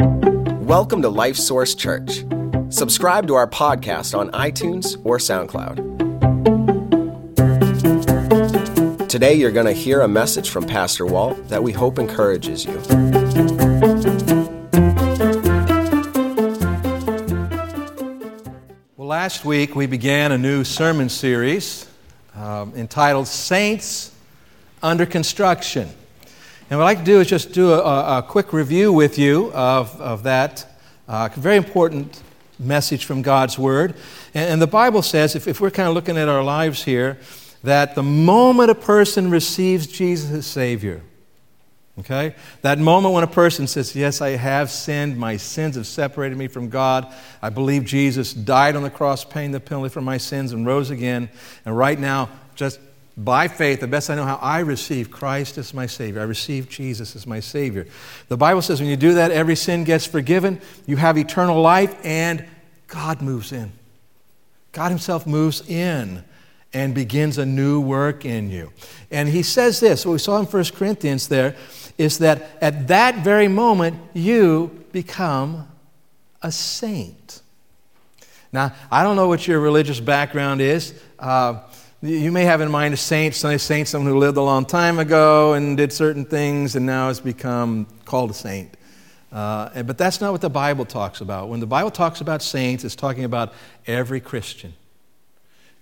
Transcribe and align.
Welcome 0.00 1.02
to 1.02 1.08
Life 1.08 1.36
Source 1.36 1.74
Church. 1.74 2.24
Subscribe 2.68 3.26
to 3.26 3.34
our 3.34 3.48
podcast 3.48 4.16
on 4.16 4.30
iTunes 4.32 5.00
or 5.02 5.18
SoundCloud. 5.18 5.78
Today, 9.08 9.34
you're 9.34 9.50
going 9.50 9.66
to 9.66 9.72
hear 9.72 10.02
a 10.02 10.08
message 10.08 10.50
from 10.50 10.66
Pastor 10.66 11.04
Walt 11.04 11.48
that 11.48 11.62
we 11.62 11.72
hope 11.72 11.98
encourages 11.98 12.66
you. 12.66 12.74
Well, 18.96 19.08
last 19.08 19.44
week 19.44 19.74
we 19.74 19.86
began 19.86 20.32
a 20.32 20.38
new 20.38 20.62
sermon 20.64 21.08
series 21.08 21.88
um, 22.36 22.72
entitled 22.76 23.26
Saints 23.26 24.14
Under 24.82 25.06
Construction. 25.06 25.88
And 26.70 26.78
what 26.78 26.84
I'd 26.84 26.96
like 26.96 26.98
to 26.98 27.04
do 27.04 27.20
is 27.20 27.28
just 27.28 27.52
do 27.52 27.72
a, 27.72 28.18
a 28.18 28.22
quick 28.22 28.52
review 28.52 28.92
with 28.92 29.18
you 29.18 29.50
of, 29.54 29.98
of 30.00 30.24
that 30.24 30.66
uh, 31.08 31.30
very 31.34 31.56
important 31.56 32.22
message 32.58 33.06
from 33.06 33.22
God's 33.22 33.58
Word. 33.58 33.94
And, 34.34 34.50
and 34.50 34.62
the 34.62 34.66
Bible 34.66 35.00
says, 35.00 35.34
if, 35.34 35.48
if 35.48 35.62
we're 35.62 35.70
kind 35.70 35.88
of 35.88 35.94
looking 35.94 36.18
at 36.18 36.28
our 36.28 36.44
lives 36.44 36.84
here, 36.84 37.18
that 37.62 37.94
the 37.94 38.02
moment 38.02 38.70
a 38.70 38.74
person 38.74 39.30
receives 39.30 39.86
Jesus 39.86 40.30
as 40.30 40.46
Savior, 40.46 41.00
okay, 42.00 42.34
that 42.60 42.78
moment 42.78 43.14
when 43.14 43.24
a 43.24 43.28
person 43.28 43.66
says, 43.66 43.96
Yes, 43.96 44.20
I 44.20 44.30
have 44.30 44.70
sinned, 44.70 45.16
my 45.16 45.38
sins 45.38 45.76
have 45.76 45.86
separated 45.86 46.36
me 46.36 46.48
from 46.48 46.68
God, 46.68 47.10
I 47.40 47.48
believe 47.48 47.86
Jesus 47.86 48.34
died 48.34 48.76
on 48.76 48.82
the 48.82 48.90
cross, 48.90 49.24
paying 49.24 49.52
the 49.52 49.60
penalty 49.60 49.88
for 49.88 50.02
my 50.02 50.18
sins, 50.18 50.52
and 50.52 50.66
rose 50.66 50.90
again, 50.90 51.30
and 51.64 51.76
right 51.76 51.98
now, 51.98 52.28
just 52.54 52.78
by 53.18 53.48
faith, 53.48 53.80
the 53.80 53.88
best 53.88 54.10
I 54.10 54.14
know 54.14 54.24
how, 54.24 54.36
I 54.36 54.60
receive 54.60 55.10
Christ 55.10 55.58
as 55.58 55.74
my 55.74 55.86
Savior. 55.86 56.20
I 56.20 56.24
receive 56.24 56.68
Jesus 56.68 57.16
as 57.16 57.26
my 57.26 57.40
Savior. 57.40 57.86
The 58.28 58.36
Bible 58.36 58.62
says 58.62 58.80
when 58.80 58.88
you 58.88 58.96
do 58.96 59.14
that, 59.14 59.32
every 59.32 59.56
sin 59.56 59.82
gets 59.82 60.06
forgiven, 60.06 60.60
you 60.86 60.96
have 60.96 61.18
eternal 61.18 61.60
life, 61.60 61.98
and 62.04 62.46
God 62.86 63.20
moves 63.20 63.50
in. 63.52 63.72
God 64.70 64.90
Himself 64.90 65.26
moves 65.26 65.68
in 65.68 66.22
and 66.72 66.94
begins 66.94 67.38
a 67.38 67.44
new 67.44 67.80
work 67.80 68.24
in 68.24 68.50
you. 68.50 68.72
And 69.10 69.28
He 69.28 69.42
says 69.42 69.80
this, 69.80 70.06
what 70.06 70.12
we 70.12 70.18
saw 70.18 70.38
in 70.38 70.46
1 70.46 70.64
Corinthians 70.76 71.26
there, 71.26 71.56
is 71.96 72.18
that 72.18 72.50
at 72.60 72.86
that 72.86 73.24
very 73.24 73.48
moment, 73.48 73.96
you 74.14 74.84
become 74.92 75.66
a 76.40 76.52
saint. 76.52 77.42
Now, 78.52 78.74
I 78.92 79.02
don't 79.02 79.16
know 79.16 79.26
what 79.26 79.48
your 79.48 79.58
religious 79.58 79.98
background 79.98 80.60
is. 80.60 80.94
Uh, 81.18 81.62
you 82.00 82.30
may 82.30 82.44
have 82.44 82.60
in 82.60 82.70
mind 82.70 82.94
a 82.94 82.96
saint, 82.96 83.34
a 83.42 83.58
saint, 83.58 83.88
someone 83.88 84.12
who 84.12 84.18
lived 84.18 84.36
a 84.36 84.42
long 84.42 84.64
time 84.64 85.00
ago 85.00 85.54
and 85.54 85.76
did 85.76 85.92
certain 85.92 86.24
things 86.24 86.76
and 86.76 86.86
now 86.86 87.08
has 87.08 87.18
become 87.18 87.88
called 88.04 88.30
a 88.30 88.34
saint. 88.34 88.72
Uh, 89.32 89.82
but 89.82 89.98
that's 89.98 90.20
not 90.20 90.30
what 90.30 90.40
the 90.40 90.48
Bible 90.48 90.84
talks 90.84 91.20
about. 91.20 91.48
When 91.48 91.58
the 91.58 91.66
Bible 91.66 91.90
talks 91.90 92.20
about 92.20 92.40
saints, 92.40 92.84
it's 92.84 92.94
talking 92.94 93.24
about 93.24 93.52
every 93.86 94.20
Christian. 94.20 94.74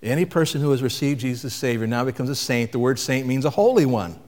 Any 0.01 0.25
person 0.25 0.59
who 0.59 0.71
has 0.71 0.81
received 0.81 1.21
Jesus 1.21 1.45
as 1.45 1.53
Savior 1.53 1.85
now 1.85 2.03
becomes 2.03 2.29
a 2.29 2.35
saint. 2.35 2.71
The 2.71 2.79
word 2.79 2.97
saint 2.97 3.27
means 3.27 3.45
a 3.45 3.51
holy 3.51 3.85
one. 3.85 4.19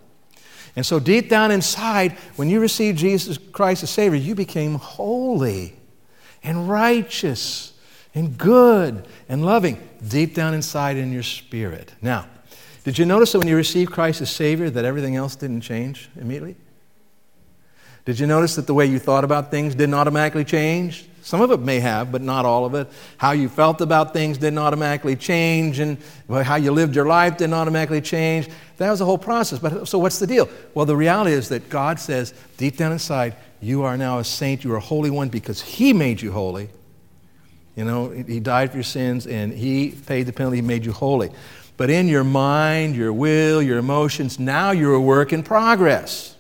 And 0.76 0.86
so, 0.86 1.00
deep 1.00 1.28
down 1.28 1.50
inside, 1.50 2.14
when 2.36 2.50
you 2.50 2.60
received 2.60 3.00
Jesus 3.00 3.38
Christ 3.38 3.82
as 3.82 3.90
Savior, 3.90 4.18
you 4.18 4.36
became 4.36 4.76
holy 4.76 5.76
and 6.44 6.70
righteous 6.70 7.74
and 8.20 8.38
good 8.38 9.06
and 9.30 9.46
loving 9.46 9.82
deep 10.06 10.36
down 10.36 10.54
inside 10.54 10.98
in 10.98 11.12
your 11.12 11.24
spirit. 11.24 11.94
Now, 12.02 12.28
did 12.84 12.98
you 12.98 13.06
notice 13.06 13.32
that 13.32 13.40
when 13.40 13.48
you 13.48 13.56
received 13.56 13.92
Christ 13.92 14.22
as 14.22 14.30
Savior, 14.30 14.70
that 14.70 14.84
everything 14.86 15.16
else 15.16 15.36
didn't 15.36 15.62
change 15.62 16.10
immediately? 16.20 16.58
Did 18.04 18.20
you 18.20 18.28
notice 18.28 18.56
that 18.56 18.68
the 18.68 18.74
way 18.74 18.86
you 18.86 19.00
thought 19.00 19.24
about 19.24 19.52
things 19.52 19.74
didn't 19.74 19.94
automatically 19.94 20.44
change? 20.44 21.08
Some 21.22 21.42
of 21.42 21.52
it 21.52 21.60
may 21.60 21.80
have, 21.80 22.12
but 22.12 22.22
not 22.22 22.46
all 22.46 22.66
of 22.66 22.74
it. 22.74 22.88
How 23.18 23.32
you 23.32 23.50
felt 23.50 23.82
about 23.82 24.14
things 24.14 24.38
didn't 24.38 24.58
automatically 24.58 25.16
change, 25.16 25.80
and 25.80 25.98
how 26.30 26.56
you 26.56 26.72
lived 26.72 26.96
your 26.96 27.06
life 27.06 27.38
didn't 27.38 27.54
automatically 27.54 28.02
change. 28.02 28.50
That 28.78 28.90
was 28.90 29.00
the 29.00 29.06
whole 29.06 29.18
process. 29.18 29.60
But 29.60 29.88
so, 29.88 30.00
what's 30.00 30.18
the 30.18 30.26
deal? 30.28 30.50
Well, 30.74 30.86
the 30.86 30.96
reality 30.96 31.34
is 31.34 31.50
that 31.50 31.70
God 31.70 32.00
says, 32.00 32.34
deep 32.58 32.78
down 32.78 32.92
inside, 32.92 33.36
you 33.62 33.84
are 33.84 33.98
now 33.98 34.20
a 34.20 34.24
saint, 34.24 34.64
you 34.64 34.74
are 34.74 34.78
a 34.78 34.82
holy 34.82 35.10
one 35.10 35.30
because 35.30 35.62
He 35.62 35.94
made 35.94 36.22
you 36.22 36.32
holy. 36.32 36.70
You 37.80 37.86
know, 37.86 38.10
He 38.10 38.42
died 38.42 38.72
for 38.72 38.76
your 38.76 38.84
sins 38.84 39.26
and 39.26 39.54
He 39.54 39.92
paid 39.92 40.24
the 40.24 40.34
penalty, 40.34 40.58
He 40.58 40.62
made 40.62 40.86
you 40.86 40.92
holy. 40.92 41.30
But 41.78 41.90
in 41.90 42.10
your 42.10 42.26
mind, 42.26 42.98
your 42.98 43.14
will, 43.14 43.62
your 43.62 43.78
emotions, 43.78 44.38
now 44.38 44.72
you're 44.72 44.96
a 44.96 45.00
work 45.00 45.32
in 45.32 45.44
progress. 45.44 46.36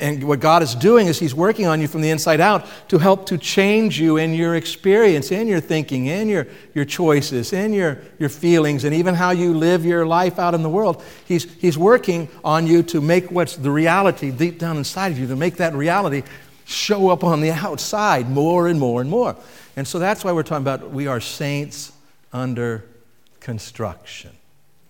And 0.00 0.24
what 0.24 0.40
God 0.40 0.64
is 0.64 0.74
doing 0.74 1.06
is 1.06 1.20
He's 1.20 1.32
working 1.32 1.68
on 1.68 1.80
you 1.80 1.86
from 1.86 2.00
the 2.00 2.10
inside 2.10 2.40
out 2.40 2.66
to 2.88 2.98
help 2.98 3.26
to 3.26 3.38
change 3.38 4.00
you 4.00 4.16
in 4.16 4.34
your 4.34 4.56
experience, 4.56 5.30
in 5.30 5.46
your 5.46 5.60
thinking, 5.60 6.06
in 6.06 6.28
your, 6.28 6.48
your 6.74 6.84
choices, 6.84 7.52
in 7.52 7.72
your, 7.72 7.98
your 8.18 8.30
feelings, 8.30 8.82
and 8.82 8.92
even 8.92 9.14
how 9.14 9.30
you 9.30 9.54
live 9.54 9.84
your 9.84 10.04
life 10.04 10.40
out 10.40 10.54
in 10.54 10.64
the 10.64 10.68
world. 10.68 11.04
He's, 11.24 11.44
he's 11.60 11.78
working 11.78 12.28
on 12.42 12.66
you 12.66 12.82
to 12.82 13.00
make 13.00 13.30
what's 13.30 13.54
the 13.54 13.70
reality 13.70 14.32
deep 14.32 14.58
down 14.58 14.76
inside 14.76 15.12
of 15.12 15.20
you, 15.20 15.28
to 15.28 15.36
make 15.36 15.58
that 15.58 15.72
reality 15.74 16.24
show 16.64 17.10
up 17.10 17.22
on 17.22 17.40
the 17.40 17.52
outside 17.52 18.28
more 18.28 18.66
and 18.66 18.80
more 18.80 19.00
and 19.00 19.08
more. 19.08 19.36
And 19.78 19.86
so 19.86 20.00
that's 20.00 20.24
why 20.24 20.32
we're 20.32 20.42
talking 20.42 20.64
about 20.64 20.90
we 20.90 21.06
are 21.06 21.20
saints 21.20 21.92
under 22.32 22.84
construction. 23.38 24.32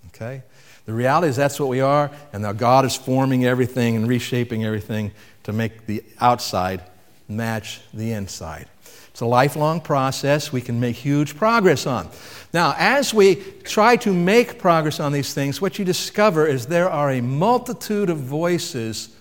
Okay? 0.06 0.42
The 0.86 0.94
reality 0.94 1.28
is 1.28 1.36
that's 1.36 1.60
what 1.60 1.68
we 1.68 1.82
are, 1.82 2.10
and 2.32 2.42
now 2.42 2.52
God 2.54 2.86
is 2.86 2.96
forming 2.96 3.44
everything 3.44 3.96
and 3.96 4.08
reshaping 4.08 4.64
everything 4.64 5.12
to 5.42 5.52
make 5.52 5.84
the 5.84 6.02
outside 6.22 6.80
match 7.28 7.82
the 7.92 8.12
inside. 8.12 8.66
It's 9.10 9.20
a 9.20 9.26
lifelong 9.26 9.82
process 9.82 10.54
we 10.54 10.62
can 10.62 10.80
make 10.80 10.96
huge 10.96 11.36
progress 11.36 11.86
on. 11.86 12.08
Now, 12.54 12.74
as 12.78 13.12
we 13.12 13.34
try 13.64 13.96
to 13.96 14.14
make 14.14 14.58
progress 14.58 15.00
on 15.00 15.12
these 15.12 15.34
things, 15.34 15.60
what 15.60 15.78
you 15.78 15.84
discover 15.84 16.46
is 16.46 16.64
there 16.64 16.88
are 16.88 17.10
a 17.10 17.20
multitude 17.20 18.08
of 18.08 18.16
voices 18.16 19.14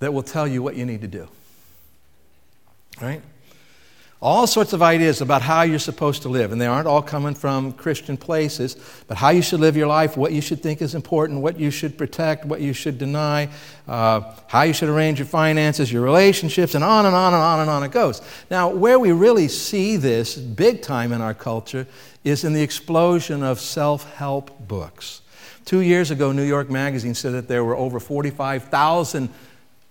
that 0.00 0.12
will 0.12 0.22
tell 0.22 0.46
you 0.46 0.62
what 0.62 0.76
you 0.76 0.84
need 0.84 1.00
to 1.00 1.08
do. 1.08 1.28
Right? 3.00 3.22
All 4.22 4.46
sorts 4.46 4.72
of 4.72 4.80
ideas 4.80 5.20
about 5.20 5.42
how 5.42 5.62
you're 5.62 5.78
supposed 5.78 6.22
to 6.22 6.28
live. 6.28 6.50
And 6.50 6.60
they 6.60 6.66
aren't 6.66 6.88
all 6.88 7.02
coming 7.02 7.34
from 7.34 7.72
Christian 7.72 8.16
places, 8.16 8.76
but 9.08 9.16
how 9.18 9.28
you 9.28 9.42
should 9.42 9.60
live 9.60 9.76
your 9.76 9.88
life, 9.88 10.16
what 10.16 10.32
you 10.32 10.40
should 10.40 10.62
think 10.62 10.80
is 10.80 10.94
important, 10.94 11.40
what 11.40 11.60
you 11.60 11.70
should 11.70 11.98
protect, 11.98 12.46
what 12.46 12.60
you 12.60 12.72
should 12.72 12.96
deny, 12.98 13.48
uh, 13.86 14.34
how 14.46 14.62
you 14.62 14.72
should 14.72 14.88
arrange 14.88 15.18
your 15.18 15.26
finances, 15.26 15.92
your 15.92 16.02
relationships, 16.02 16.74
and 16.74 16.82
on 16.82 17.04
and 17.04 17.14
on 17.14 17.34
and 17.34 17.42
on 17.42 17.60
and 17.60 17.68
on 17.70 17.82
it 17.82 17.90
goes. 17.90 18.22
Now, 18.50 18.70
where 18.70 18.98
we 18.98 19.12
really 19.12 19.48
see 19.48 19.96
this 19.96 20.34
big 20.36 20.80
time 20.80 21.12
in 21.12 21.20
our 21.20 21.34
culture 21.34 21.86
is 22.24 22.42
in 22.42 22.54
the 22.54 22.62
explosion 22.62 23.42
of 23.42 23.60
self 23.60 24.10
help 24.14 24.66
books. 24.66 25.20
Two 25.66 25.80
years 25.80 26.10
ago, 26.10 26.32
New 26.32 26.44
York 26.44 26.70
Magazine 26.70 27.14
said 27.14 27.32
that 27.32 27.48
there 27.48 27.64
were 27.64 27.76
over 27.76 28.00
45,000 28.00 29.28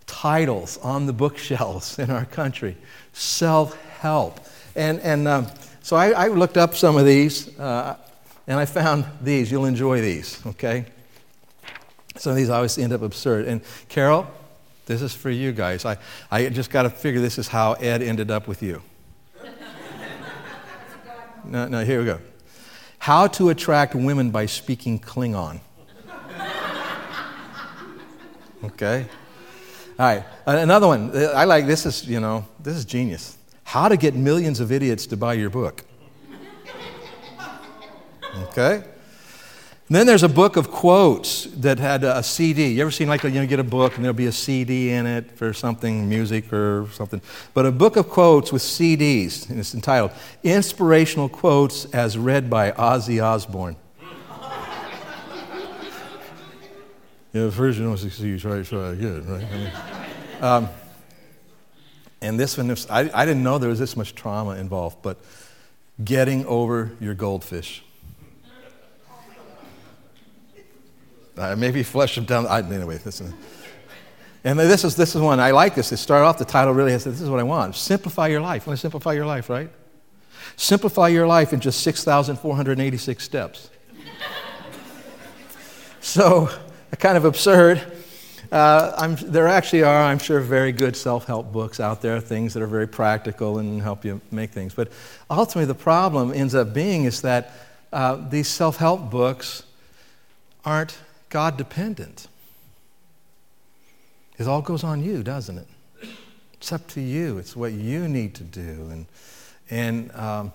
titles 0.08 0.78
on 0.78 1.06
the 1.06 1.14
bookshelves 1.14 2.00
in 2.00 2.10
our 2.10 2.26
country. 2.26 2.78
Self 3.14 3.78
help. 4.06 4.40
And, 4.76 5.00
and 5.00 5.28
um, 5.28 5.48
so 5.82 5.96
I, 5.96 6.12
I, 6.12 6.28
looked 6.28 6.58
up 6.58 6.76
some 6.76 6.96
of 6.96 7.06
these, 7.06 7.58
uh, 7.58 7.98
and 8.46 8.60
I 8.60 8.66
found 8.66 9.06
these. 9.20 9.52
You'll 9.52 9.66
enjoy 9.66 10.00
these, 10.00 10.46
okay? 10.46 10.86
Some 12.16 12.32
of 12.32 12.36
these 12.36 12.52
always 12.52 12.78
end 12.78 12.94
up 12.94 13.02
absurd. 13.02 13.48
And 13.48 13.62
Carol, 13.90 14.28
this 14.86 15.02
is 15.02 15.16
for 15.16 15.32
you 15.32 15.52
guys. 15.52 15.86
I, 15.86 15.98
I 16.30 16.50
just 16.50 16.70
got 16.70 16.84
to 16.84 16.92
figure 16.92 17.20
this 17.20 17.40
is 17.40 17.48
how 17.48 17.74
Ed 17.74 18.04
ended 18.04 18.30
up 18.30 18.48
with 18.48 18.62
you. 18.62 18.84
no, 21.44 21.68
no, 21.68 21.84
here 21.84 22.00
we 22.00 22.06
go. 22.06 22.20
How 23.00 23.26
to 23.28 23.50
attract 23.50 23.96
women 23.96 24.30
by 24.30 24.46
speaking 24.46 25.00
Klingon. 25.00 25.62
Okay? 28.64 29.08
All 29.98 30.06
right, 30.06 30.24
another 30.46 30.88
one. 30.88 31.12
I 31.16 31.46
like 31.46 31.66
this 31.66 31.86
is, 31.86 32.08
you 32.08 32.20
know, 32.20 32.46
this 32.60 32.76
is 32.76 32.86
genius. 32.86 33.35
How 33.66 33.90
to 33.90 33.98
Get 33.98 34.16
Millions 34.16 34.62
of 34.62 34.72
Idiots 34.72 35.06
to 35.08 35.18
Buy 35.18 35.34
Your 35.34 35.50
Book. 35.50 35.84
Okay? 38.44 38.76
And 39.88 39.96
then 39.96 40.08
there's 40.08 40.24
a 40.24 40.30
book 40.30 40.56
of 40.56 40.72
quotes 40.72 41.44
that 41.46 41.78
had 41.78 42.04
a 42.04 42.24
CD. 42.24 42.70
You 42.70 42.82
ever 42.82 42.92
seen 42.92 43.08
like 43.08 43.24
you 43.24 43.30
know, 43.32 43.46
get 43.46 43.60
a 43.60 43.64
book 43.64 43.96
and 43.96 44.04
there'll 44.04 44.16
be 44.16 44.28
a 44.28 44.32
CD 44.32 44.92
in 44.92 45.06
it 45.06 45.32
for 45.32 45.52
something, 45.52 46.08
music 46.08 46.52
or 46.54 46.88
something. 46.94 47.22
But 47.54 47.66
a 47.66 47.72
book 47.72 47.96
of 47.96 48.10
quotes 48.10 48.52
with 48.52 48.62
CDs, 48.62 49.50
and 49.50 49.60
it's 49.60 49.76
entitled 49.76 50.12
Inspirational 50.44 51.30
Quotes 51.30 51.86
as 51.86 52.18
Read 52.18 52.50
by 52.50 52.72
Ozzy 52.72 53.24
Osbourne. 53.24 53.76
yeah, 57.34 57.50
first 57.50 57.78
you 57.78 57.86
don't 57.86 57.98
succeed, 57.98 58.40
try, 58.40 58.64
try 58.64 58.94
again, 58.94 59.28
right? 59.28 59.44
I 59.44 59.58
mean, 59.58 59.72
um, 60.42 60.70
and 62.22 62.40
this 62.40 62.58
one, 62.58 62.76
I, 62.90 63.10
I 63.14 63.26
didn't 63.26 63.44
know 63.44 63.58
there 63.58 63.70
was 63.70 63.80
this 63.80 63.96
much 63.96 64.16
trauma 64.16 64.52
involved, 64.52 64.98
but 65.02 65.18
getting 66.04 66.46
over 66.46 66.92
your 67.00 67.14
goldfish. 67.14 67.84
Uh, 71.38 71.56
maybe 71.56 71.84
flush 71.84 72.16
them 72.16 72.26
down. 72.26 72.48
I, 72.48 72.60
anyway, 72.60 73.00
listen. 73.04 73.34
And 74.46 74.60
this 74.60 74.84
is, 74.84 74.96
this 74.96 75.16
is 75.16 75.22
one, 75.22 75.40
I 75.40 75.52
like 75.52 75.76
this. 75.76 75.90
They 75.90 75.96
start 75.96 76.24
off, 76.24 76.38
the 76.38 76.46
title 76.46 76.74
really 76.74 76.92
has, 76.92 77.04
this 77.04 77.20
is 77.20 77.30
what 77.30 77.40
I 77.40 77.44
want. 77.44 77.76
Simplify 77.76 78.28
your 78.28 78.42
life. 78.42 78.68
Want 78.68 78.78
to 78.78 78.82
simplify 78.82 79.14
your 79.14 79.26
life, 79.26 79.50
right? 79.50 79.70
Simplify 80.56 81.08
your 81.08 81.28
life 81.28 81.52
in 81.52 81.60
just 81.60 81.82
6,486 81.82 83.24
steps. 83.24 83.70
so, 86.00 86.50
kind 87.00 87.18
of 87.18 87.26
absurd. 87.26 87.82
Uh, 88.52 89.16
there 89.24 89.48
actually 89.48 89.84
are, 89.84 90.04
I'm 90.04 90.20
sure, 90.20 90.40
very 90.40 90.72
good 90.72 90.96
self 90.96 91.26
help 91.26 91.52
books 91.52 91.80
out 91.80 92.02
there, 92.02 92.20
things 92.20 92.54
that 92.54 92.64
are 92.64 92.68
very 92.68 92.88
practical 92.88 93.60
and 93.60 93.82
help 93.82 94.06
you 94.06 94.22
make 94.32 94.52
things. 94.52 94.74
But 94.74 94.92
ultimately, 95.30 95.66
the 95.66 95.76
problem 95.76 96.34
ends 96.34 96.56
up 96.56 96.74
being 96.74 97.06
is 97.06 97.22
that 97.22 97.52
uh, 97.92 98.18
these 98.30 98.48
self 98.48 98.78
help 98.78 99.10
books 99.10 99.64
aren't 100.64 100.98
God 101.30 101.58
dependent. 101.58 102.28
It 104.38 104.48
all 104.48 104.62
goes 104.62 104.84
on 104.84 105.04
you, 105.04 105.24
doesn't 105.24 105.58
it? 105.58 105.68
It's 106.54 106.74
up 106.74 106.88
to 106.90 107.02
you. 107.02 107.38
It's 107.38 107.56
what 107.56 107.74
you 107.74 108.08
need 108.08 108.36
to 108.36 108.44
do. 108.44 108.90
And, 108.92 109.06
and 109.70 110.12
um, 110.16 110.52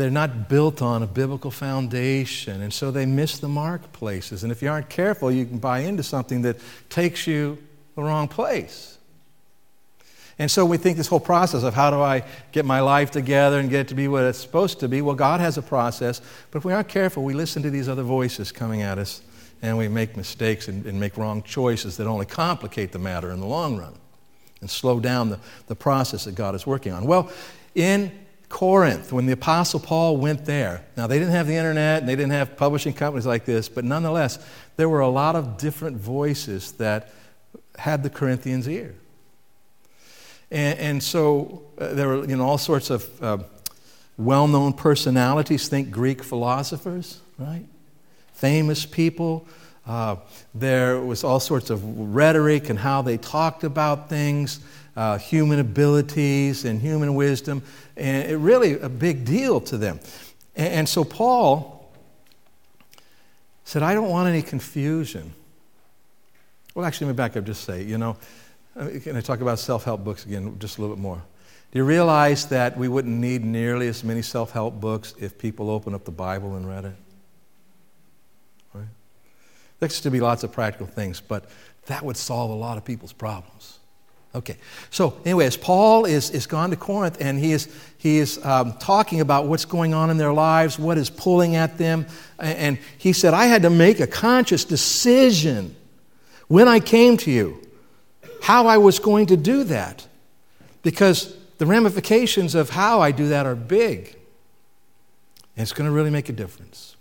they're 0.00 0.10
not 0.10 0.48
built 0.48 0.82
on 0.82 1.02
a 1.02 1.06
biblical 1.06 1.50
foundation. 1.50 2.62
And 2.62 2.72
so 2.72 2.90
they 2.90 3.06
miss 3.06 3.38
the 3.38 3.48
mark 3.48 3.92
places. 3.92 4.42
And 4.42 4.50
if 4.50 4.62
you 4.62 4.70
aren't 4.70 4.88
careful, 4.88 5.30
you 5.30 5.44
can 5.44 5.58
buy 5.58 5.80
into 5.80 6.02
something 6.02 6.42
that 6.42 6.58
takes 6.88 7.26
you 7.26 7.58
the 7.94 8.02
wrong 8.02 8.28
place. 8.28 8.98
And 10.38 10.50
so 10.50 10.64
we 10.64 10.78
think 10.78 10.96
this 10.96 11.06
whole 11.06 11.20
process 11.20 11.64
of 11.64 11.74
how 11.74 11.90
do 11.90 12.00
I 12.00 12.24
get 12.50 12.64
my 12.64 12.80
life 12.80 13.10
together 13.10 13.58
and 13.58 13.68
get 13.68 13.80
it 13.80 13.88
to 13.88 13.94
be 13.94 14.08
what 14.08 14.24
it's 14.24 14.38
supposed 14.38 14.80
to 14.80 14.88
be? 14.88 15.02
Well, 15.02 15.14
God 15.14 15.38
has 15.40 15.58
a 15.58 15.62
process, 15.62 16.22
but 16.50 16.58
if 16.58 16.64
we 16.64 16.72
aren't 16.72 16.88
careful, 16.88 17.24
we 17.24 17.34
listen 17.34 17.62
to 17.62 17.68
these 17.68 17.90
other 17.90 18.02
voices 18.02 18.50
coming 18.50 18.80
at 18.80 18.96
us 18.96 19.20
and 19.60 19.76
we 19.76 19.86
make 19.88 20.16
mistakes 20.16 20.68
and, 20.68 20.86
and, 20.86 20.98
make 20.98 21.18
wrong 21.18 21.42
choices 21.42 21.98
that 21.98 22.06
only 22.06 22.24
complicate 22.24 22.92
the 22.92 22.98
matter 22.98 23.30
in 23.30 23.40
the 23.40 23.46
long 23.46 23.76
run 23.76 23.92
and 24.62 24.70
slow 24.70 24.98
down 24.98 25.28
the, 25.28 25.38
the 25.66 25.76
process 25.76 26.24
that 26.24 26.34
God 26.34 26.54
is 26.54 26.66
working 26.66 26.92
on. 26.92 27.04
Well, 27.04 27.30
in 27.74 28.10
Corinth, 28.50 29.12
when 29.12 29.24
the 29.24 29.32
Apostle 29.32 29.80
Paul 29.80 30.18
went 30.18 30.44
there, 30.44 30.84
now 30.96 31.06
they 31.06 31.18
didn't 31.18 31.32
have 31.32 31.46
the 31.46 31.54
internet 31.54 32.00
and 32.00 32.08
they 32.08 32.16
didn't 32.16 32.32
have 32.32 32.56
publishing 32.58 32.92
companies 32.92 33.24
like 33.24 33.46
this, 33.46 33.70
but 33.70 33.84
nonetheless, 33.84 34.38
there 34.76 34.88
were 34.88 35.00
a 35.00 35.08
lot 35.08 35.36
of 35.36 35.56
different 35.56 35.96
voices 35.96 36.72
that 36.72 37.10
had 37.78 38.02
the 38.02 38.10
Corinthians' 38.10 38.68
ear. 38.68 38.94
And, 40.50 40.78
and 40.78 41.02
so 41.02 41.62
uh, 41.78 41.94
there 41.94 42.08
were 42.08 42.26
you 42.26 42.36
know, 42.36 42.44
all 42.44 42.58
sorts 42.58 42.90
of 42.90 43.22
uh, 43.22 43.38
well 44.18 44.46
known 44.46 44.74
personalities, 44.74 45.68
think 45.68 45.90
Greek 45.90 46.22
philosophers, 46.22 47.20
right? 47.38 47.64
famous 48.40 48.86
people. 48.86 49.46
Uh, 49.86 50.16
there 50.54 50.98
was 50.98 51.24
all 51.24 51.40
sorts 51.40 51.68
of 51.68 51.82
rhetoric 52.14 52.70
and 52.70 52.78
how 52.78 53.02
they 53.02 53.18
talked 53.18 53.64
about 53.64 54.08
things, 54.08 54.60
uh, 54.96 55.18
human 55.18 55.58
abilities 55.58 56.64
and 56.64 56.80
human 56.80 57.14
wisdom, 57.14 57.62
and 57.96 58.30
it 58.30 58.36
really 58.36 58.78
a 58.80 58.88
big 58.88 59.24
deal 59.24 59.60
to 59.62 59.78
them. 59.78 60.00
And, 60.56 60.68
and 60.68 60.88
so 60.88 61.04
Paul 61.04 61.92
said, 63.64 63.82
I 63.82 63.94
don't 63.94 64.08
want 64.08 64.28
any 64.28 64.42
confusion. 64.42 65.32
Well, 66.74 66.84
actually, 66.84 67.08
let 67.08 67.12
me 67.12 67.16
back 67.16 67.36
up 67.36 67.44
just 67.44 67.64
say, 67.64 67.82
you 67.82 67.98
know, 67.98 68.16
uh, 68.76 68.88
can 69.02 69.16
I 69.16 69.20
talk 69.20 69.40
about 69.40 69.58
self 69.58 69.84
help 69.84 70.04
books 70.04 70.24
again 70.24 70.58
just 70.58 70.78
a 70.78 70.80
little 70.80 70.96
bit 70.96 71.02
more? 71.02 71.22
Do 71.72 71.78
you 71.78 71.84
realize 71.84 72.46
that 72.46 72.76
we 72.76 72.88
wouldn't 72.88 73.16
need 73.16 73.44
nearly 73.44 73.88
as 73.88 74.02
many 74.02 74.22
self 74.22 74.50
help 74.52 74.80
books 74.80 75.14
if 75.18 75.38
people 75.38 75.70
opened 75.70 75.96
up 75.96 76.04
the 76.04 76.10
Bible 76.10 76.56
and 76.56 76.68
read 76.68 76.84
it? 76.84 76.94
There's 79.80 80.02
to 80.02 80.10
be 80.10 80.20
lots 80.20 80.44
of 80.44 80.52
practical 80.52 80.86
things, 80.86 81.20
but 81.20 81.46
that 81.86 82.04
would 82.04 82.16
solve 82.16 82.50
a 82.50 82.54
lot 82.54 82.76
of 82.76 82.84
people's 82.84 83.14
problems. 83.14 83.79
Okay, 84.32 84.56
so 84.90 85.20
anyways, 85.24 85.56
Paul 85.56 86.04
is, 86.04 86.30
is 86.30 86.46
gone 86.46 86.70
to 86.70 86.76
Corinth 86.76 87.16
and 87.20 87.36
he 87.36 87.50
is, 87.50 87.68
he 87.98 88.18
is 88.18 88.44
um, 88.44 88.74
talking 88.74 89.20
about 89.20 89.46
what's 89.46 89.64
going 89.64 89.92
on 89.92 90.08
in 90.08 90.18
their 90.18 90.32
lives, 90.32 90.78
what 90.78 90.98
is 90.98 91.10
pulling 91.10 91.56
at 91.56 91.78
them. 91.78 92.06
And 92.38 92.78
he 92.96 93.12
said, 93.12 93.34
I 93.34 93.46
had 93.46 93.62
to 93.62 93.70
make 93.70 93.98
a 93.98 94.06
conscious 94.06 94.64
decision 94.64 95.74
when 96.46 96.68
I 96.68 96.78
came 96.78 97.16
to 97.18 97.30
you 97.30 97.60
how 98.42 98.68
I 98.68 98.78
was 98.78 99.00
going 99.00 99.26
to 99.26 99.36
do 99.36 99.64
that 99.64 100.06
because 100.82 101.36
the 101.58 101.66
ramifications 101.66 102.54
of 102.54 102.70
how 102.70 103.00
I 103.00 103.10
do 103.10 103.28
that 103.28 103.46
are 103.46 103.56
big. 103.56 104.16
And 105.56 105.62
it's 105.62 105.72
going 105.72 105.88
to 105.88 105.92
really 105.92 106.10
make 106.10 106.28
a 106.28 106.32
difference. 106.32 106.96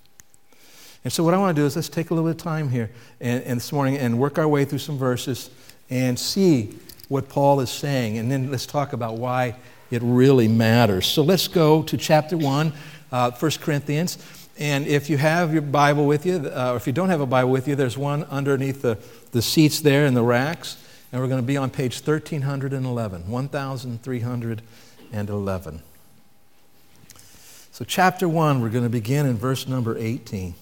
And 1.03 1.13
so, 1.13 1.23
what 1.23 1.33
I 1.33 1.37
want 1.37 1.55
to 1.55 1.61
do 1.61 1.65
is 1.65 1.75
let's 1.75 1.87
take 1.87 2.09
a 2.09 2.13
little 2.13 2.29
bit 2.29 2.37
of 2.37 2.43
time 2.43 2.69
here 2.69 2.91
and, 3.21 3.41
and 3.43 3.57
this 3.57 3.71
morning 3.71 3.97
and 3.97 4.19
work 4.19 4.37
our 4.37 4.47
way 4.47 4.65
through 4.65 4.79
some 4.79 4.97
verses 4.97 5.49
and 5.89 6.19
see 6.19 6.77
what 7.09 7.27
Paul 7.27 7.59
is 7.59 7.69
saying. 7.69 8.17
And 8.17 8.31
then 8.31 8.49
let's 8.49 8.65
talk 8.65 8.93
about 8.93 9.17
why 9.17 9.55
it 9.91 10.01
really 10.03 10.47
matters. 10.47 11.05
So, 11.05 11.21
let's 11.23 11.49
go 11.49 11.83
to 11.83 11.97
chapter 11.97 12.37
1, 12.37 12.71
uh, 13.11 13.31
1 13.31 13.51
Corinthians. 13.59 14.17
And 14.57 14.87
if 14.87 15.09
you 15.09 15.17
have 15.17 15.51
your 15.51 15.61
Bible 15.61 16.05
with 16.05 16.25
you, 16.25 16.35
uh, 16.35 16.71
or 16.73 16.77
if 16.77 16.87
you 16.87 16.93
don't 16.93 17.09
have 17.09 17.19
a 17.21 17.25
Bible 17.25 17.51
with 17.51 17.67
you, 17.67 17.75
there's 17.75 17.97
one 17.97 18.23
underneath 18.25 18.81
the, 18.81 18.97
the 19.31 19.41
seats 19.41 19.81
there 19.81 20.05
in 20.05 20.13
the 20.13 20.23
racks. 20.23 20.77
And 21.11 21.21
we're 21.21 21.27
going 21.27 21.41
to 21.41 21.47
be 21.47 21.57
on 21.57 21.71
page 21.71 21.95
1311, 21.95 23.29
1311. 23.29 25.81
So, 27.71 27.85
chapter 27.85 28.29
1, 28.29 28.61
we're 28.61 28.69
going 28.69 28.83
to 28.83 28.89
begin 28.89 29.25
in 29.25 29.37
verse 29.37 29.67
number 29.67 29.97
18. 29.97 30.53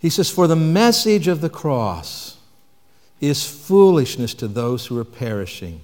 He 0.00 0.08
says, 0.08 0.30
For 0.30 0.46
the 0.46 0.56
message 0.56 1.28
of 1.28 1.40
the 1.40 1.50
cross 1.50 2.38
is 3.22 3.46
foolishness 3.46 4.34
to 4.34 4.48
those 4.48 4.86
who 4.86 4.98
are 4.98 5.04
perishing, 5.04 5.80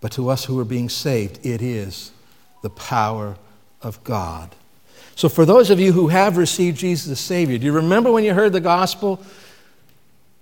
but 0.00 0.10
to 0.12 0.28
us 0.28 0.44
who 0.44 0.58
are 0.58 0.64
being 0.64 0.88
saved, 0.88 1.38
it 1.46 1.62
is 1.62 2.10
the 2.62 2.68
power 2.68 3.36
of 3.80 4.02
God. 4.04 4.54
So, 5.14 5.28
for 5.28 5.44
those 5.46 5.70
of 5.70 5.78
you 5.78 5.92
who 5.92 6.08
have 6.08 6.36
received 6.36 6.78
Jesus 6.78 7.10
as 7.10 7.20
Savior, 7.20 7.58
do 7.58 7.64
you 7.64 7.72
remember 7.72 8.10
when 8.10 8.24
you 8.24 8.34
heard 8.34 8.52
the 8.52 8.60
gospel? 8.60 9.22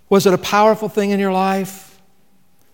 Was 0.08 0.26
it 0.26 0.32
a 0.32 0.38
powerful 0.38 0.88
thing 0.88 1.10
in 1.10 1.20
your 1.20 1.32
life? 1.32 2.00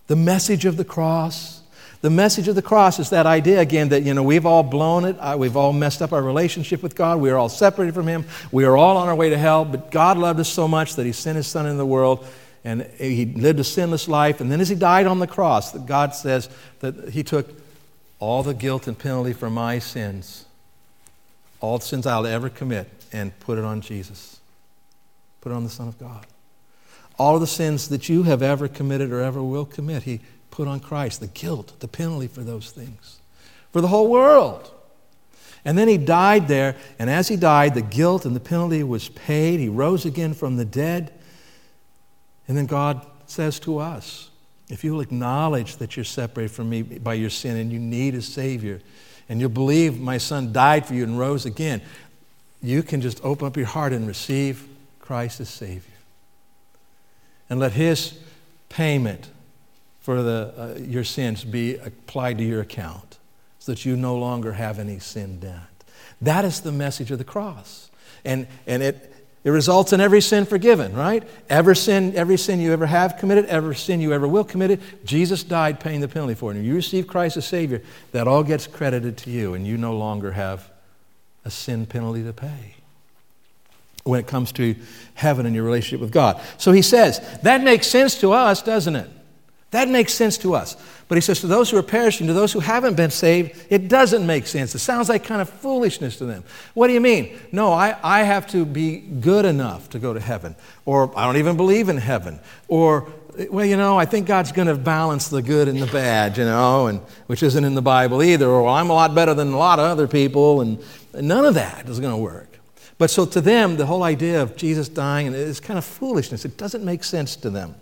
The 0.07 0.15
message 0.15 0.63
of 0.63 0.77
the 0.77 0.85
cross? 0.85 1.61
The 1.99 2.09
message 2.09 2.47
of 2.47 2.55
the 2.55 2.61
cross 2.61 2.99
is 2.99 3.09
that 3.09 3.25
idea 3.25 3.59
again 3.59 3.89
that, 3.89 4.03
you 4.03 4.13
know, 4.13 4.23
we've 4.23 4.45
all 4.45 4.63
blown 4.63 5.03
it. 5.03 5.17
Uh, 5.19 5.35
we've 5.37 5.57
all 5.57 5.73
messed 5.73 6.01
up 6.01 6.13
our 6.13 6.21
relationship 6.21 6.81
with 6.81 6.95
God. 6.95 7.19
We 7.19 7.29
are 7.31 7.37
all 7.37 7.49
separated 7.49 7.93
from 7.93 8.07
Him. 8.07 8.25
We 8.51 8.63
are 8.63 8.77
all 8.77 8.97
on 8.97 9.09
our 9.09 9.15
way 9.15 9.31
to 9.31 9.37
hell. 9.37 9.65
But 9.65 9.91
God 9.91 10.17
loved 10.17 10.39
us 10.39 10.47
so 10.47 10.67
much 10.67 10.95
that 10.95 11.05
He 11.05 11.11
sent 11.11 11.35
His 11.35 11.47
Son 11.47 11.65
into 11.65 11.77
the 11.77 11.85
world 11.85 12.25
and 12.67 12.81
He 12.97 13.25
lived 13.25 13.61
a 13.61 13.63
sinless 13.63 14.09
life. 14.09 14.41
And 14.41 14.51
then 14.51 14.59
as 14.59 14.67
He 14.67 14.75
died 14.75 15.07
on 15.07 15.19
the 15.19 15.27
cross, 15.27 15.73
God 15.77 16.13
says 16.13 16.49
that 16.81 17.09
He 17.09 17.23
took 17.23 17.49
all 18.19 18.43
the 18.43 18.53
guilt 18.53 18.87
and 18.87 18.99
penalty 18.99 19.31
for 19.31 19.49
my 19.49 19.79
sins, 19.79 20.45
all 21.61 21.77
the 21.77 21.85
sins 21.85 22.05
I'll 22.05 22.27
ever 22.27 22.49
commit, 22.49 22.89
and 23.13 23.37
put 23.39 23.57
it 23.57 23.63
on 23.63 23.79
Jesus. 23.79 24.41
Put 25.39 25.53
it 25.53 25.55
on 25.55 25.63
the 25.63 25.69
Son 25.69 25.87
of 25.87 25.97
God. 25.97 26.25
All 27.17 27.39
the 27.39 27.47
sins 27.47 27.87
that 27.87 28.09
you 28.09 28.23
have 28.23 28.41
ever 28.41 28.67
committed 28.67 29.13
or 29.13 29.21
ever 29.21 29.41
will 29.41 29.65
commit, 29.65 30.03
He 30.03 30.19
put 30.51 30.67
on 30.67 30.81
Christ, 30.81 31.21
the 31.21 31.27
guilt, 31.27 31.79
the 31.79 31.87
penalty 31.87 32.27
for 32.27 32.41
those 32.41 32.71
things, 32.71 33.19
for 33.71 33.79
the 33.79 33.87
whole 33.87 34.09
world. 34.09 34.69
And 35.63 35.77
then 35.77 35.87
he 35.87 35.97
died 35.97 36.47
there, 36.47 36.75
and 36.99 37.09
as 37.09 37.27
he 37.27 37.35
died, 37.35 37.73
the 37.75 37.81
guilt 37.81 38.25
and 38.25 38.35
the 38.35 38.39
penalty 38.39 38.83
was 38.83 39.09
paid. 39.09 39.59
He 39.59 39.67
rose 39.67 40.05
again 40.05 40.33
from 40.33 40.57
the 40.57 40.65
dead. 40.65 41.11
And 42.47 42.57
then 42.57 42.65
God 42.65 43.05
says 43.25 43.59
to 43.61 43.79
us, 43.79 44.29
if 44.69 44.83
you'll 44.83 45.01
acknowledge 45.01 45.77
that 45.77 45.95
you're 45.95 46.03
separated 46.03 46.51
from 46.51 46.69
me 46.69 46.81
by 46.81 47.13
your 47.13 47.29
sin 47.29 47.57
and 47.57 47.71
you 47.71 47.79
need 47.79 48.15
a 48.15 48.21
Savior, 48.21 48.81
and 49.29 49.39
you'll 49.39 49.49
believe 49.49 49.99
my 49.99 50.17
Son 50.17 50.51
died 50.53 50.85
for 50.85 50.93
you 50.93 51.03
and 51.03 51.19
rose 51.19 51.45
again, 51.45 51.81
you 52.61 52.83
can 52.83 53.01
just 53.01 53.23
open 53.23 53.47
up 53.47 53.57
your 53.57 53.65
heart 53.65 53.93
and 53.93 54.07
receive 54.07 54.67
Christ 54.99 55.39
as 55.39 55.49
Savior. 55.49 55.81
And 57.49 57.59
let 57.59 57.73
His 57.73 58.17
payment 58.69 59.29
for 59.99 60.21
the, 60.21 60.53
uh, 60.57 60.79
your 60.79 61.03
sins 61.03 61.43
be 61.43 61.75
applied 61.75 62.37
to 62.37 62.43
your 62.43 62.61
account 62.61 63.17
so 63.59 63.73
that 63.73 63.85
you 63.85 63.95
no 63.95 64.17
longer 64.17 64.53
have 64.53 64.79
any 64.79 64.99
sin 64.99 65.39
debt. 65.39 65.59
That 66.21 66.45
is 66.45 66.61
the 66.61 66.71
message 66.71 67.11
of 67.11 67.17
the 67.17 67.23
cross. 67.23 67.89
And, 68.25 68.47
and 68.65 68.81
it, 68.81 69.13
it 69.47 69.51
results 69.51 69.93
in 69.93 70.01
every 70.01 70.19
sin 70.19 70.45
forgiven, 70.45 70.93
right? 70.93 71.23
Every 71.49 71.73
sin, 71.73 72.13
every 72.17 72.35
sin 72.35 72.59
you 72.59 72.73
ever 72.73 72.85
have 72.85 73.15
committed, 73.15 73.45
every 73.45 73.77
sin 73.77 74.01
you 74.01 74.11
ever 74.11 74.27
will 74.27 74.43
commit, 74.43 74.81
Jesus 75.05 75.41
died 75.41 75.79
paying 75.79 76.01
the 76.01 76.09
penalty 76.09 76.33
for 76.33 76.51
it. 76.51 76.57
And 76.57 76.65
you 76.65 76.75
receive 76.75 77.07
Christ 77.07 77.37
as 77.37 77.45
Savior, 77.45 77.81
that 78.11 78.27
all 78.27 78.43
gets 78.43 78.67
credited 78.67 79.15
to 79.19 79.29
you, 79.29 79.53
and 79.53 79.65
you 79.65 79.77
no 79.77 79.95
longer 79.95 80.33
have 80.33 80.69
a 81.45 81.49
sin 81.49 81.85
penalty 81.85 82.25
to 82.25 82.33
pay 82.33 82.75
when 84.03 84.19
it 84.19 84.27
comes 84.27 84.51
to 84.51 84.75
heaven 85.13 85.45
and 85.45 85.55
your 85.55 85.63
relationship 85.63 86.01
with 86.01 86.11
God. 86.11 86.41
So 86.57 86.73
he 86.73 86.81
says, 86.81 87.21
that 87.43 87.63
makes 87.63 87.87
sense 87.87 88.19
to 88.19 88.33
us, 88.33 88.61
doesn't 88.61 88.97
it? 88.97 89.09
That 89.71 89.87
makes 89.87 90.13
sense 90.13 90.37
to 90.39 90.55
us. 90.55 90.75
But 91.07 91.15
he 91.15 91.21
says, 91.21 91.39
to 91.39 91.47
those 91.47 91.69
who 91.69 91.77
are 91.77 91.83
perishing, 91.83 92.27
to 92.27 92.33
those 92.33 92.51
who 92.51 92.59
haven't 92.59 92.95
been 92.95 93.11
saved, 93.11 93.65
it 93.69 93.87
doesn't 93.87 94.25
make 94.25 94.45
sense. 94.45 94.75
It 94.75 94.79
sounds 94.79 95.07
like 95.07 95.23
kind 95.23 95.41
of 95.41 95.49
foolishness 95.49 96.17
to 96.17 96.25
them. 96.25 96.43
What 96.73 96.87
do 96.87 96.93
you 96.93 96.99
mean? 96.99 97.39
No, 97.51 97.71
I, 97.71 97.95
I 98.03 98.23
have 98.23 98.45
to 98.47 98.65
be 98.65 98.97
good 98.97 99.45
enough 99.45 99.89
to 99.91 99.99
go 99.99 100.13
to 100.13 100.19
heaven. 100.19 100.55
Or 100.85 101.17
I 101.17 101.25
don't 101.25 101.37
even 101.37 101.55
believe 101.55 101.87
in 101.87 101.97
heaven. 101.97 102.39
Or 102.67 103.07
well, 103.49 103.65
you 103.65 103.77
know, 103.77 103.97
I 103.97 104.05
think 104.05 104.27
God's 104.27 104.51
going 104.51 104.67
to 104.67 104.75
balance 104.75 105.29
the 105.29 105.41
good 105.41 105.67
and 105.67 105.81
the 105.81 105.87
bad, 105.87 106.37
you 106.37 106.43
know, 106.43 106.87
and 106.87 106.99
which 107.27 107.43
isn't 107.43 107.63
in 107.63 107.75
the 107.75 107.81
Bible 107.81 108.23
either. 108.23 108.47
Or 108.47 108.63
well, 108.63 108.73
I'm 108.73 108.89
a 108.89 108.93
lot 108.93 109.13
better 109.13 109.33
than 109.33 109.53
a 109.53 109.57
lot 109.57 109.79
of 109.79 109.85
other 109.85 110.07
people, 110.07 110.61
and 110.61 110.83
none 111.13 111.45
of 111.45 111.53
that 111.53 111.87
is 111.87 111.99
going 111.99 112.13
to 112.13 112.17
work. 112.17 112.57
But 112.97 113.11
so 113.11 113.25
to 113.27 113.39
them, 113.39 113.77
the 113.77 113.85
whole 113.85 114.03
idea 114.03 114.41
of 114.41 114.57
Jesus 114.57 114.89
dying 114.89 115.27
is 115.27 115.59
kind 115.59 115.77
of 115.77 115.85
foolishness. 115.85 116.45
It 116.45 116.57
doesn't 116.57 116.83
make 116.83 117.03
sense 117.03 117.35
to 117.37 117.49
them. 117.49 117.75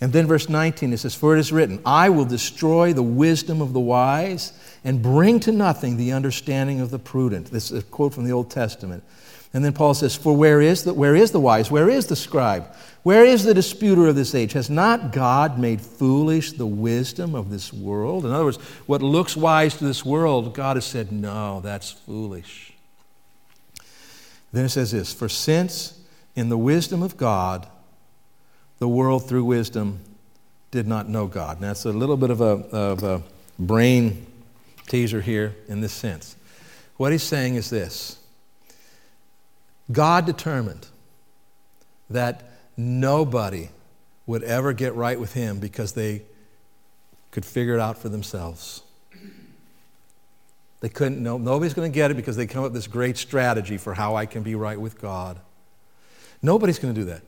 And 0.00 0.12
then 0.12 0.26
verse 0.26 0.48
19 0.48 0.92
it 0.92 0.98
says, 0.98 1.14
For 1.14 1.36
it 1.36 1.40
is 1.40 1.52
written, 1.52 1.80
I 1.84 2.08
will 2.10 2.24
destroy 2.24 2.92
the 2.92 3.02
wisdom 3.02 3.60
of 3.60 3.72
the 3.72 3.80
wise 3.80 4.52
and 4.84 5.02
bring 5.02 5.40
to 5.40 5.52
nothing 5.52 5.96
the 5.96 6.12
understanding 6.12 6.80
of 6.80 6.90
the 6.90 6.98
prudent. 6.98 7.50
This 7.50 7.70
is 7.70 7.80
a 7.80 7.82
quote 7.82 8.14
from 8.14 8.24
the 8.24 8.32
Old 8.32 8.50
Testament. 8.50 9.02
And 9.52 9.64
then 9.64 9.72
Paul 9.72 9.94
says, 9.94 10.14
For 10.14 10.36
where 10.36 10.60
is 10.60 10.84
the, 10.84 10.94
where 10.94 11.16
is 11.16 11.32
the 11.32 11.40
wise? 11.40 11.70
Where 11.70 11.88
is 11.88 12.06
the 12.06 12.16
scribe? 12.16 12.72
Where 13.02 13.24
is 13.24 13.44
the 13.44 13.54
disputer 13.54 14.06
of 14.06 14.14
this 14.14 14.34
age? 14.34 14.52
Has 14.52 14.68
not 14.68 15.12
God 15.12 15.58
made 15.58 15.80
foolish 15.80 16.52
the 16.52 16.66
wisdom 16.66 17.34
of 17.34 17.50
this 17.50 17.72
world? 17.72 18.24
In 18.24 18.32
other 18.32 18.44
words, 18.44 18.58
what 18.86 19.02
looks 19.02 19.36
wise 19.36 19.76
to 19.78 19.84
this 19.84 20.04
world, 20.04 20.54
God 20.54 20.76
has 20.76 20.84
said, 20.84 21.10
No, 21.10 21.60
that's 21.60 21.90
foolish. 21.90 22.72
Then 24.52 24.66
it 24.66 24.70
says 24.70 24.92
this 24.92 25.12
For 25.12 25.28
since 25.28 25.98
in 26.36 26.50
the 26.50 26.58
wisdom 26.58 27.02
of 27.02 27.16
God, 27.16 27.66
the 28.78 28.88
world 28.88 29.28
through 29.28 29.44
wisdom 29.44 30.00
did 30.70 30.86
not 30.86 31.08
know 31.08 31.26
God. 31.26 31.56
And 31.56 31.64
that's 31.64 31.84
a 31.84 31.92
little 31.92 32.16
bit 32.16 32.30
of 32.30 32.40
a, 32.40 32.44
of 32.44 33.02
a 33.02 33.22
brain 33.58 34.26
teaser 34.86 35.20
here 35.20 35.54
in 35.68 35.80
this 35.80 35.92
sense. 35.92 36.36
What 36.96 37.12
he's 37.12 37.22
saying 37.22 37.54
is 37.54 37.70
this 37.70 38.18
God 39.90 40.26
determined 40.26 40.86
that 42.10 42.44
nobody 42.76 43.70
would 44.26 44.42
ever 44.42 44.72
get 44.72 44.94
right 44.94 45.18
with 45.18 45.32
him 45.32 45.58
because 45.58 45.92
they 45.92 46.22
could 47.30 47.44
figure 47.44 47.74
it 47.74 47.80
out 47.80 47.98
for 47.98 48.08
themselves. 48.08 48.82
They 50.80 50.88
couldn't, 50.88 51.22
know, 51.22 51.38
nobody's 51.38 51.74
going 51.74 51.90
to 51.90 51.94
get 51.94 52.10
it 52.10 52.14
because 52.14 52.36
they 52.36 52.46
come 52.46 52.62
up 52.62 52.72
with 52.72 52.74
this 52.74 52.86
great 52.86 53.16
strategy 53.16 53.78
for 53.78 53.94
how 53.94 54.14
I 54.14 54.26
can 54.26 54.42
be 54.42 54.54
right 54.54 54.80
with 54.80 55.00
God. 55.00 55.40
Nobody's 56.40 56.78
going 56.78 56.94
to 56.94 57.00
do 57.00 57.06
that. 57.06 57.22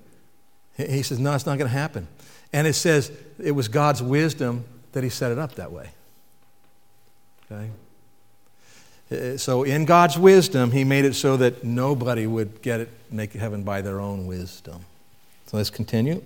He 0.88 1.02
says, 1.02 1.18
no, 1.18 1.34
it's 1.34 1.46
not 1.46 1.58
going 1.58 1.70
to 1.70 1.76
happen. 1.76 2.06
And 2.52 2.66
it 2.66 2.74
says 2.74 3.12
it 3.38 3.52
was 3.52 3.68
God's 3.68 4.02
wisdom 4.02 4.64
that 4.92 5.04
he 5.04 5.10
set 5.10 5.32
it 5.32 5.38
up 5.38 5.54
that 5.56 5.72
way. 5.72 5.90
Okay? 7.50 7.70
So, 9.38 9.64
in 9.64 9.86
God's 9.86 10.16
wisdom, 10.16 10.70
he 10.70 10.84
made 10.84 11.04
it 11.04 11.14
so 11.14 11.36
that 11.38 11.64
nobody 11.64 12.28
would 12.28 12.62
get 12.62 12.78
it, 12.78 12.88
make 13.10 13.32
heaven 13.32 13.64
by 13.64 13.82
their 13.82 13.98
own 13.98 14.26
wisdom. 14.26 14.84
So, 15.46 15.56
let's 15.56 15.70
continue. 15.70 16.22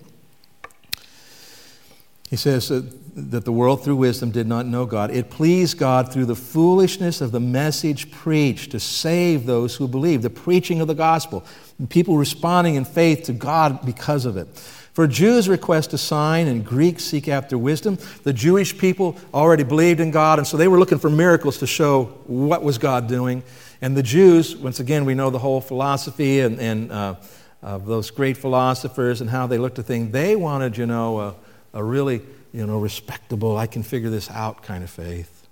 He 2.35 2.39
says 2.39 2.67
that 2.67 3.45
the 3.45 3.53
world 3.53 3.85
through 3.85 3.95
wisdom 3.95 4.33
did 4.33 4.49
not 4.49 4.67
know 4.67 4.87
God. 4.87 5.13
It 5.13 5.31
pleased 5.31 5.79
God 5.79 6.13
through 6.13 6.25
the 6.25 6.35
foolishness 6.35 7.21
of 7.21 7.31
the 7.31 7.39
message 7.39 8.11
preached 8.11 8.73
to 8.73 8.81
save 8.81 9.47
those 9.47 9.77
who 9.77 9.87
believe, 9.87 10.23
the 10.23 10.31
preaching 10.31 10.81
of 10.81 10.89
the 10.89 10.97
gospel, 10.97 11.45
people 11.91 12.17
responding 12.17 12.75
in 12.75 12.85
faith 12.85 13.23
to 13.27 13.33
God 13.33 13.87
because 13.87 14.25
of 14.25 14.37
it. 14.37 14.49
For 14.95 15.07
Jews 15.07 15.49
request 15.49 15.93
a 15.93 15.99
sign 15.99 16.49
and 16.49 16.67
Greeks 16.67 17.05
seek 17.05 17.29
after 17.29 17.57
wisdom. 17.57 17.99
The 18.25 18.33
Jewish 18.33 18.77
people 18.77 19.17
already 19.33 19.63
believed 19.63 20.01
in 20.01 20.11
God, 20.11 20.41
and 20.41 20.49
so 20.49 20.57
they 20.57 20.67
were 20.67 20.81
looking 20.81 20.99
for 20.99 21.11
miracles 21.11 21.59
to 21.59 21.69
show 21.69 22.07
what 22.27 22.65
was 22.65 22.79
God 22.79 23.07
doing. 23.07 23.45
And 23.81 23.97
the 23.97 24.03
Jews, 24.03 24.57
once 24.57 24.81
again, 24.81 25.05
we 25.05 25.15
know 25.15 25.31
the 25.31 25.39
whole 25.39 25.61
philosophy 25.61 26.41
and, 26.41 26.59
and 26.59 26.91
uh, 26.91 27.15
of 27.63 27.87
those 27.87 28.11
great 28.11 28.37
philosophers 28.37 29.21
and 29.21 29.31
how 29.31 29.47
they 29.47 29.57
looked 29.57 29.79
at 29.79 29.85
things. 29.85 30.11
They 30.11 30.35
wanted, 30.35 30.77
you 30.77 30.87
know, 30.87 31.37
a 31.75 31.83
really, 31.83 32.23
you 32.53 32.67
know, 32.67 32.79
respectable, 32.79 33.59
I 33.59 33.67
can 33.67 33.83
figure 33.83 34.09
this 34.09 34.31
out 34.31 34.63
kind 34.63 34.83
of 34.83 34.89
faith. 34.89 35.47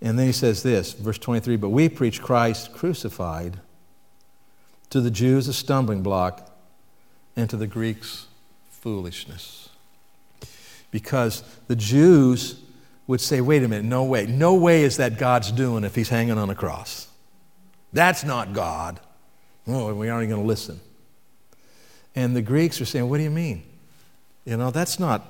And 0.00 0.18
then 0.18 0.26
he 0.26 0.32
says 0.32 0.64
this, 0.64 0.94
verse 0.94 1.18
23 1.18 1.56
But 1.56 1.68
we 1.68 1.88
preach 1.88 2.20
Christ 2.20 2.72
crucified, 2.72 3.60
to 4.90 5.00
the 5.00 5.10
Jews 5.10 5.46
a 5.46 5.52
stumbling 5.52 6.02
block, 6.02 6.50
and 7.36 7.48
to 7.50 7.56
the 7.56 7.68
Greeks 7.68 8.26
foolishness. 8.70 9.68
Because 10.90 11.44
the 11.68 11.76
Jews 11.76 12.60
would 13.06 13.20
say, 13.20 13.40
wait 13.40 13.62
a 13.62 13.68
minute, 13.68 13.84
no 13.84 14.04
way. 14.04 14.26
No 14.26 14.54
way 14.54 14.82
is 14.82 14.96
that 14.96 15.18
God's 15.18 15.52
doing 15.52 15.84
if 15.84 15.94
he's 15.94 16.08
hanging 16.08 16.36
on 16.36 16.50
a 16.50 16.54
cross. 16.54 17.08
That's 17.92 18.24
not 18.24 18.52
God. 18.52 19.00
Oh, 19.66 19.94
we 19.94 20.08
aren't 20.08 20.28
going 20.28 20.40
to 20.40 20.46
listen. 20.46 20.80
And 22.14 22.36
the 22.36 22.42
Greeks 22.42 22.80
are 22.80 22.84
saying, 22.84 23.08
what 23.08 23.18
do 23.18 23.22
you 23.22 23.30
mean? 23.30 23.62
You 24.44 24.56
know, 24.56 24.70
that's 24.70 24.98
not, 24.98 25.22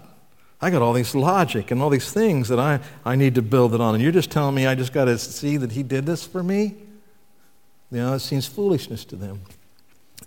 I 0.61 0.71
got 0.71 0.83
all 0.83 0.92
these 0.92 1.14
logic 1.14 1.71
and 1.71 1.83
all 1.83 1.90
these 1.90 2.11
things 2.12 2.49
that 2.49 2.59
I, 2.59 2.81
I 3.04 3.16
need 3.16 3.35
to 3.35 3.42
build 3.42 3.75
it 3.75 3.81
on. 3.81 3.95
And 3.95 4.02
you're 4.02 4.12
just 4.12 4.31
telling 4.31 4.54
me 4.54 4.66
I 4.66 4.75
just 4.75 4.92
got 4.92 5.07
to 5.07 5.19
see 5.19 5.57
that 5.59 5.73
he 5.73 5.83
did 5.83 6.07
this 6.07 6.26
for 6.26 6.42
me? 6.42 6.75
You 7.90 7.99
know, 7.99 8.14
it 8.14 8.21
seems 8.21 8.47
foolishness 8.47 9.04
to 9.07 9.16
them. 9.16 9.42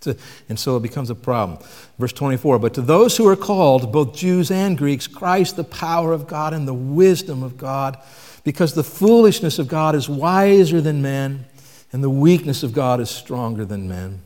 A, 0.06 0.16
and 0.48 0.58
so 0.58 0.76
it 0.76 0.82
becomes 0.82 1.10
a 1.10 1.14
problem. 1.14 1.58
Verse 1.98 2.12
24 2.12 2.58
But 2.58 2.74
to 2.74 2.82
those 2.82 3.16
who 3.16 3.26
are 3.26 3.36
called, 3.36 3.90
both 3.92 4.14
Jews 4.14 4.50
and 4.50 4.78
Greeks, 4.78 5.06
Christ, 5.06 5.56
the 5.56 5.64
power 5.64 6.12
of 6.12 6.28
God 6.28 6.52
and 6.52 6.68
the 6.68 6.74
wisdom 6.74 7.42
of 7.42 7.56
God, 7.56 7.98
because 8.44 8.74
the 8.74 8.84
foolishness 8.84 9.58
of 9.58 9.66
God 9.66 9.94
is 9.94 10.08
wiser 10.08 10.80
than 10.80 11.02
men, 11.02 11.46
and 11.92 12.04
the 12.04 12.10
weakness 12.10 12.62
of 12.62 12.72
God 12.72 13.00
is 13.00 13.10
stronger 13.10 13.64
than 13.64 13.88
men. 13.88 14.20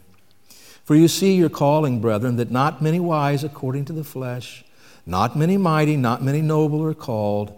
For 0.91 0.97
you 0.97 1.07
see 1.07 1.37
your 1.37 1.51
calling, 1.51 2.01
brethren, 2.01 2.35
that 2.35 2.51
not 2.51 2.83
many 2.83 2.99
wise 2.99 3.45
according 3.45 3.85
to 3.85 3.93
the 3.93 4.03
flesh, 4.03 4.65
not 5.07 5.37
many 5.37 5.57
mighty, 5.57 5.97
not 5.97 6.21
many 6.21 6.43
noble 6.43 6.83
are 6.83 6.95
called. 6.95 7.57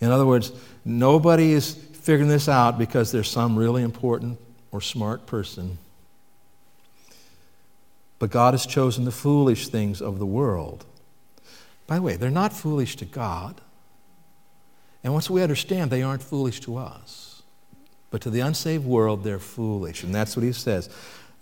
In 0.00 0.10
other 0.10 0.24
words, 0.24 0.50
nobody 0.82 1.52
is 1.52 1.74
figuring 1.74 2.30
this 2.30 2.48
out 2.48 2.78
because 2.78 3.12
there's 3.12 3.30
some 3.30 3.54
really 3.54 3.82
important 3.82 4.38
or 4.72 4.80
smart 4.80 5.26
person. 5.26 5.76
But 8.18 8.30
God 8.30 8.54
has 8.54 8.64
chosen 8.64 9.04
the 9.04 9.12
foolish 9.12 9.68
things 9.68 10.00
of 10.00 10.18
the 10.18 10.24
world. 10.24 10.86
By 11.86 11.96
the 11.96 12.02
way, 12.02 12.16
they're 12.16 12.30
not 12.30 12.50
foolish 12.50 12.96
to 12.96 13.04
God. 13.04 13.60
And 15.04 15.12
once 15.12 15.28
we 15.28 15.42
understand, 15.42 15.90
they 15.90 16.02
aren't 16.02 16.22
foolish 16.22 16.60
to 16.60 16.78
us. 16.78 17.42
But 18.10 18.22
to 18.22 18.30
the 18.30 18.40
unsaved 18.40 18.86
world, 18.86 19.22
they're 19.22 19.38
foolish. 19.38 20.02
And 20.02 20.14
that's 20.14 20.34
what 20.34 20.44
he 20.44 20.52
says. 20.52 20.88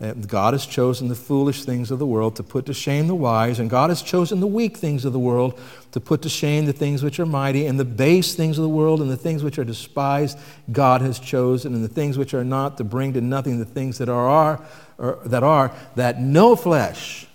God 0.00 0.54
has 0.54 0.64
chosen 0.64 1.08
the 1.08 1.16
foolish 1.16 1.64
things 1.64 1.90
of 1.90 1.98
the 1.98 2.06
world 2.06 2.36
to 2.36 2.44
put 2.44 2.66
to 2.66 2.74
shame 2.74 3.08
the 3.08 3.16
wise, 3.16 3.58
and 3.58 3.68
God 3.68 3.90
has 3.90 4.00
chosen 4.00 4.38
the 4.38 4.46
weak 4.46 4.76
things 4.76 5.04
of 5.04 5.12
the 5.12 5.18
world 5.18 5.58
to 5.90 5.98
put 5.98 6.22
to 6.22 6.28
shame 6.28 6.66
the 6.66 6.72
things 6.72 7.02
which 7.02 7.18
are 7.18 7.26
mighty, 7.26 7.66
and 7.66 7.80
the 7.80 7.84
base 7.84 8.36
things 8.36 8.58
of 8.58 8.62
the 8.62 8.68
world 8.68 9.00
and 9.00 9.10
the 9.10 9.16
things 9.16 9.42
which 9.42 9.58
are 9.58 9.64
despised, 9.64 10.38
God 10.70 11.00
has 11.00 11.18
chosen, 11.18 11.74
and 11.74 11.82
the 11.82 11.88
things 11.88 12.16
which 12.16 12.32
are 12.32 12.44
not 12.44 12.76
to 12.78 12.84
bring 12.84 13.14
to 13.14 13.20
nothing 13.20 13.58
the 13.58 13.64
things 13.64 13.98
that 13.98 14.08
are, 14.08 14.28
are 14.28 14.64
or, 14.98 15.18
that 15.24 15.42
are, 15.42 15.72
that 15.96 16.20
no 16.20 16.54
flesh 16.54 17.26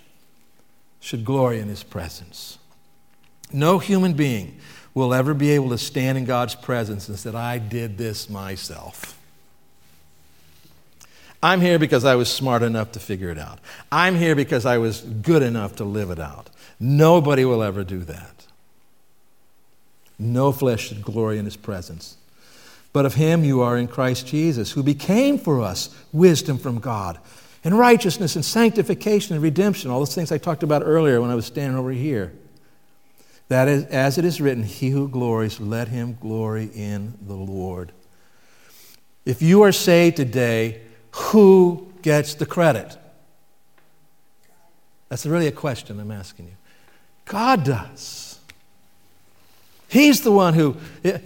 should 1.01 1.25
glory 1.25 1.59
in 1.59 1.67
his 1.67 1.83
presence. 1.83 2.59
No 3.51 3.77
human 3.77 4.13
being 4.13 4.57
will 4.93 5.13
ever 5.13 5.33
be 5.33 5.51
able 5.51 5.69
to 5.69 5.77
stand 5.77 6.17
in 6.17 6.23
God's 6.23 6.55
presence 6.55 7.09
and 7.09 7.19
say, 7.19 7.31
I 7.31 7.57
did 7.57 7.97
this 7.97 8.29
myself. 8.29 9.19
I'm 11.43 11.59
here 11.59 11.77
because 11.77 12.05
I 12.05 12.15
was 12.15 12.31
smart 12.31 12.63
enough 12.63 12.93
to 12.93 13.01
figure 13.01 13.29
it 13.29 13.37
out. 13.37 13.59
I'm 13.91 14.15
here 14.15 14.33
because 14.33 14.65
I 14.65 14.77
was 14.77 15.01
good 15.01 15.43
enough 15.43 15.75
to 15.75 15.83
live 15.83 16.09
it 16.09 16.19
out. 16.19 16.49
Nobody 16.79 17.43
will 17.43 17.61
ever 17.61 17.83
do 17.83 17.99
that. 17.99 18.45
No 20.17 20.53
flesh 20.53 20.87
should 20.87 21.01
glory 21.01 21.37
in 21.37 21.43
his 21.43 21.57
presence. 21.57 22.15
But 22.93 23.05
of 23.05 23.15
him 23.15 23.43
you 23.43 23.61
are 23.61 23.77
in 23.77 23.89
Christ 23.89 24.25
Jesus, 24.25 24.71
who 24.71 24.83
became 24.83 25.37
for 25.37 25.61
us 25.61 25.93
wisdom 26.13 26.57
from 26.57 26.79
God, 26.79 27.19
and 27.65 27.77
righteousness 27.77 28.37
and 28.37 28.45
sanctification 28.45 29.33
and 29.33 29.43
redemption, 29.43 29.91
all 29.91 29.99
those 29.99 30.15
things 30.15 30.31
I 30.31 30.37
talked 30.37 30.63
about 30.63 30.83
earlier 30.85 31.19
when 31.19 31.29
I 31.29 31.35
was 31.35 31.45
standing 31.45 31.77
over 31.77 31.91
here. 31.91 32.31
That 33.49 33.67
is, 33.67 33.83
as 33.85 34.17
it 34.17 34.23
is 34.23 34.39
written, 34.39 34.63
he 34.63 34.91
who 34.91 35.09
glories, 35.09 35.59
let 35.59 35.89
him 35.89 36.17
glory 36.21 36.69
in 36.73 37.17
the 37.27 37.35
Lord. 37.35 37.91
If 39.25 39.41
you 39.41 39.63
are 39.63 39.73
saved 39.73 40.15
today, 40.15 40.81
who 41.13 41.91
gets 42.01 42.35
the 42.35 42.45
credit? 42.45 42.97
That's 45.09 45.25
really 45.25 45.47
a 45.47 45.51
question 45.51 45.99
I'm 45.99 46.11
asking 46.11 46.45
you. 46.47 46.53
God 47.25 47.63
does. 47.63 48.39
He's 49.87 50.21
the 50.21 50.31
one 50.31 50.55
who, 50.55 50.75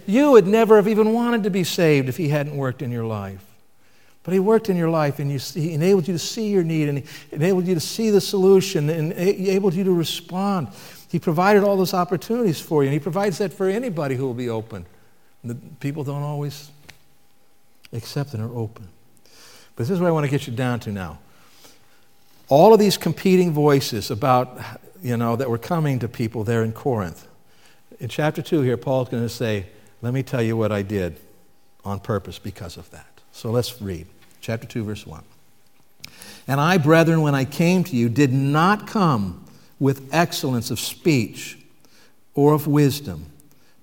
you 0.06 0.32
would 0.32 0.46
never 0.46 0.76
have 0.76 0.88
even 0.88 1.14
wanted 1.14 1.44
to 1.44 1.50
be 1.50 1.64
saved 1.64 2.08
if 2.08 2.18
He 2.18 2.28
hadn't 2.28 2.54
worked 2.54 2.82
in 2.82 2.92
your 2.92 3.04
life. 3.04 3.42
But 4.24 4.34
He 4.34 4.40
worked 4.40 4.68
in 4.68 4.76
your 4.76 4.90
life 4.90 5.20
and 5.20 5.32
you, 5.32 5.38
He 5.38 5.72
enabled 5.72 6.06
you 6.06 6.12
to 6.12 6.18
see 6.18 6.50
your 6.50 6.64
need 6.64 6.90
and 6.90 6.98
He 6.98 7.04
enabled 7.32 7.66
you 7.66 7.72
to 7.74 7.80
see 7.80 8.10
the 8.10 8.20
solution 8.20 8.90
and 8.90 9.14
He 9.14 9.48
enabled 9.48 9.72
you 9.72 9.84
to 9.84 9.92
respond. 9.92 10.68
He 11.10 11.18
provided 11.18 11.64
all 11.64 11.78
those 11.78 11.94
opportunities 11.94 12.60
for 12.60 12.82
you 12.82 12.88
and 12.88 12.92
He 12.92 13.00
provides 13.00 13.38
that 13.38 13.54
for 13.54 13.70
anybody 13.70 14.16
who 14.16 14.26
will 14.26 14.34
be 14.34 14.50
open. 14.50 14.84
The 15.42 15.54
people 15.80 16.04
don't 16.04 16.22
always 16.22 16.70
accept 17.94 18.34
and 18.34 18.42
are 18.42 18.54
open. 18.54 18.86
But 19.78 19.84
this 19.86 19.90
is 19.90 20.00
what 20.00 20.08
I 20.08 20.10
want 20.10 20.24
to 20.24 20.30
get 20.30 20.48
you 20.48 20.52
down 20.52 20.80
to 20.80 20.90
now. 20.90 21.20
All 22.48 22.74
of 22.74 22.80
these 22.80 22.98
competing 22.98 23.52
voices 23.52 24.10
about 24.10 24.58
you 25.00 25.16
know, 25.16 25.36
that 25.36 25.48
were 25.48 25.56
coming 25.56 26.00
to 26.00 26.08
people 26.08 26.42
there 26.42 26.64
in 26.64 26.72
Corinth. 26.72 27.28
In 28.00 28.08
chapter 28.08 28.42
2 28.42 28.62
here, 28.62 28.76
Paul's 28.76 29.08
going 29.08 29.22
to 29.22 29.28
say, 29.28 29.66
Let 30.02 30.12
me 30.12 30.24
tell 30.24 30.42
you 30.42 30.56
what 30.56 30.72
I 30.72 30.82
did 30.82 31.20
on 31.84 32.00
purpose 32.00 32.40
because 32.40 32.76
of 32.76 32.90
that. 32.90 33.20
So 33.30 33.52
let's 33.52 33.80
read. 33.80 34.08
Chapter 34.40 34.66
2, 34.66 34.82
verse 34.82 35.06
1. 35.06 35.22
And 36.48 36.60
I, 36.60 36.76
brethren, 36.78 37.22
when 37.22 37.36
I 37.36 37.44
came 37.44 37.84
to 37.84 37.94
you, 37.94 38.08
did 38.08 38.32
not 38.32 38.88
come 38.88 39.44
with 39.78 40.12
excellence 40.12 40.72
of 40.72 40.80
speech 40.80 41.56
or 42.34 42.52
of 42.52 42.66
wisdom, 42.66 43.26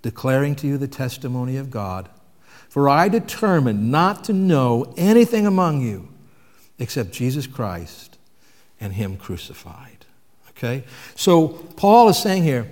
declaring 0.02 0.56
to 0.56 0.68
you 0.68 0.78
the 0.78 0.90
testimony 0.90 1.56
of 1.56 1.72
God. 1.72 2.10
For 2.76 2.90
I 2.90 3.08
determined 3.08 3.90
not 3.90 4.26
to 4.26 4.34
know 4.34 4.94
anything 4.98 5.48
among 5.48 5.80
you 5.80 6.10
except 6.78 7.14
Jesus 7.14 7.48
Christ 7.48 8.18
and 8.82 8.92
Him 8.92 9.16
crucified. 9.16 10.06
Okay? 10.50 10.84
So 11.16 11.48
Paul 11.48 12.10
is 12.10 12.18
saying 12.18 12.44
here, 12.44 12.68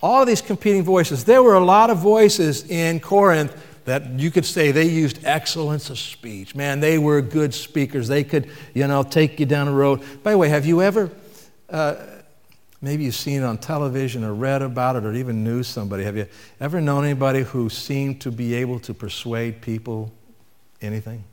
all 0.00 0.20
of 0.22 0.28
these 0.28 0.40
competing 0.40 0.84
voices, 0.84 1.24
there 1.24 1.42
were 1.42 1.54
a 1.54 1.64
lot 1.64 1.90
of 1.90 1.98
voices 1.98 2.70
in 2.70 3.00
Corinth 3.00 3.60
that 3.86 4.08
you 4.20 4.30
could 4.30 4.44
say 4.44 4.70
they 4.70 4.88
used 4.88 5.18
excellence 5.24 5.90
of 5.90 5.98
speech. 5.98 6.54
Man, 6.54 6.78
they 6.78 6.96
were 6.96 7.20
good 7.20 7.52
speakers. 7.54 8.06
They 8.06 8.22
could, 8.22 8.48
you 8.72 8.86
know, 8.86 9.02
take 9.02 9.40
you 9.40 9.46
down 9.46 9.66
the 9.66 9.72
road. 9.72 10.00
By 10.22 10.30
the 10.30 10.38
way, 10.38 10.48
have 10.48 10.64
you 10.64 10.80
ever, 10.80 11.10
uh, 11.70 11.96
maybe 12.82 13.04
you've 13.04 13.14
seen 13.14 13.42
it 13.42 13.44
on 13.44 13.58
television 13.58 14.24
or 14.24 14.34
read 14.34 14.62
about 14.62 14.96
it 14.96 15.04
or 15.04 15.12
even 15.14 15.42
knew 15.42 15.62
somebody, 15.62 16.04
have 16.04 16.16
you 16.16 16.26
ever 16.60 16.80
known 16.80 17.04
anybody 17.04 17.42
who 17.42 17.68
seemed 17.68 18.20
to 18.22 18.30
be 18.30 18.54
able 18.54 18.78
to 18.80 18.92
persuade 18.92 19.60
people 19.60 20.12
anything? 20.82 21.24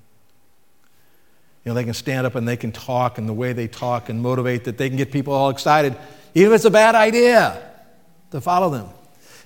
You 1.64 1.70
know, 1.70 1.74
they 1.76 1.84
can 1.84 1.94
stand 1.94 2.26
up 2.26 2.36
and 2.36 2.48
they 2.48 2.58
can 2.58 2.72
talk, 2.72 3.18
and 3.18 3.30
the 3.30 3.34
way 3.34 3.54
they 3.54 3.68
talk 3.68 4.10
and 4.10 4.22
motivate 4.22 4.64
that 4.64 4.78
they 4.78 4.90
can 4.90 4.98
get 4.98 5.12
people 5.12 5.34
all 5.34 5.50
excited, 5.50 5.96
even 6.34 6.52
if 6.52 6.56
it's 6.56 6.66
a 6.66 6.72
bad 6.72 6.96
idea, 6.96 7.62
to 8.32 8.42
follow 8.42 8.70
them. 8.70 8.88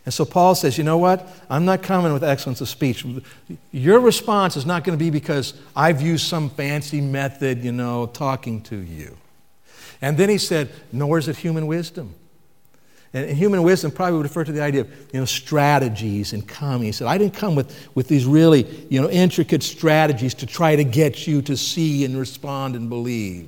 And 0.05 0.13
so 0.13 0.23
Paul 0.23 0.53
says, 0.53 0.77
you 0.77 0.83
know 0.83 0.99
what? 0.99 1.27
I'm 1.49 1.65
not 1.65 1.81
coming 1.81 2.13
with 2.13 2.23
excellence 2.23 2.61
of 2.61 2.69
speech. 2.69 3.03
Your 3.71 3.99
response 3.99 4.55
is 4.55 4.65
not 4.65 4.83
going 4.83 4.97
to 4.97 5.03
be 5.03 5.09
because 5.09 5.55
I've 5.75 6.01
used 6.01 6.27
some 6.27 6.51
fancy 6.51 7.01
method, 7.01 7.63
you 7.63 7.71
know, 7.71 8.05
talking 8.05 8.61
to 8.63 8.77
you. 8.77 9.17
And 10.01 10.17
then 10.17 10.29
he 10.29 10.37
said, 10.37 10.71
nor 10.91 11.17
is 11.17 11.27
it 11.27 11.37
human 11.37 11.67
wisdom. 11.67 12.15
And 13.13 13.37
human 13.37 13.63
wisdom 13.63 13.91
probably 13.91 14.17
would 14.17 14.25
refer 14.25 14.43
to 14.43 14.51
the 14.51 14.61
idea 14.61 14.81
of 14.81 14.89
you 15.13 15.19
know, 15.21 15.25
strategies 15.25 16.33
and 16.33 16.45
coming. 16.45 16.87
He 16.87 16.91
said, 16.91 17.07
I 17.07 17.17
didn't 17.17 17.33
come 17.33 17.55
with, 17.55 17.89
with 17.95 18.09
these 18.09 18.25
really 18.25 18.65
you 18.89 19.01
know, 19.01 19.09
intricate 19.09 19.63
strategies 19.63 20.33
to 20.35 20.45
try 20.45 20.75
to 20.75 20.83
get 20.83 21.25
you 21.25 21.41
to 21.43 21.55
see 21.55 22.03
and 22.03 22.19
respond 22.19 22.75
and 22.75 22.89
believe. 22.89 23.47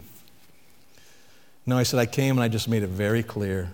No, 1.66 1.78
I 1.78 1.84
said, 1.84 2.00
I 2.00 2.06
came 2.06 2.38
and 2.38 2.44
I 2.44 2.48
just 2.48 2.70
made 2.70 2.82
it 2.82 2.90
very 2.90 3.24
clear, 3.24 3.70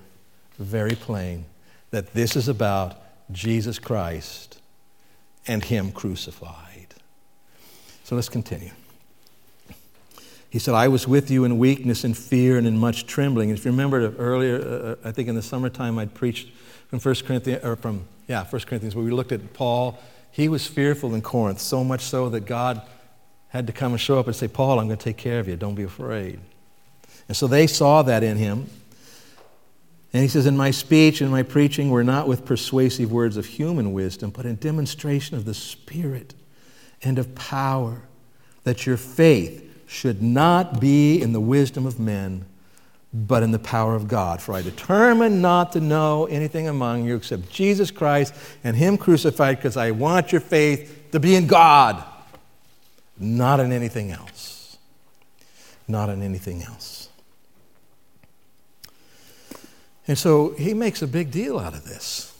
very 0.58 0.96
plain 0.96 1.46
that 1.92 2.12
this 2.13 2.36
is 2.36 2.48
about 2.48 2.98
Jesus 3.32 3.77
Christ 3.77 4.60
and 5.46 5.63
Him 5.63 5.92
crucified. 5.92 6.96
So 8.03 8.15
let's 8.15 8.30
continue. 8.30 8.72
He 10.53 10.60
said, 10.60 10.75
I 10.75 10.88
was 10.88 11.07
with 11.07 11.31
you 11.31 11.45
in 11.45 11.57
weakness 11.57 12.03
and 12.03 12.15
fear 12.15 12.60
and 12.60 12.67
in 12.67 12.77
much 12.77 13.07
trembling. 13.07 13.50
And 13.50 13.57
if 13.57 13.65
you 13.65 13.72
remember 13.72 14.15
earlier, 14.17 14.57
uh, 14.62 14.62
uh, 14.62 14.95
I 15.03 15.12
think 15.12 15.27
in 15.27 15.33
the 15.33 15.41
summertime 15.41 15.98
I'd 15.98 16.13
preached 16.13 16.51
from 16.89 17.00
1 17.00 17.15
Corinthians, 17.25 17.65
or 17.65 17.75
from, 17.75 18.05
yeah, 18.27 18.45
1 18.45 18.62
Corinthians, 18.62 18.95
where 18.95 19.03
we 19.03 19.10
looked 19.10 19.31
at 19.31 19.53
Paul. 19.53 19.98
He 20.29 20.48
was 20.50 20.67
fearful 20.67 21.15
in 21.15 21.24
Corinth, 21.24 21.60
so 21.60 21.83
much 21.83 22.01
so 22.01 22.29
that 22.29 22.41
God 22.41 22.83
had 23.48 23.65
to 23.65 23.74
come 23.74 23.93
and 23.93 24.00
show 24.00 24.19
up 24.19 24.27
and 24.27 24.36
say, 24.36 24.48
Paul, 24.48 24.77
I'm 24.77 24.86
going 24.86 25.00
to 25.00 25.03
take 25.03 25.17
care 25.17 25.39
of 25.39 25.48
you. 25.48 25.55
Don't 25.55 25.74
be 25.74 25.86
afraid. 25.86 26.39
And 27.27 27.36
so 27.36 27.48
they 27.48 27.65
saw 27.65 28.03
that 28.03 28.22
in 28.22 28.38
him. 28.38 28.69
And 30.13 30.22
he 30.22 30.27
says, 30.27 30.45
In 30.45 30.55
my 30.55 30.69
speech 30.69 31.19
and 31.22 31.31
my 31.31 31.41
preaching 31.41 31.89
were 31.89 32.03
not 32.03 32.27
with 32.27 32.45
persuasive 32.45 33.12
words 33.12 33.38
of 33.38 33.48
human 33.48 33.91
wisdom, 33.91 34.29
but 34.29 34.45
in 34.45 34.57
demonstration 34.57 35.36
of 35.36 35.45
the 35.45 35.55
Spirit 35.55 36.36
and 37.01 37.18
of 37.18 37.33
power, 37.33 38.03
that 38.66 38.85
your 38.85 38.98
faith 38.98 39.63
should 39.94 40.22
not 40.22 40.79
be 40.79 41.22
in 41.22 41.34
the 41.34 41.40
wisdom 41.40 41.86
of 41.86 42.00
men, 42.00 42.46
but 43.14 43.44
in 43.44 43.51
the 43.51 43.60
power 43.60 43.96
of 43.96 44.08
God. 44.08 44.42
For 44.42 44.56
I 44.56 44.64
determined 44.64 45.42
not 45.42 45.72
to 45.74 45.79
know 45.79 46.25
anything 46.25 46.68
among 46.68 47.06
you 47.06 47.16
except 47.16 47.50
Jesus 47.50 47.92
Christ 47.92 48.34
and 48.64 48.75
Him 48.75 48.98
crucified, 48.98 49.58
because 49.58 49.77
I 49.77 49.92
want 49.92 50.32
your 50.32 50.42
faith 50.42 51.12
to 51.12 51.20
be 51.20 51.36
in 51.36 51.46
God, 51.46 52.03
not 53.20 53.60
in 53.60 53.72
anything 53.72 54.12
else. 54.12 54.77
Not 55.88 56.10
in 56.10 56.24
anything 56.24 56.64
else. 56.64 57.10
And 60.08 60.18
so 60.18 60.56
he 60.58 60.74
makes 60.74 61.01
a 61.01 61.08
big 61.08 61.29
deal 61.29 61.60
out 61.60 61.74
of 61.74 61.84
this. 61.84 62.32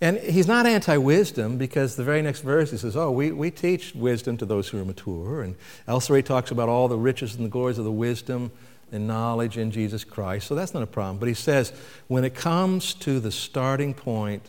And 0.00 0.18
he's 0.18 0.46
not 0.46 0.66
anti 0.66 0.96
wisdom 0.96 1.58
because 1.58 1.96
the 1.96 2.04
very 2.04 2.22
next 2.22 2.40
verse 2.40 2.70
he 2.70 2.78
says, 2.78 2.96
Oh, 2.96 3.10
we, 3.10 3.32
we 3.32 3.50
teach 3.50 3.94
wisdom 3.94 4.36
to 4.38 4.46
those 4.46 4.68
who 4.68 4.80
are 4.80 4.84
mature. 4.84 5.42
And 5.42 5.56
elsewhere 5.86 6.16
he 6.16 6.22
talks 6.22 6.50
about 6.50 6.68
all 6.68 6.88
the 6.88 6.98
riches 6.98 7.34
and 7.34 7.44
the 7.44 7.50
glories 7.50 7.78
of 7.78 7.84
the 7.84 7.92
wisdom 7.92 8.50
and 8.92 9.06
knowledge 9.06 9.58
in 9.58 9.70
Jesus 9.70 10.02
Christ. 10.02 10.46
So 10.46 10.54
that's 10.54 10.72
not 10.72 10.82
a 10.82 10.86
problem. 10.86 11.18
But 11.18 11.28
he 11.28 11.34
says, 11.34 11.72
when 12.08 12.24
it 12.24 12.34
comes 12.34 12.94
to 12.94 13.20
the 13.20 13.30
starting 13.30 13.92
point 13.92 14.42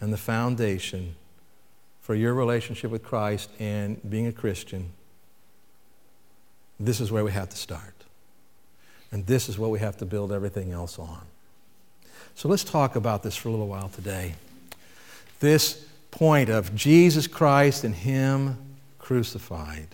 and 0.00 0.12
the 0.12 0.16
foundation 0.16 1.16
for 2.00 2.14
your 2.14 2.32
relationship 2.32 2.90
with 2.90 3.02
Christ 3.02 3.50
and 3.58 4.00
being 4.08 4.26
a 4.26 4.32
Christian, 4.32 4.92
this 6.80 7.00
is 7.00 7.12
where 7.12 7.24
we 7.24 7.32
have 7.32 7.50
to 7.50 7.56
start. 7.56 7.94
And 9.12 9.26
this 9.26 9.48
is 9.48 9.58
what 9.58 9.70
we 9.70 9.80
have 9.80 9.98
to 9.98 10.06
build 10.06 10.32
everything 10.32 10.72
else 10.72 10.98
on. 10.98 11.22
So 12.34 12.48
let's 12.48 12.64
talk 12.64 12.96
about 12.96 13.22
this 13.22 13.36
for 13.36 13.48
a 13.48 13.52
little 13.52 13.68
while 13.68 13.88
today. 13.88 14.34
This 15.40 15.84
point 16.10 16.48
of 16.48 16.74
Jesus 16.74 17.26
Christ 17.26 17.84
and 17.84 17.94
Him 17.94 18.58
crucified. 18.98 19.88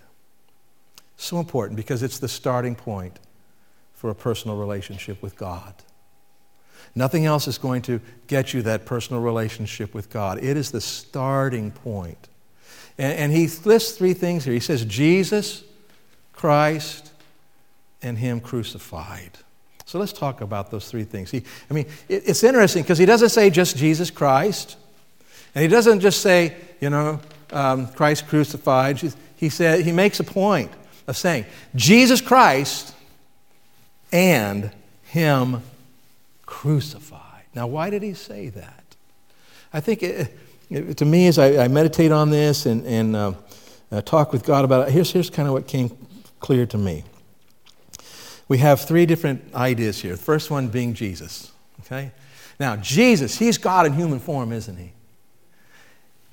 So 1.16 1.38
important 1.38 1.76
because 1.76 2.02
it's 2.02 2.18
the 2.18 2.28
starting 2.28 2.74
point 2.74 3.18
for 3.94 4.10
a 4.10 4.14
personal 4.14 4.56
relationship 4.56 5.22
with 5.22 5.36
God. 5.36 5.74
Nothing 6.94 7.26
else 7.26 7.48
is 7.48 7.58
going 7.58 7.82
to 7.82 8.00
get 8.26 8.54
you 8.54 8.62
that 8.62 8.86
personal 8.86 9.20
relationship 9.20 9.94
with 9.94 10.10
God. 10.10 10.38
It 10.42 10.56
is 10.56 10.70
the 10.70 10.80
starting 10.80 11.70
point. 11.70 12.28
And, 12.98 13.18
and 13.18 13.32
he 13.32 13.48
lists 13.64 13.96
three 13.96 14.14
things 14.14 14.44
here. 14.44 14.54
He 14.54 14.60
says, 14.60 14.84
Jesus, 14.84 15.64
Christ, 16.32 17.10
and 18.02 18.18
Him 18.18 18.40
crucified. 18.40 19.30
So 19.86 19.98
let's 19.98 20.12
talk 20.12 20.40
about 20.40 20.70
those 20.70 20.88
three 20.90 21.04
things. 21.04 21.30
He, 21.30 21.42
I 21.70 21.74
mean, 21.74 21.86
it, 22.08 22.22
it's 22.26 22.44
interesting 22.44 22.82
because 22.82 22.98
he 22.98 23.06
doesn't 23.06 23.30
say 23.30 23.50
just 23.50 23.76
Jesus 23.76 24.10
Christ, 24.10 24.76
and 25.54 25.62
he 25.62 25.68
doesn't 25.68 26.00
just 26.00 26.20
say, 26.20 26.56
you 26.80 26.90
know, 26.90 27.20
um, 27.52 27.86
Christ 27.88 28.26
crucified. 28.26 29.00
He, 29.36 29.48
said, 29.48 29.84
he 29.84 29.92
makes 29.92 30.20
a 30.20 30.24
point 30.24 30.70
of 31.06 31.16
saying 31.16 31.46
Jesus 31.74 32.20
Christ 32.20 32.94
and 34.12 34.70
Him 35.04 35.62
crucified. 36.46 37.44
Now, 37.54 37.66
why 37.66 37.90
did 37.90 38.02
he 38.02 38.14
say 38.14 38.48
that? 38.50 38.84
I 39.72 39.80
think 39.80 40.02
it, 40.02 40.36
it, 40.70 40.96
to 40.96 41.04
me, 41.04 41.26
as 41.26 41.38
I, 41.38 41.64
I, 41.64 41.68
meditate 41.68 42.10
on 42.10 42.30
this 42.30 42.66
and, 42.66 42.84
and 42.86 43.16
uh, 43.16 43.32
uh, 43.92 44.00
talk 44.02 44.32
with 44.32 44.44
God 44.44 44.64
about 44.64 44.88
it, 44.88 44.92
here's, 44.92 45.12
here's 45.12 45.30
kind 45.30 45.46
of 45.46 45.54
what 45.54 45.68
came 45.68 45.96
clear 46.40 46.66
to 46.66 46.78
me 46.78 47.04
we 48.46 48.58
have 48.58 48.82
three 48.82 49.06
different 49.06 49.42
ideas 49.54 50.02
here. 50.02 50.12
The 50.12 50.22
first 50.22 50.50
one 50.50 50.68
being 50.68 50.94
Jesus. 50.94 51.50
Okay? 51.80 52.12
Now, 52.60 52.76
Jesus, 52.76 53.38
he's 53.38 53.58
God 53.58 53.86
in 53.86 53.94
human 53.94 54.20
form, 54.20 54.52
isn't 54.52 54.76
he? 54.76 54.92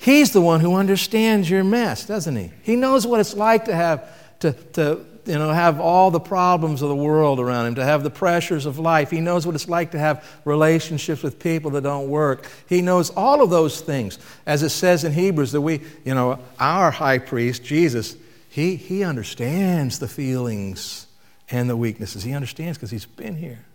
He's 0.02 0.32
the 0.32 0.42
one 0.42 0.62
who 0.62 0.74
understands 0.78 1.48
your 1.48 1.64
mess, 1.64 2.08
doesn't 2.08 2.36
he? 2.36 2.52
He 2.64 2.76
knows 2.76 3.06
what 3.06 3.20
it's 3.20 3.36
like 3.36 3.66
to 3.66 3.76
have 3.76 4.40
to, 4.40 4.54
to 4.74 5.06
you 5.28 5.38
know, 5.38 5.52
have 5.52 5.80
all 5.80 6.10
the 6.10 6.20
problems 6.20 6.82
of 6.82 6.90
the 6.90 6.96
world 6.96 7.40
around 7.40 7.68
him, 7.68 7.76
to 7.76 7.84
have 7.84 8.02
the 8.02 8.10
pressures 8.10 8.66
of 8.66 8.80
life. 8.80 9.12
He 9.12 9.22
knows 9.22 9.46
what 9.46 9.54
it's 9.54 9.70
like 9.70 9.92
to 9.92 10.00
have 10.00 10.26
relationships 10.44 11.22
with 11.22 11.38
people 11.38 11.70
that 11.72 11.84
don't 11.84 12.10
work. 12.10 12.50
He 12.68 12.82
knows 12.82 13.12
all 13.12 13.44
of 13.44 13.52
those 13.52 13.80
things. 13.80 14.18
As 14.48 14.64
it 14.64 14.70
says 14.70 15.04
in 15.04 15.14
Hebrews 15.14 15.52
that 15.52 15.62
we, 15.62 15.82
you 16.04 16.16
know, 16.16 16.40
our 16.60 16.90
high 16.90 17.20
priest, 17.20 17.64
Jesus, 17.64 18.18
he, 18.50 18.78
he 18.78 19.04
understands 19.04 20.00
the 20.00 20.08
feelings 20.08 21.06
and 21.52 21.70
the 21.70 21.78
weaknesses. 21.78 22.24
He 22.24 22.34
understands 22.34 22.80
because 22.80 22.90
he's 22.90 23.06
been 23.06 23.36
here. 23.36 23.66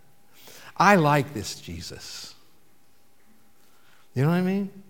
I 0.75 0.95
like 0.95 1.33
this 1.33 1.61
Jesus. 1.61 2.35
You 4.13 4.23
know 4.23 4.29
what 4.31 4.35
I 4.35 4.41
mean? 4.41 4.83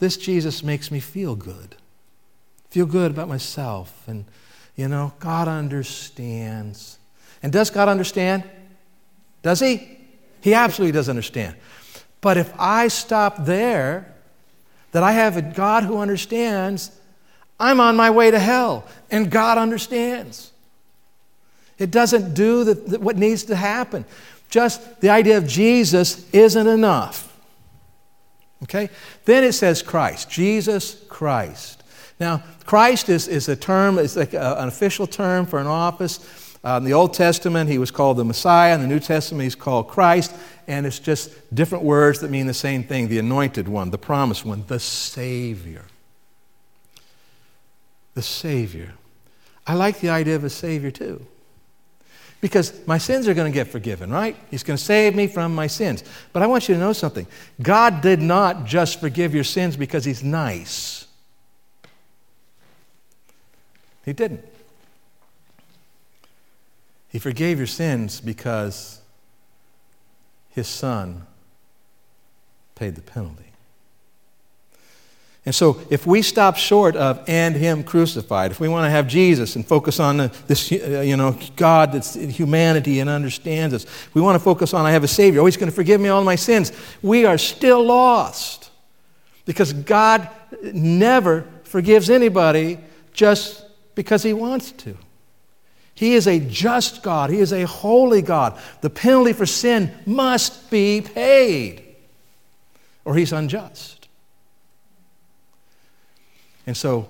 This 0.00 0.16
Jesus 0.16 0.64
makes 0.64 0.90
me 0.90 0.98
feel 0.98 1.36
good. 1.36 1.76
Feel 2.70 2.86
good 2.86 3.12
about 3.12 3.28
myself. 3.28 4.02
And, 4.08 4.24
you 4.74 4.88
know, 4.88 5.12
God 5.20 5.46
understands. 5.46 6.98
And 7.42 7.52
does 7.52 7.70
God 7.70 7.88
understand? 7.88 8.42
Does 9.42 9.60
He? 9.60 9.98
He 10.40 10.54
absolutely 10.54 10.92
does 10.92 11.08
understand. 11.08 11.54
But 12.20 12.36
if 12.36 12.52
I 12.58 12.88
stop 12.88 13.44
there, 13.44 14.14
that 14.92 15.02
I 15.02 15.12
have 15.12 15.36
a 15.36 15.42
God 15.42 15.84
who 15.84 15.98
understands, 15.98 16.90
I'm 17.58 17.80
on 17.80 17.96
my 17.96 18.10
way 18.10 18.30
to 18.30 18.38
hell. 18.38 18.86
And 19.10 19.30
God 19.30 19.58
understands. 19.58 20.50
It 21.78 21.90
doesn't 21.90 22.34
do 22.34 22.64
the, 22.64 22.74
the, 22.74 23.00
what 23.00 23.16
needs 23.16 23.44
to 23.44 23.56
happen. 23.56 24.04
just 24.48 25.00
the 25.00 25.10
idea 25.10 25.38
of 25.38 25.46
Jesus 25.46 26.28
isn't 26.32 26.66
enough. 26.66 27.29
Okay? 28.62 28.90
Then 29.24 29.44
it 29.44 29.52
says 29.52 29.82
Christ, 29.82 30.30
Jesus 30.30 31.02
Christ. 31.08 31.82
Now, 32.18 32.42
Christ 32.66 33.08
is, 33.08 33.28
is 33.28 33.48
a 33.48 33.56
term, 33.56 33.98
it's 33.98 34.16
like 34.16 34.34
a, 34.34 34.56
an 34.58 34.68
official 34.68 35.06
term 35.06 35.46
for 35.46 35.58
an 35.58 35.66
office. 35.66 36.20
Uh, 36.62 36.76
in 36.76 36.84
the 36.84 36.92
Old 36.92 37.14
Testament, 37.14 37.70
he 37.70 37.78
was 37.78 37.90
called 37.90 38.18
the 38.18 38.24
Messiah. 38.24 38.74
In 38.74 38.82
the 38.82 38.86
New 38.86 39.00
Testament, 39.00 39.44
he's 39.44 39.54
called 39.54 39.88
Christ. 39.88 40.34
And 40.68 40.86
it's 40.86 40.98
just 40.98 41.30
different 41.54 41.84
words 41.84 42.20
that 42.20 42.30
mean 42.30 42.46
the 42.46 42.54
same 42.54 42.84
thing 42.84 43.08
the 43.08 43.18
anointed 43.18 43.66
one, 43.66 43.90
the 43.90 43.98
promised 43.98 44.44
one, 44.44 44.64
the 44.66 44.78
Savior. 44.78 45.86
The 48.14 48.22
Savior. 48.22 48.92
I 49.66 49.74
like 49.74 50.00
the 50.00 50.10
idea 50.10 50.36
of 50.36 50.44
a 50.44 50.50
Savior 50.50 50.90
too. 50.90 51.26
Because 52.40 52.86
my 52.86 52.96
sins 52.96 53.28
are 53.28 53.34
going 53.34 53.50
to 53.50 53.54
get 53.54 53.68
forgiven, 53.68 54.10
right? 54.10 54.34
He's 54.50 54.62
going 54.62 54.78
to 54.78 54.82
save 54.82 55.14
me 55.14 55.26
from 55.26 55.54
my 55.54 55.66
sins. 55.66 56.02
But 56.32 56.42
I 56.42 56.46
want 56.46 56.68
you 56.68 56.74
to 56.74 56.80
know 56.80 56.92
something 56.92 57.26
God 57.60 58.00
did 58.00 58.22
not 58.22 58.64
just 58.64 59.00
forgive 59.00 59.34
your 59.34 59.44
sins 59.44 59.76
because 59.76 60.04
He's 60.04 60.24
nice, 60.24 61.06
He 64.04 64.12
didn't. 64.12 64.44
He 67.10 67.18
forgave 67.18 67.58
your 67.58 67.66
sins 67.66 68.20
because 68.20 69.00
His 70.50 70.68
Son 70.68 71.26
paid 72.74 72.94
the 72.94 73.02
penalty. 73.02 73.49
And 75.46 75.54
so, 75.54 75.80
if 75.88 76.06
we 76.06 76.20
stop 76.20 76.56
short 76.56 76.96
of 76.96 77.24
and 77.26 77.56
Him 77.56 77.82
crucified, 77.82 78.50
if 78.50 78.60
we 78.60 78.68
want 78.68 78.84
to 78.84 78.90
have 78.90 79.08
Jesus 79.08 79.56
and 79.56 79.66
focus 79.66 79.98
on 79.98 80.30
this, 80.46 80.70
uh, 80.70 81.00
you 81.00 81.16
know, 81.16 81.38
God 81.56 81.92
that's 81.92 82.14
humanity 82.14 83.00
and 83.00 83.08
understands 83.08 83.74
us, 83.74 83.86
we 84.12 84.20
want 84.20 84.36
to 84.36 84.44
focus 84.44 84.74
on 84.74 84.84
I 84.84 84.90
have 84.90 85.04
a 85.04 85.08
Savior, 85.08 85.40
oh, 85.40 85.46
He's 85.46 85.56
going 85.56 85.70
to 85.70 85.74
forgive 85.74 86.00
me 86.00 86.10
all 86.10 86.22
my 86.24 86.36
sins, 86.36 86.72
we 87.02 87.24
are 87.24 87.38
still 87.38 87.82
lost. 87.82 88.70
Because 89.46 89.72
God 89.72 90.28
never 90.62 91.46
forgives 91.64 92.10
anybody 92.10 92.78
just 93.14 93.64
because 93.94 94.22
He 94.22 94.34
wants 94.34 94.72
to. 94.72 94.96
He 95.94 96.14
is 96.14 96.26
a 96.26 96.38
just 96.38 97.02
God, 97.02 97.30
He 97.30 97.38
is 97.38 97.52
a 97.52 97.66
holy 97.66 98.20
God. 98.20 98.58
The 98.82 98.90
penalty 98.90 99.32
for 99.32 99.46
sin 99.46 99.90
must 100.04 100.70
be 100.70 101.00
paid, 101.00 101.82
or 103.06 103.14
He's 103.14 103.32
unjust. 103.32 103.99
And 106.70 106.76
so, 106.76 107.08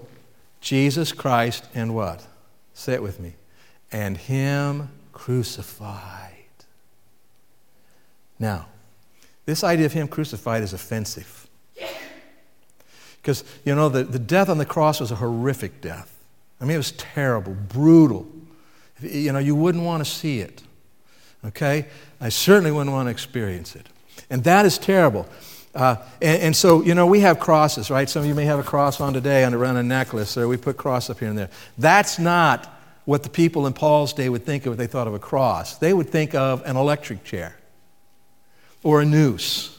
Jesus 0.63 1.13
Christ 1.13 1.69
and 1.75 1.95
what? 1.95 2.27
Say 2.73 2.95
it 2.95 3.03
with 3.03 3.21
me. 3.21 3.35
And 3.93 4.17
Him 4.17 4.89
crucified. 5.13 6.33
Now, 8.39 8.69
this 9.45 9.63
idea 9.63 9.85
of 9.85 9.93
Him 9.93 10.09
crucified 10.09 10.63
is 10.63 10.73
offensive. 10.73 11.47
Because, 13.21 13.45
you 13.67 13.75
know, 13.75 13.91
the, 13.91 14.03
the 14.03 14.19
death 14.19 14.49
on 14.49 14.57
the 14.57 14.65
cross 14.65 14.99
was 14.99 15.11
a 15.11 15.17
horrific 15.17 15.83
death. 15.83 16.11
I 16.59 16.65
mean, 16.65 16.77
it 16.77 16.79
was 16.79 16.93
terrible, 16.93 17.53
brutal. 17.53 18.27
You 19.03 19.31
know, 19.33 19.41
you 19.41 19.55
wouldn't 19.55 19.85
want 19.85 20.03
to 20.03 20.11
see 20.11 20.41
it. 20.41 20.63
Okay? 21.45 21.87
I 22.19 22.31
certainly 22.31 22.73
wouldn't 22.73 22.95
want 22.95 23.09
to 23.09 23.11
experience 23.11 23.77
it. 23.77 23.91
And 24.31 24.43
that 24.45 24.65
is 24.65 24.79
terrible. 24.79 25.29
Uh, 25.75 25.97
and, 26.21 26.43
and, 26.43 26.57
so, 26.57 26.83
you 26.83 26.95
know, 26.95 27.07
we 27.07 27.21
have 27.21 27.39
crosses, 27.39 27.91
right? 27.91 28.09
Some 28.09 28.23
of 28.23 28.29
you 28.29 28.35
may 28.35 28.45
have 28.45 28.59
a 28.59 28.65
cross 28.65 29.01
on 29.01 29.13
today 29.13 29.45
on 29.45 29.55
around 29.55 29.77
a 29.77 29.83
necklace, 29.83 30.37
or 30.37 30.49
we 30.49 30.57
put 30.57 30.77
cross 30.77 31.09
up 31.11 31.21
here 31.21 31.29
and 31.29 31.39
there. 31.39 31.51
That's 31.79 32.19
not 32.19 32.67
what 33.05 33.23
the 33.23 33.29
people 33.29 33.67
in 33.67 33.73
Paul's 33.73 34.13
day 34.13 34.29
would 34.29 34.45
think 34.45 34.67
of 34.67 34.73
if 34.73 34.79
they 34.79 34.89
thought 34.89 35.07
of 35.07 35.15
a 35.15 35.19
cross. 35.19 35.79
They 35.79 35.93
would 35.93 36.11
think 36.11 36.35
of 36.35 36.65
an 36.67 36.77
electric 36.77 37.23
chair 37.23 37.57
or 38.83 39.01
a 39.01 39.05
noose, 39.05 39.79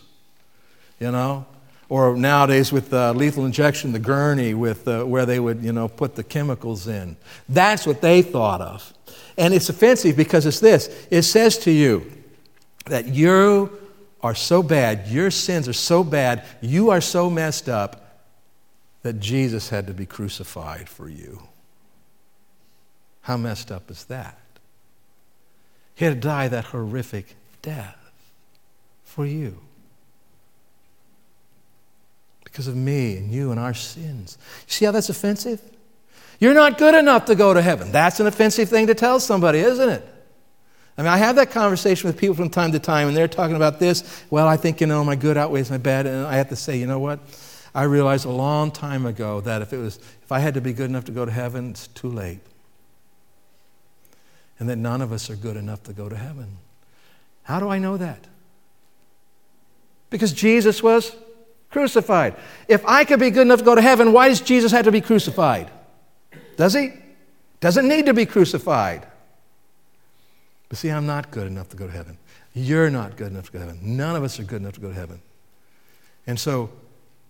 you 0.99 1.12
know, 1.12 1.45
or 1.89 2.15
nowadays 2.15 2.71
with 2.71 2.93
uh, 2.93 3.12
lethal 3.12 3.45
injection, 3.45 3.91
the 3.91 3.99
gurney 3.99 4.54
with 4.54 4.88
uh, 4.88 5.04
where 5.04 5.25
they 5.25 5.39
would, 5.39 5.62
you 5.62 5.73
know, 5.73 5.89
put 5.89 6.15
the 6.15 6.23
chemicals 6.23 6.88
in. 6.88 7.17
That's 7.49 7.86
what 7.86 7.99
they 7.99 8.21
thought 8.21 8.62
of. 8.62 8.93
And 9.38 9.54
it's 9.54 9.67
offensive 9.67 10.15
because 10.15 10.45
it's 10.45 10.60
this 10.62 10.89
it 11.12 11.23
says 11.23 11.58
to 11.60 11.71
you 11.71 12.10
that 12.86 13.08
you 13.08 13.77
are 14.24 14.36
so 14.36 14.62
bad, 14.62 15.08
your 15.08 15.32
sins 15.32 15.68
are 15.68 15.74
so 15.74 16.04
bad, 16.04 16.46
you 16.62 16.92
are 16.92 17.02
so 17.02 17.30
messed 17.30 17.68
up 17.68 18.20
that 19.04 19.20
Jesus 19.20 19.70
had 19.70 19.88
to 19.88 19.94
be 19.94 20.06
crucified 20.06 20.88
for 20.88 21.10
you. 21.10 21.42
How 23.22 23.38
messed 23.38 23.72
up 23.72 23.90
is 23.90 24.06
that? 24.06 24.38
He 25.96 26.06
had 26.06 26.16
to 26.16 26.20
die 26.20 26.48
that 26.48 26.66
horrific 26.66 27.36
death 27.62 27.98
for 29.04 29.26
you. 29.26 29.60
Because 32.44 32.68
of 32.68 32.76
me 32.76 33.18
and 33.18 33.32
you 33.32 33.52
and 33.52 33.60
our 33.60 33.74
sins. 33.74 34.38
You 34.68 34.72
see 34.72 34.86
how 34.86 34.92
that's 34.92 35.10
offensive? 35.10 35.62
You're 36.40 36.54
not 36.54 36.78
good 36.78 36.96
enough 36.96 37.26
to 37.26 37.36
go 37.36 37.54
to 37.54 37.62
heaven. 37.62 37.92
That's 37.92 38.20
an 38.20 38.28
offensive 38.28 38.68
thing 38.68 38.88
to 38.88 38.96
tell 38.96 39.20
somebody, 39.20 39.60
isn't 39.60 39.90
it? 39.90 40.11
I 41.02 41.04
mean, 41.04 41.14
I 41.14 41.18
have 41.18 41.38
that 41.38 41.50
conversation 41.50 42.08
with 42.08 42.16
people 42.16 42.36
from 42.36 42.52
time 42.52 42.74
to 42.74 42.80
time, 42.80 43.08
and 43.08 43.18
they're 43.18 43.28
talking 43.28 43.56
about 43.56 43.80
this. 43.80 44.24
Well, 44.30 44.48
I 44.48 44.56
think, 44.56 44.82
you 44.82 44.86
know, 44.86 45.04
my 45.04 45.16
good 45.16 45.36
outweighs 45.36 45.72
my 45.72 45.80
bad. 45.80 46.06
And 46.06 46.28
I 46.28 46.36
have 46.36 46.50
to 46.50 46.56
say, 46.56 46.78
you 46.78 46.86
know 46.86 47.00
what? 47.00 47.20
I 47.74 47.86
realized 47.86 48.28
a 48.28 48.30
long 48.30 48.70
time 48.70 49.08
ago 49.08 49.42
that 49.42 49.64
if, 49.64 49.74
it 49.74 49.78
was, 49.78 49.98
if 49.98 50.32
I 50.32 50.38
had 50.38 50.54
to 50.54 50.62
be 50.62 50.74
good 50.74 50.92
enough 50.92 51.06
to 51.06 51.12
go 51.12 51.26
to 51.26 51.32
heaven, 51.32 51.72
it's 51.72 51.88
too 51.88 52.08
late. 52.08 52.42
And 54.60 54.70
that 54.70 54.76
none 54.76 55.02
of 55.02 55.12
us 55.12 55.28
are 55.32 55.36
good 55.36 55.58
enough 55.58 55.82
to 55.86 55.94
go 55.94 56.08
to 56.08 56.16
heaven. 56.16 56.58
How 57.42 57.60
do 57.60 57.68
I 57.68 57.80
know 57.80 57.98
that? 57.98 58.28
Because 60.12 60.32
Jesus 60.32 60.84
was 60.84 61.16
crucified. 61.72 62.36
If 62.68 62.86
I 62.86 63.06
could 63.06 63.20
be 63.20 63.32
good 63.32 63.42
enough 63.42 63.58
to 63.58 63.66
go 63.66 63.74
to 63.74 63.82
heaven, 63.82 64.14
why 64.14 64.28
does 64.28 64.40
Jesus 64.40 64.72
have 64.72 64.86
to 64.86 64.92
be 64.92 65.02
crucified? 65.02 65.72
Does 66.58 66.76
he? 66.76 66.94
Doesn't 67.60 67.88
need 67.88 68.06
to 68.06 68.14
be 68.14 68.28
crucified. 68.28 69.08
But 70.72 70.78
see, 70.78 70.88
I'm 70.90 71.06
not 71.06 71.32
good 71.32 71.48
enough 71.48 71.68
to 71.72 71.76
go 71.76 71.86
to 71.86 71.92
heaven. 71.92 72.18
You're 72.54 72.90
not 72.90 73.18
good 73.18 73.34
enough 73.34 73.48
to 73.48 73.52
go 73.52 73.60
to 73.60 73.66
heaven. 73.66 73.80
None 73.84 74.16
of 74.16 74.24
us 74.24 74.40
are 74.40 74.44
good 74.44 74.62
enough 74.62 74.76
to 74.76 74.80
go 74.80 74.88
to 74.88 74.94
heaven. 74.94 75.22
And 76.26 76.40
so 76.40 76.70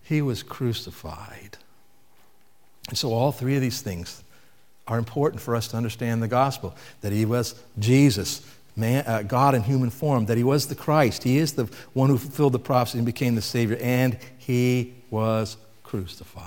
he 0.04 0.22
was 0.22 0.44
crucified. 0.44 1.56
And 2.88 2.96
so 2.96 3.12
all 3.12 3.32
three 3.32 3.56
of 3.56 3.60
these 3.60 3.82
things 3.82 4.22
are 4.86 4.96
important 4.96 5.42
for 5.42 5.56
us 5.56 5.66
to 5.68 5.76
understand 5.76 6.22
the 6.22 6.28
gospel 6.28 6.76
that 7.00 7.10
he 7.10 7.24
was 7.24 7.60
Jesus, 7.80 8.46
man, 8.76 9.02
uh, 9.08 9.22
God 9.22 9.56
in 9.56 9.64
human 9.64 9.90
form, 9.90 10.26
that 10.26 10.36
he 10.36 10.44
was 10.44 10.68
the 10.68 10.76
Christ. 10.76 11.24
He 11.24 11.38
is 11.38 11.54
the 11.54 11.68
one 11.94 12.10
who 12.10 12.18
fulfilled 12.18 12.52
the 12.52 12.60
prophecy 12.60 12.98
and 12.98 13.04
became 13.04 13.34
the 13.34 13.42
Savior, 13.42 13.76
and 13.80 14.18
he 14.38 14.94
was 15.10 15.56
crucified. 15.82 16.46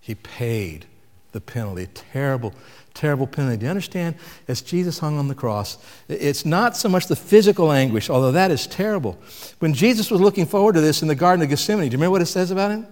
He 0.00 0.14
paid 0.14 0.86
the 1.32 1.40
penalty. 1.42 1.86
Terrible, 1.92 2.54
terrible 2.96 3.26
penalty. 3.26 3.58
Do 3.58 3.66
you 3.66 3.70
understand? 3.70 4.16
As 4.48 4.62
Jesus 4.62 4.98
hung 4.98 5.18
on 5.18 5.28
the 5.28 5.34
cross, 5.34 5.78
it's 6.08 6.44
not 6.44 6.76
so 6.76 6.88
much 6.88 7.06
the 7.06 7.14
physical 7.14 7.70
anguish, 7.70 8.10
although 8.10 8.32
that 8.32 8.50
is 8.50 8.66
terrible. 8.66 9.18
When 9.60 9.74
Jesus 9.74 10.10
was 10.10 10.20
looking 10.20 10.46
forward 10.46 10.74
to 10.74 10.80
this 10.80 11.02
in 11.02 11.08
the 11.08 11.14
Garden 11.14 11.42
of 11.42 11.48
Gethsemane, 11.48 11.88
do 11.88 11.92
you 11.94 11.98
remember 11.98 12.12
what 12.12 12.22
it 12.22 12.26
says 12.26 12.50
about 12.50 12.72
him? 12.72 12.86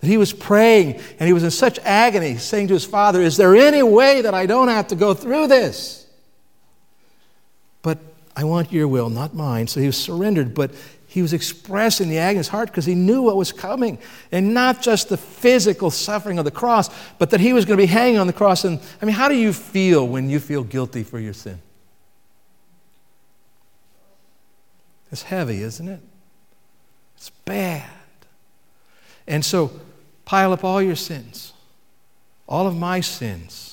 That 0.00 0.06
he 0.06 0.16
was 0.16 0.32
praying 0.32 1.00
and 1.18 1.26
he 1.26 1.32
was 1.32 1.44
in 1.44 1.50
such 1.50 1.78
agony, 1.80 2.38
saying 2.38 2.68
to 2.68 2.74
his 2.74 2.86
Father, 2.86 3.20
Is 3.20 3.36
there 3.36 3.54
any 3.54 3.82
way 3.82 4.22
that 4.22 4.32
I 4.32 4.46
don't 4.46 4.68
have 4.68 4.88
to 4.88 4.96
go 4.96 5.12
through 5.12 5.48
this? 5.48 6.06
But 7.82 7.98
I 8.34 8.44
want 8.44 8.72
your 8.72 8.88
will, 8.88 9.10
not 9.10 9.34
mine. 9.34 9.66
So 9.66 9.80
he 9.80 9.86
was 9.86 9.98
surrendered, 9.98 10.54
but 10.54 10.70
he 11.10 11.22
was 11.22 11.32
expressing 11.32 12.08
the 12.08 12.18
agony 12.18 12.34
in 12.34 12.38
his 12.38 12.48
heart 12.48 12.68
because 12.68 12.86
he 12.86 12.94
knew 12.94 13.22
what 13.22 13.34
was 13.34 13.50
coming. 13.50 13.98
And 14.30 14.54
not 14.54 14.80
just 14.80 15.08
the 15.08 15.16
physical 15.16 15.90
suffering 15.90 16.38
of 16.38 16.44
the 16.44 16.52
cross, 16.52 16.88
but 17.18 17.30
that 17.30 17.40
he 17.40 17.52
was 17.52 17.64
going 17.64 17.76
to 17.76 17.82
be 17.82 17.88
hanging 17.88 18.16
on 18.16 18.28
the 18.28 18.32
cross. 18.32 18.64
And 18.64 18.78
I 19.02 19.06
mean, 19.06 19.16
how 19.16 19.28
do 19.28 19.34
you 19.34 19.52
feel 19.52 20.06
when 20.06 20.30
you 20.30 20.38
feel 20.38 20.62
guilty 20.62 21.02
for 21.02 21.18
your 21.18 21.32
sin? 21.32 21.60
It's 25.10 25.24
heavy, 25.24 25.62
isn't 25.62 25.88
it? 25.88 26.00
It's 27.16 27.30
bad. 27.44 27.90
And 29.26 29.44
so, 29.44 29.72
pile 30.24 30.52
up 30.52 30.62
all 30.62 30.80
your 30.80 30.94
sins, 30.94 31.54
all 32.46 32.68
of 32.68 32.76
my 32.76 33.00
sins 33.00 33.69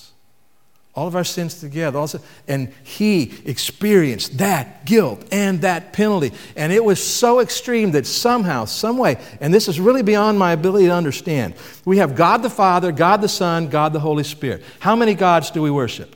all 0.98 1.06
of 1.06 1.16
our 1.16 1.24
sins 1.24 1.60
together. 1.60 2.00
Also, 2.00 2.20
and 2.48 2.74
he 2.84 3.32
experienced 3.46 4.40
that 4.40 4.84
guilt 4.84 5.24
and 5.32 5.62
that 5.62 5.94
penalty. 5.94 6.32
And 6.56 6.74
it 6.74 6.84
was 6.84 7.02
so 7.02 7.40
extreme 7.40 7.92
that 7.92 8.08
somehow, 8.08 8.66
some 8.66 8.98
way, 8.98 9.18
and 9.40 9.54
this 9.54 9.68
is 9.68 9.80
really 9.80 10.02
beyond 10.02 10.40
my 10.40 10.54
ability 10.54 10.88
to 10.88 10.94
understand, 10.94 11.54
we 11.86 12.00
have 12.00 12.16
God 12.16 12.42
the 12.42 12.50
Father, 12.50 12.92
God 12.92 13.22
the 13.22 13.30
Son, 13.30 13.70
God 13.70 13.94
the 13.94 14.00
Holy 14.00 14.24
Spirit. 14.24 14.64
How 14.80 14.96
many 14.96 15.14
gods 15.14 15.52
do 15.52 15.62
we 15.62 15.70
worship? 15.70 16.16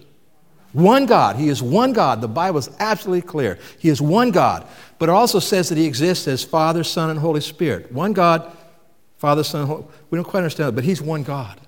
One 0.74 1.06
God. 1.06 1.36
He 1.36 1.50
is 1.50 1.62
one 1.62 1.94
God. 1.94 2.20
The 2.20 2.28
Bible 2.28 2.58
is 2.58 2.72
absolutely 2.80 3.22
clear. 3.22 3.60
He 3.78 3.89
is 3.89 4.02
one 4.02 4.32
God. 4.32 4.67
But 4.98 5.10
it 5.10 5.12
also 5.12 5.38
says 5.38 5.70
that 5.70 5.78
He 5.78 5.86
exists 5.86 6.28
as 6.28 6.44
Father, 6.44 6.84
Son, 6.84 7.12
and 7.12 7.20
Holy 7.20 7.41
Spirit. 7.41 7.91
One 7.91 8.13
God, 8.13 8.52
Father, 9.20 9.44
Son, 9.44 9.67
Holy. 9.67 9.86
We 10.10 10.15
don't 10.15 10.26
quite 10.26 10.39
understand 10.39 10.70
it, 10.70 10.76
but 10.76 10.86
He's 10.86 11.04
one 11.04 11.22
God. 11.22 11.62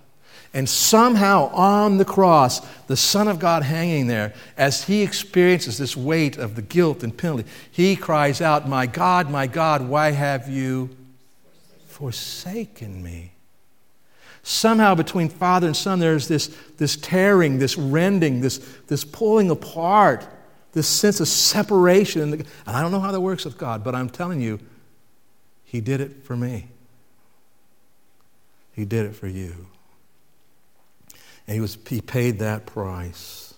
And 0.54 0.70
somehow 0.70 1.48
on 1.48 1.98
the 1.98 2.06
cross, 2.06 2.60
the 2.86 2.96
Son 2.96 3.28
of 3.28 3.40
God 3.40 3.64
hanging 3.64 4.06
there, 4.06 4.34
as 4.56 4.84
he 4.84 5.02
experiences 5.02 5.80
this 5.80 5.98
weight 5.98 6.38
of 6.38 6.56
the 6.56 6.62
guilt 6.62 7.04
and 7.04 7.18
penalty, 7.18 7.46
he 7.72 7.96
cries 7.96 8.40
out, 8.40 8.70
My 8.70 8.86
God, 8.86 9.32
my 9.32 9.48
God, 9.48 9.88
why 9.88 10.12
have 10.12 10.48
you 10.48 10.96
forsaken 11.88 13.02
me? 13.02 13.32
Somehow 14.44 14.94
between 14.94 15.30
Father 15.30 15.66
and 15.66 15.76
Son, 15.76 16.00
there's 16.00 16.28
this, 16.28 16.56
this 16.78 16.98
tearing, 16.98 17.58
this 17.58 17.78
rending, 17.78 18.42
this, 18.42 18.60
this 18.88 19.04
pulling 19.04 19.50
apart, 19.50 20.28
this 20.74 20.88
sense 20.88 21.20
of 21.20 21.30
separation. 21.30 22.22
And 22.22 22.46
I 22.68 22.82
don't 22.82 22.92
know 22.92 23.00
how 23.00 23.12
that 23.12 23.22
works 23.22 23.46
with 23.46 23.58
God, 23.58 23.84
but 23.84 23.96
I'm 23.96 24.10
telling 24.10 24.40
you, 24.40 24.60
He 25.64 25.82
did 25.82 26.00
it 26.00 26.24
for 26.24 26.36
me. 26.36 26.68
He 28.74 28.86
did 28.86 29.06
it 29.06 29.16
for 29.16 29.28
you. 29.28 29.68
And 31.48 31.56
he, 31.56 31.62
was, 31.62 31.78
he 31.88 32.02
paid 32.02 32.40
that 32.40 32.66
price. 32.66 33.54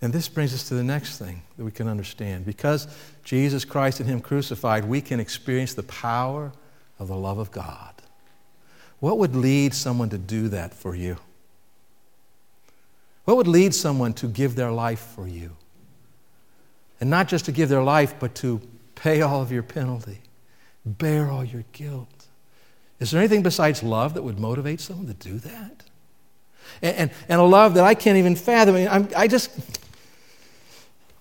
And 0.00 0.12
this 0.12 0.28
brings 0.28 0.54
us 0.54 0.68
to 0.68 0.74
the 0.74 0.84
next 0.84 1.18
thing 1.18 1.42
that 1.56 1.64
we 1.64 1.72
can 1.72 1.88
understand. 1.88 2.46
Because 2.46 2.86
Jesus 3.24 3.64
Christ 3.64 4.00
and 4.00 4.08
Him 4.08 4.20
crucified, 4.20 4.84
we 4.84 5.00
can 5.00 5.18
experience 5.18 5.74
the 5.74 5.82
power 5.82 6.52
of 6.98 7.08
the 7.08 7.16
love 7.16 7.38
of 7.38 7.50
God. 7.50 7.94
What 9.00 9.18
would 9.18 9.34
lead 9.34 9.74
someone 9.74 10.08
to 10.10 10.18
do 10.18 10.48
that 10.48 10.72
for 10.72 10.94
you? 10.94 11.18
What 13.24 13.36
would 13.36 13.48
lead 13.48 13.74
someone 13.74 14.14
to 14.14 14.26
give 14.26 14.54
their 14.54 14.70
life 14.70 15.00
for 15.14 15.26
you? 15.28 15.56
And 17.00 17.10
not 17.10 17.28
just 17.28 17.44
to 17.44 17.52
give 17.52 17.68
their 17.68 17.82
life, 17.82 18.14
but 18.18 18.34
to 18.36 18.60
pay 18.94 19.20
all 19.22 19.42
of 19.42 19.52
your 19.52 19.62
penalty, 19.62 20.18
bear 20.84 21.30
all 21.30 21.44
your 21.44 21.64
guilt. 21.72 22.26
Is 22.98 23.10
there 23.10 23.20
anything 23.20 23.42
besides 23.42 23.82
love 23.82 24.14
that 24.14 24.22
would 24.22 24.40
motivate 24.40 24.80
someone 24.80 25.06
to 25.06 25.14
do 25.14 25.38
that? 25.38 25.84
And, 26.82 26.96
and, 26.96 27.10
and 27.28 27.40
a 27.40 27.44
love 27.44 27.74
that 27.74 27.84
I 27.84 27.94
can't 27.94 28.18
even 28.18 28.36
fathom. 28.36 28.74
I, 28.76 28.98
mean, 28.98 29.08
I 29.16 29.26
just, 29.28 29.50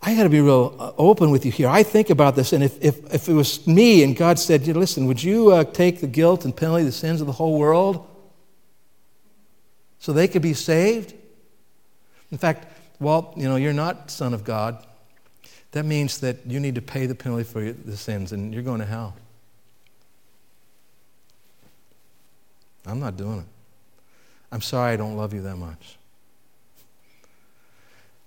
I 0.02 0.16
got 0.16 0.24
to 0.24 0.30
be 0.30 0.40
real 0.40 0.76
uh, 0.80 0.92
open 0.98 1.32
with 1.32 1.46
you 1.46 1.52
here. 1.52 1.68
I 1.68 1.84
think 1.84 2.10
about 2.10 2.36
this, 2.36 2.54
and 2.54 2.64
if, 2.64 2.82
if, 2.84 3.14
if 3.14 3.28
it 3.28 3.34
was 3.34 3.66
me 3.68 4.04
and 4.04 4.16
God 4.16 4.40
said, 4.40 4.66
listen, 4.68 5.06
would 5.06 5.22
you 5.22 5.52
uh, 5.52 5.64
take 5.64 6.02
the 6.02 6.08
guilt 6.08 6.46
and 6.46 6.56
penalty, 6.56 6.84
the 6.84 6.92
sins 6.92 7.20
of 7.20 7.28
the 7.28 7.34
whole 7.34 7.58
world 7.58 8.08
so 10.00 10.14
they 10.14 10.28
could 10.28 10.42
be 10.42 10.54
saved? 10.54 11.14
In 12.32 12.38
fact, 12.38 12.68
well, 13.00 13.34
you 13.36 13.50
know, 13.50 13.56
you're 13.56 13.74
not 13.74 14.12
son 14.12 14.34
of 14.34 14.44
God. 14.44 14.86
That 15.72 15.84
means 15.84 16.20
that 16.20 16.38
you 16.46 16.60
need 16.60 16.76
to 16.76 16.82
pay 16.82 17.06
the 17.06 17.16
penalty 17.16 17.44
for 17.44 17.72
the 17.72 17.98
sins, 17.98 18.32
and 18.32 18.54
you're 18.54 18.64
going 18.64 18.80
to 18.80 18.86
hell. 18.86 19.16
I'm 22.86 23.00
not 23.00 23.18
doing 23.18 23.40
it. 23.40 23.57
I'm 24.52 24.62
sorry 24.62 24.94
I 24.94 24.96
don't 24.96 25.18
love 25.18 25.34
you 25.34 25.42
that 25.42 25.58
much. 25.58 25.98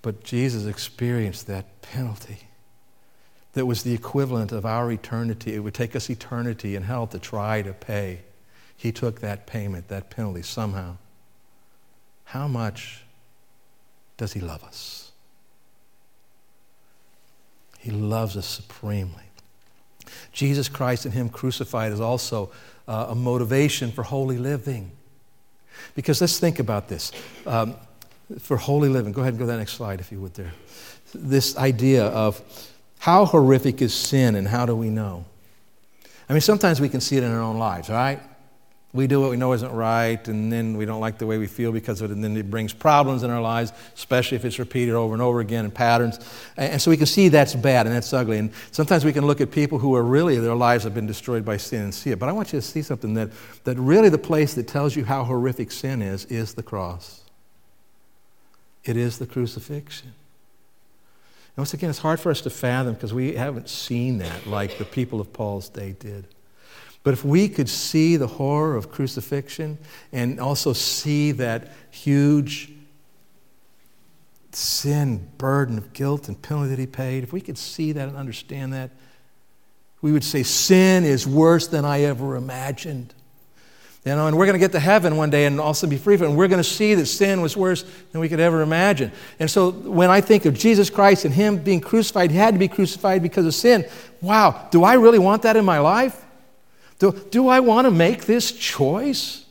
But 0.02 0.24
Jesus 0.24 0.66
experienced 0.66 1.46
that 1.46 1.82
penalty 1.82 2.38
that 3.52 3.66
was 3.66 3.82
the 3.82 3.92
equivalent 3.92 4.52
of 4.52 4.64
our 4.64 4.90
eternity. 4.90 5.54
It 5.54 5.60
would 5.60 5.74
take 5.74 5.96
us 5.96 6.08
eternity 6.08 6.76
in 6.76 6.82
hell 6.84 7.06
to 7.08 7.18
try 7.18 7.62
to 7.62 7.72
pay. 7.72 8.20
He 8.76 8.92
took 8.92 9.20
that 9.20 9.46
payment, 9.46 9.88
that 9.88 10.08
penalty, 10.08 10.42
somehow. 10.42 10.96
How 12.24 12.46
much 12.46 13.02
does 14.16 14.32
He 14.32 14.40
love 14.40 14.62
us? 14.62 15.10
He 17.78 17.90
loves 17.90 18.36
us 18.36 18.46
supremely. 18.46 19.24
Jesus 20.32 20.68
Christ 20.68 21.04
and 21.04 21.14
Him 21.14 21.28
crucified 21.28 21.92
is 21.92 22.00
also 22.00 22.50
uh, 22.86 23.06
a 23.10 23.14
motivation 23.14 23.90
for 23.90 24.02
holy 24.02 24.38
living. 24.38 24.92
Because 25.94 26.20
let's 26.20 26.38
think 26.38 26.58
about 26.58 26.88
this. 26.88 27.12
Um, 27.46 27.74
for 28.38 28.56
holy 28.56 28.88
living, 28.88 29.12
go 29.12 29.22
ahead 29.22 29.34
and 29.34 29.38
go 29.38 29.44
to 29.44 29.52
that 29.52 29.58
next 29.58 29.72
slide 29.72 30.00
if 30.00 30.12
you 30.12 30.20
would 30.20 30.34
there. 30.34 30.52
This 31.14 31.56
idea 31.56 32.06
of 32.06 32.40
how 33.00 33.24
horrific 33.24 33.82
is 33.82 33.92
sin 33.92 34.36
and 34.36 34.46
how 34.46 34.66
do 34.66 34.76
we 34.76 34.88
know? 34.88 35.24
I 36.28 36.32
mean, 36.32 36.42
sometimes 36.42 36.80
we 36.80 36.88
can 36.88 37.00
see 37.00 37.16
it 37.16 37.24
in 37.24 37.32
our 37.32 37.40
own 37.40 37.58
lives, 37.58 37.88
right? 37.88 38.20
We 38.92 39.06
do 39.06 39.20
what 39.20 39.30
we 39.30 39.36
know 39.36 39.52
isn't 39.52 39.70
right, 39.70 40.26
and 40.26 40.52
then 40.52 40.76
we 40.76 40.84
don't 40.84 41.00
like 41.00 41.18
the 41.18 41.26
way 41.26 41.38
we 41.38 41.46
feel 41.46 41.70
because 41.70 42.00
of 42.00 42.10
it, 42.10 42.14
and 42.14 42.24
then 42.24 42.36
it 42.36 42.50
brings 42.50 42.72
problems 42.72 43.22
in 43.22 43.30
our 43.30 43.40
lives, 43.40 43.72
especially 43.94 44.34
if 44.34 44.44
it's 44.44 44.58
repeated 44.58 44.96
over 44.96 45.12
and 45.14 45.22
over 45.22 45.38
again 45.38 45.64
in 45.64 45.70
patterns. 45.70 46.18
And 46.56 46.82
so 46.82 46.90
we 46.90 46.96
can 46.96 47.06
see 47.06 47.28
that's 47.28 47.54
bad 47.54 47.86
and 47.86 47.94
that's 47.94 48.12
ugly. 48.12 48.38
And 48.38 48.50
sometimes 48.72 49.04
we 49.04 49.12
can 49.12 49.26
look 49.26 49.40
at 49.40 49.52
people 49.52 49.78
who 49.78 49.94
are 49.94 50.02
really, 50.02 50.38
their 50.38 50.56
lives 50.56 50.82
have 50.82 50.94
been 50.94 51.06
destroyed 51.06 51.44
by 51.44 51.56
sin 51.56 51.82
and 51.82 51.94
see 51.94 52.10
it. 52.10 52.18
But 52.18 52.28
I 52.28 52.32
want 52.32 52.52
you 52.52 52.58
to 52.58 52.66
see 52.66 52.82
something 52.82 53.14
that, 53.14 53.30
that 53.62 53.78
really 53.78 54.08
the 54.08 54.18
place 54.18 54.54
that 54.54 54.66
tells 54.66 54.96
you 54.96 55.04
how 55.04 55.22
horrific 55.22 55.70
sin 55.70 56.02
is, 56.02 56.24
is 56.24 56.54
the 56.54 56.62
cross. 56.64 57.22
It 58.82 58.96
is 58.96 59.18
the 59.18 59.26
crucifixion. 59.26 60.08
And 60.08 61.58
once 61.58 61.74
again, 61.74 61.90
it's 61.90 62.00
hard 62.00 62.18
for 62.18 62.30
us 62.30 62.40
to 62.40 62.50
fathom 62.50 62.94
because 62.94 63.14
we 63.14 63.34
haven't 63.34 63.68
seen 63.68 64.18
that 64.18 64.48
like 64.48 64.78
the 64.78 64.84
people 64.84 65.20
of 65.20 65.32
Paul's 65.32 65.68
day 65.68 65.94
did. 65.96 66.26
But 67.02 67.14
if 67.14 67.24
we 67.24 67.48
could 67.48 67.68
see 67.68 68.16
the 68.16 68.26
horror 68.26 68.76
of 68.76 68.90
crucifixion 68.90 69.78
and 70.12 70.38
also 70.38 70.72
see 70.72 71.32
that 71.32 71.72
huge 71.90 72.70
sin, 74.52 75.28
burden 75.38 75.78
of 75.78 75.92
guilt 75.92 76.28
and 76.28 76.40
penalty 76.40 76.70
that 76.70 76.78
he 76.78 76.86
paid, 76.86 77.22
if 77.22 77.32
we 77.32 77.40
could 77.40 77.56
see 77.56 77.92
that 77.92 78.08
and 78.08 78.16
understand 78.16 78.72
that, 78.74 78.90
we 80.02 80.12
would 80.12 80.24
say, 80.24 80.42
Sin 80.42 81.04
is 81.04 81.26
worse 81.26 81.66
than 81.68 81.84
I 81.84 82.02
ever 82.02 82.36
imagined. 82.36 83.14
You 84.04 84.14
know, 84.14 84.26
and 84.26 84.38
we're 84.38 84.46
going 84.46 84.54
to 84.54 84.60
get 84.60 84.72
to 84.72 84.80
heaven 84.80 85.18
one 85.18 85.28
day 85.28 85.44
and 85.44 85.60
also 85.60 85.86
be 85.86 85.98
free 85.98 86.16
from 86.16 86.26
it. 86.26 86.28
And 86.30 86.38
we're 86.38 86.48
going 86.48 86.62
to 86.62 86.68
see 86.68 86.94
that 86.94 87.04
sin 87.04 87.42
was 87.42 87.54
worse 87.54 87.84
than 88.12 88.20
we 88.22 88.30
could 88.30 88.40
ever 88.40 88.62
imagine. 88.62 89.12
And 89.38 89.50
so 89.50 89.72
when 89.72 90.08
I 90.08 90.22
think 90.22 90.46
of 90.46 90.54
Jesus 90.54 90.88
Christ 90.88 91.26
and 91.26 91.34
Him 91.34 91.58
being 91.58 91.82
crucified, 91.82 92.30
He 92.30 92.38
had 92.38 92.54
to 92.54 92.58
be 92.58 92.68
crucified 92.68 93.22
because 93.22 93.44
of 93.44 93.54
sin. 93.54 93.86
Wow, 94.22 94.68
do 94.70 94.84
I 94.84 94.94
really 94.94 95.18
want 95.18 95.42
that 95.42 95.56
in 95.56 95.66
my 95.66 95.80
life? 95.80 96.24
Do, 97.00 97.12
do 97.30 97.48
I 97.48 97.60
want 97.60 97.86
to 97.86 97.90
make 97.90 98.26
this 98.26 98.52
choice? 98.52 99.44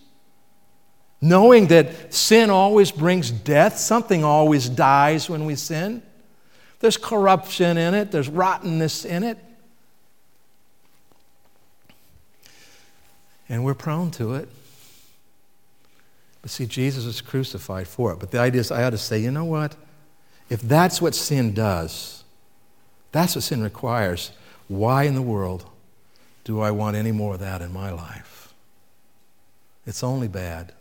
Knowing 1.20 1.68
that 1.68 2.14
sin 2.14 2.50
always 2.50 2.92
brings 2.92 3.30
death, 3.32 3.78
something 3.78 4.24
always 4.24 4.70
dies 4.70 5.30
when 5.30 5.46
we 5.46 5.56
sin. 5.56 6.02
There's 6.80 6.96
corruption 6.96 7.78
in 7.78 7.94
it, 7.94 8.12
there's 8.12 8.30
rottenness 8.30 9.04
in 9.04 9.24
it. 9.24 9.38
And 13.50 13.66
we're 13.66 13.74
prone 13.74 14.12
to 14.12 14.36
it. 14.36 14.48
But 16.44 16.52
see, 16.52 16.68
Jesus 16.68 17.06
was 17.06 17.20
crucified 17.20 17.88
for 17.88 18.14
it. 18.14 18.20
But 18.20 18.30
the 18.30 18.40
idea 18.40 18.62
is, 18.62 18.72
I 18.72 18.84
ought 18.84 18.92
to 18.92 18.98
say, 18.98 19.20
you 19.20 19.32
know 19.32 19.44
what? 19.44 19.76
If 20.50 20.62
that's 20.62 21.02
what 21.02 21.16
sin 21.16 21.54
does, 21.54 22.24
that's 23.12 23.36
what 23.36 23.44
sin 23.44 23.64
requires, 23.64 24.32
why 24.68 25.04
in 25.04 25.16
the 25.16 25.22
world 25.22 25.66
do 26.50 26.62
I 26.62 26.72
want 26.72 26.96
any 26.96 27.12
more 27.12 27.36
of 27.36 27.42
that 27.42 27.62
in 27.62 27.72
my 27.72 27.92
life? 27.92 28.52
It's 29.86 30.04
only 30.04 30.28
bad. 30.28 30.74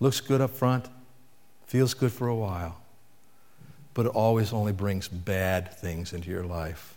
Looks 0.00 0.20
good 0.20 0.42
up 0.42 0.50
front, 0.50 0.84
feels 1.66 1.94
good 1.94 2.12
for 2.12 2.28
a 2.28 2.34
while, 2.34 2.76
but 3.94 4.04
it 4.04 4.10
always 4.10 4.52
only 4.52 4.72
brings 4.72 5.08
bad 5.08 5.72
things 5.72 6.12
into 6.12 6.28
your 6.28 6.44
life 6.44 6.94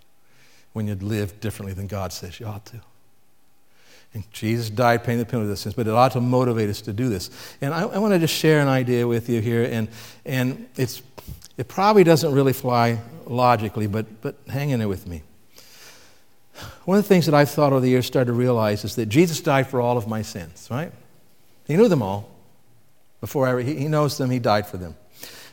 when 0.74 0.88
you 0.88 0.96
live 0.96 1.40
differently 1.40 1.74
than 1.74 1.88
God 1.88 2.12
says 2.12 2.38
you 2.38 2.48
ought 2.48 2.66
to. 2.66 2.82
And 4.14 4.30
Jesus 4.30 4.70
died 4.70 5.06
paying 5.06 5.20
the 5.20 5.26
penalty 5.26 5.46
of 5.46 5.52
the 5.52 5.56
sins, 5.56 5.74
but 5.74 5.88
it 5.88 5.94
ought 5.94 6.12
to 6.12 6.22
motivate 6.22 6.70
us 6.70 6.82
to 6.82 6.92
do 6.92 7.08
this. 7.08 7.30
And 7.62 7.74
I, 7.74 7.84
I 7.84 7.98
want 8.00 8.14
to 8.14 8.20
just 8.20 8.34
share 8.34 8.60
an 8.60 8.68
idea 8.68 9.08
with 9.08 9.30
you 9.30 9.40
here, 9.40 9.64
and, 9.64 9.88
and 10.26 10.68
it's, 10.76 11.02
it 11.56 11.70
probably 11.70 12.04
doesn't 12.04 12.34
really 12.34 12.52
fly 12.52 13.00
logically, 13.26 13.88
but, 13.88 14.22
but 14.22 14.36
hang 14.50 14.72
in 14.72 14.80
there 14.80 14.90
with 14.90 15.08
me. 15.08 15.24
One 16.86 16.98
of 16.98 17.04
the 17.04 17.08
things 17.08 17.26
that 17.26 17.36
I've 17.36 17.50
thought 17.50 17.74
over 17.74 17.82
the 17.82 17.90
years, 17.90 18.06
started 18.06 18.28
to 18.28 18.34
realize, 18.34 18.84
is 18.84 18.96
that 18.96 19.08
Jesus 19.08 19.42
died 19.42 19.68
for 19.68 19.82
all 19.82 19.98
of 19.98 20.08
my 20.08 20.22
sins, 20.22 20.68
right? 20.72 20.92
He 21.66 21.76
knew 21.76 21.88
them 21.88 22.02
all. 22.02 22.30
Before 23.22 23.48
I, 23.48 23.64
he 23.64 23.88
knows 23.88 24.18
them, 24.18 24.30
he 24.30 24.40
died 24.40 24.68
for 24.68 24.78
them. 24.78 24.96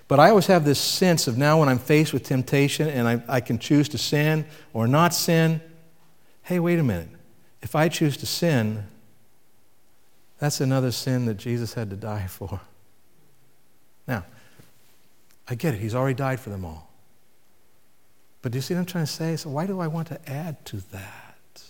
But 0.09 0.21
I 0.21 0.29
always 0.29 0.47
have 0.47 0.65
this 0.65 0.79
sense 0.79 1.27
of 1.27 1.39
now 1.39 1.61
when 1.61 1.69
I'm 1.69 1.79
faced 1.79 2.13
with 2.13 2.23
temptation 2.23 2.89
and 2.89 3.09
I, 3.09 3.23
I 3.29 3.41
can 3.41 3.59
choose 3.59 3.89
to 3.91 3.99
sin 3.99 4.45
or 4.75 4.87
not 4.87 5.15
sin, 5.15 5.63
hey, 6.43 6.59
wait 6.59 6.79
a 6.79 6.83
minute. 6.83 7.09
If 7.63 7.75
I 7.75 7.89
choose 7.89 8.17
to 8.19 8.27
sin, 8.27 8.87
that's 10.39 10.61
another 10.61 10.91
sin 10.91 11.25
that 11.27 11.39
Jesus 11.39 11.73
had 11.75 11.89
to 11.91 11.97
die 11.97 12.27
for. 12.29 12.61
Now, 14.07 14.25
I 15.49 15.55
get 15.55 15.75
it. 15.75 15.81
He's 15.81 15.95
already 15.95 16.15
died 16.15 16.41
for 16.41 16.51
them 16.51 16.65
all. 16.65 16.92
But 18.43 18.53
do 18.53 18.59
you 18.59 18.63
see 18.63 18.75
what 18.75 18.81
I'm 18.81 18.87
trying 18.87 19.07
to 19.07 19.13
say? 19.13 19.37
So 19.37 19.51
why 19.51 19.67
do 19.67 19.81
I 19.81 19.87
want 19.87 20.09
to 20.09 20.31
add 20.31 20.65
to 20.67 20.79
that? 20.91 21.63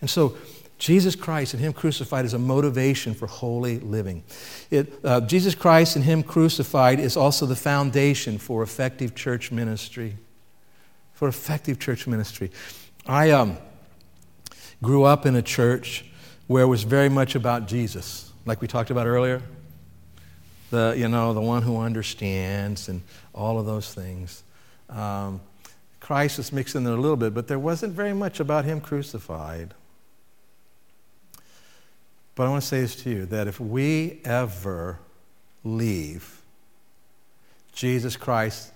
And 0.00 0.08
so 0.08 0.36
Jesus 0.78 1.14
Christ 1.14 1.52
and 1.52 1.62
Him 1.62 1.74
crucified 1.74 2.24
is 2.24 2.32
a 2.32 2.38
motivation 2.38 3.12
for 3.12 3.26
holy 3.26 3.78
living. 3.78 4.24
It, 4.70 4.92
uh, 5.04 5.20
Jesus 5.20 5.54
Christ 5.54 5.94
and 5.94 6.04
Him 6.04 6.22
crucified 6.22 6.98
is 6.98 7.18
also 7.18 7.44
the 7.44 7.54
foundation 7.54 8.38
for 8.38 8.62
effective 8.62 9.14
church 9.14 9.52
ministry. 9.52 10.16
For 11.12 11.28
effective 11.28 11.78
church 11.78 12.06
ministry. 12.06 12.50
I 13.06 13.30
um, 13.32 13.58
grew 14.82 15.04
up 15.04 15.26
in 15.26 15.36
a 15.36 15.42
church 15.42 16.06
where 16.46 16.62
it 16.62 16.68
was 16.68 16.82
very 16.82 17.10
much 17.10 17.34
about 17.34 17.68
Jesus. 17.68 18.32
like 18.46 18.62
we 18.62 18.66
talked 18.66 18.90
about 18.90 19.06
earlier. 19.06 19.42
The, 20.70 20.94
you 20.96 21.08
know, 21.08 21.34
the 21.34 21.42
one 21.42 21.62
who 21.62 21.78
understands 21.78 22.88
and 22.88 23.02
all 23.34 23.58
of 23.58 23.66
those 23.66 23.92
things. 23.92 24.42
Um, 24.88 25.42
Christ 26.10 26.40
is 26.40 26.52
mixed 26.52 26.74
in 26.74 26.82
there 26.82 26.94
a 26.94 27.00
little 27.00 27.16
bit, 27.16 27.34
but 27.34 27.46
there 27.46 27.56
wasn't 27.56 27.92
very 27.92 28.12
much 28.12 28.40
about 28.40 28.64
him 28.64 28.80
crucified. 28.80 29.74
But 32.34 32.48
I 32.48 32.50
want 32.50 32.62
to 32.62 32.66
say 32.66 32.80
this 32.80 32.96
to 33.04 33.10
you 33.10 33.26
that 33.26 33.46
if 33.46 33.60
we 33.60 34.20
ever 34.24 34.98
leave 35.62 36.42
Jesus 37.72 38.16
Christ 38.16 38.72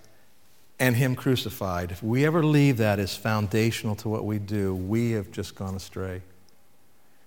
and 0.79 0.95
Him 0.95 1.17
crucified, 1.17 1.91
if 1.91 2.05
we 2.05 2.25
ever 2.25 2.45
leave 2.45 2.77
that 2.77 3.01
as 3.01 3.17
foundational 3.17 3.97
to 3.97 4.09
what 4.09 4.25
we 4.25 4.39
do, 4.39 4.73
we 4.73 5.11
have 5.11 5.33
just 5.33 5.57
gone 5.57 5.75
astray. 5.75 6.23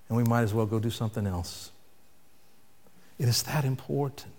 And 0.07 0.17
we 0.17 0.23
might 0.23 0.43
as 0.43 0.53
well 0.53 0.67
go 0.67 0.79
do 0.79 0.89
something 0.89 1.27
else. 1.27 1.69
It 3.19 3.27
is 3.27 3.43
that 3.43 3.65
important. 3.65 4.31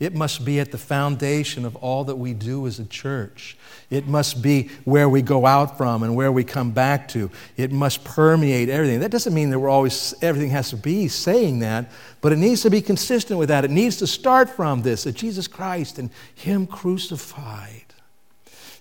It 0.00 0.14
must 0.14 0.44
be 0.44 0.60
at 0.60 0.72
the 0.72 0.78
foundation 0.78 1.64
of 1.64 1.76
all 1.76 2.04
that 2.04 2.16
we 2.16 2.34
do 2.34 2.66
as 2.66 2.78
a 2.78 2.84
church. 2.84 3.56
It 3.90 4.06
must 4.06 4.42
be 4.42 4.70
where 4.84 5.08
we 5.08 5.22
go 5.22 5.46
out 5.46 5.76
from 5.76 6.02
and 6.02 6.16
where 6.16 6.32
we 6.32 6.44
come 6.44 6.70
back 6.70 7.08
to. 7.08 7.30
It 7.56 7.72
must 7.72 8.04
permeate 8.04 8.68
everything. 8.68 9.00
That 9.00 9.10
doesn't 9.10 9.34
mean 9.34 9.50
that 9.50 9.58
we're 9.58 9.68
always, 9.68 10.14
everything 10.22 10.50
has 10.50 10.70
to 10.70 10.76
be 10.76 11.08
saying 11.08 11.60
that, 11.60 11.90
but 12.20 12.32
it 12.32 12.38
needs 12.38 12.62
to 12.62 12.70
be 12.70 12.80
consistent 12.80 13.38
with 13.38 13.48
that. 13.50 13.64
It 13.64 13.70
needs 13.70 13.96
to 13.98 14.06
start 14.06 14.50
from 14.50 14.82
this 14.82 15.04
that 15.04 15.16
Jesus 15.16 15.46
Christ 15.46 15.98
and 15.98 16.10
Him 16.34 16.66
crucified. 16.66 17.91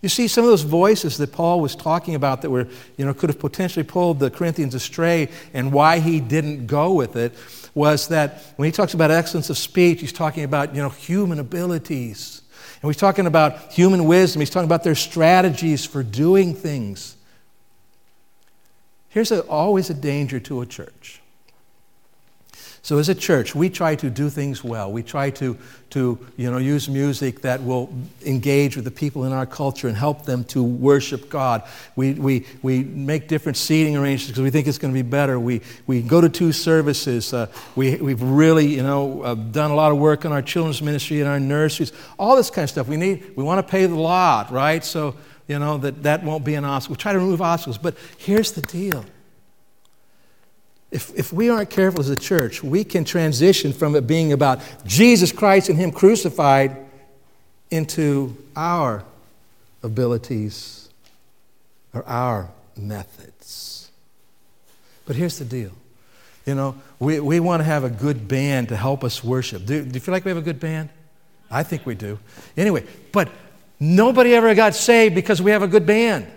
You 0.01 0.09
see, 0.09 0.27
some 0.27 0.43
of 0.43 0.49
those 0.49 0.63
voices 0.63 1.17
that 1.17 1.31
Paul 1.31 1.61
was 1.61 1.75
talking 1.75 2.15
about 2.15 2.41
that 2.41 2.49
were, 2.49 2.67
you 2.97 3.05
know, 3.05 3.13
could 3.13 3.29
have 3.29 3.37
potentially 3.37 3.83
pulled 3.83 4.19
the 4.19 4.31
Corinthians 4.31 4.73
astray 4.73 5.29
and 5.53 5.71
why 5.71 5.99
he 5.99 6.19
didn't 6.19 6.65
go 6.65 6.93
with 6.93 7.15
it 7.15 7.33
was 7.75 8.07
that 8.07 8.43
when 8.55 8.65
he 8.65 8.71
talks 8.71 8.95
about 8.95 9.11
excellence 9.11 9.49
of 9.49 9.57
speech, 9.57 10.01
he's 10.01 10.11
talking 10.11 10.43
about, 10.43 10.75
you 10.75 10.81
know, 10.81 10.89
human 10.89 11.39
abilities. 11.39 12.41
And 12.81 12.89
he's 12.89 12.99
talking 12.99 13.27
about 13.27 13.71
human 13.71 14.05
wisdom. 14.05 14.39
He's 14.39 14.49
talking 14.49 14.65
about 14.65 14.83
their 14.83 14.95
strategies 14.95 15.85
for 15.85 16.01
doing 16.01 16.55
things. 16.55 17.15
Here's 19.09 19.31
a, 19.31 19.41
always 19.41 19.89
a 19.91 19.93
danger 19.93 20.39
to 20.39 20.61
a 20.61 20.65
church. 20.65 21.20
So 22.83 22.97
as 22.97 23.09
a 23.09 23.15
church, 23.15 23.53
we 23.53 23.69
try 23.69 23.93
to 23.95 24.09
do 24.09 24.27
things 24.27 24.63
well. 24.63 24.91
We 24.91 25.03
try 25.03 25.29
to, 25.31 25.55
to 25.91 26.17
you 26.35 26.49
know, 26.49 26.57
use 26.57 26.89
music 26.89 27.41
that 27.41 27.61
will 27.61 27.93
engage 28.25 28.75
with 28.75 28.85
the 28.85 28.91
people 28.91 29.25
in 29.25 29.31
our 29.31 29.45
culture 29.45 29.87
and 29.87 29.95
help 29.95 30.25
them 30.25 30.43
to 30.45 30.63
worship 30.63 31.29
God. 31.29 31.61
We, 31.95 32.13
we, 32.13 32.47
we 32.63 32.83
make 32.83 33.27
different 33.27 33.57
seating 33.57 33.95
arrangements 33.95 34.31
because 34.31 34.41
we 34.41 34.49
think 34.49 34.67
it's 34.67 34.79
going 34.79 34.91
to 34.91 34.97
be 34.97 35.07
better. 35.07 35.39
We, 35.39 35.61
we 35.85 36.01
go 36.01 36.21
to 36.21 36.29
two 36.29 36.51
services. 36.51 37.31
Uh, 37.31 37.47
we, 37.75 37.97
we've 37.97 38.21
really, 38.21 38.65
you 38.65 38.81
know, 38.81 39.21
uh, 39.21 39.35
done 39.35 39.69
a 39.69 39.75
lot 39.75 39.91
of 39.91 39.99
work 39.99 40.25
on 40.25 40.31
our 40.31 40.41
children's 40.41 40.81
ministry 40.81 41.19
and 41.19 41.29
our 41.29 41.39
nurseries. 41.39 41.93
All 42.17 42.35
this 42.35 42.49
kind 42.49 42.63
of 42.63 42.71
stuff. 42.71 42.87
We, 42.87 42.97
need, 42.97 43.33
we 43.35 43.43
want 43.43 43.65
to 43.65 43.71
pay 43.71 43.85
the 43.85 43.93
lot, 43.93 44.51
right? 44.51 44.83
So, 44.83 45.15
you 45.47 45.59
know, 45.59 45.77
that, 45.77 46.01
that 46.01 46.23
won't 46.23 46.43
be 46.43 46.55
an 46.55 46.65
obstacle. 46.65 46.95
We 46.95 46.97
try 46.97 47.13
to 47.13 47.19
remove 47.19 47.43
obstacles. 47.43 47.77
But 47.77 47.95
here's 48.17 48.53
the 48.53 48.61
deal 48.61 49.05
if, 50.91 51.17
if 51.17 51.31
we 51.31 51.49
aren't 51.49 51.69
careful 51.69 52.01
as 52.01 52.09
a 52.09 52.17
church, 52.17 52.61
we 52.61 52.83
can 52.83 53.05
transition 53.05 53.71
from 53.71 53.95
it 53.95 54.05
being 54.05 54.33
about 54.33 54.59
Jesus 54.85 55.31
Christ 55.31 55.69
and 55.69 55.77
Him 55.77 55.91
crucified 55.91 56.75
into 57.69 58.35
our 58.55 59.03
abilities 59.81 60.89
or 61.93 62.05
our 62.05 62.49
methods. 62.75 63.89
But 65.05 65.15
here's 65.15 65.39
the 65.39 65.45
deal 65.45 65.71
you 66.45 66.55
know, 66.55 66.75
we, 66.99 67.19
we 67.19 67.39
want 67.39 67.59
to 67.59 67.63
have 67.63 67.83
a 67.83 67.89
good 67.89 68.27
band 68.27 68.69
to 68.69 68.75
help 68.75 69.03
us 69.03 69.23
worship. 69.23 69.65
Do, 69.65 69.83
do 69.83 69.93
you 69.93 69.99
feel 69.99 70.11
like 70.11 70.25
we 70.25 70.29
have 70.29 70.37
a 70.37 70.41
good 70.41 70.59
band? 70.59 70.89
I 71.49 71.63
think 71.63 71.85
we 71.85 71.95
do. 71.95 72.17
Anyway, 72.57 72.85
but 73.11 73.29
nobody 73.79 74.33
ever 74.33 74.53
got 74.55 74.73
saved 74.73 75.13
because 75.13 75.41
we 75.41 75.51
have 75.51 75.61
a 75.61 75.67
good 75.67 75.85
band. 75.85 76.27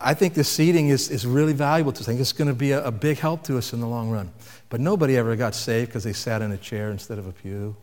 I 0.00 0.14
think 0.14 0.34
this 0.34 0.48
seating 0.48 0.88
is, 0.88 1.10
is 1.10 1.26
really 1.26 1.52
valuable 1.52 1.92
to 1.92 2.00
us. 2.00 2.08
I 2.08 2.12
think 2.12 2.20
it's 2.20 2.32
going 2.32 2.48
to 2.48 2.54
be 2.54 2.72
a, 2.72 2.84
a 2.84 2.92
big 2.92 3.18
help 3.18 3.42
to 3.44 3.58
us 3.58 3.72
in 3.72 3.80
the 3.80 3.86
long 3.86 4.10
run. 4.10 4.30
But 4.68 4.80
nobody 4.80 5.16
ever 5.16 5.36
got 5.36 5.54
saved 5.54 5.88
because 5.88 6.04
they 6.04 6.12
sat 6.12 6.42
in 6.42 6.52
a 6.52 6.56
chair 6.56 6.90
instead 6.90 7.18
of 7.18 7.26
a 7.26 7.32
pew. 7.32 7.76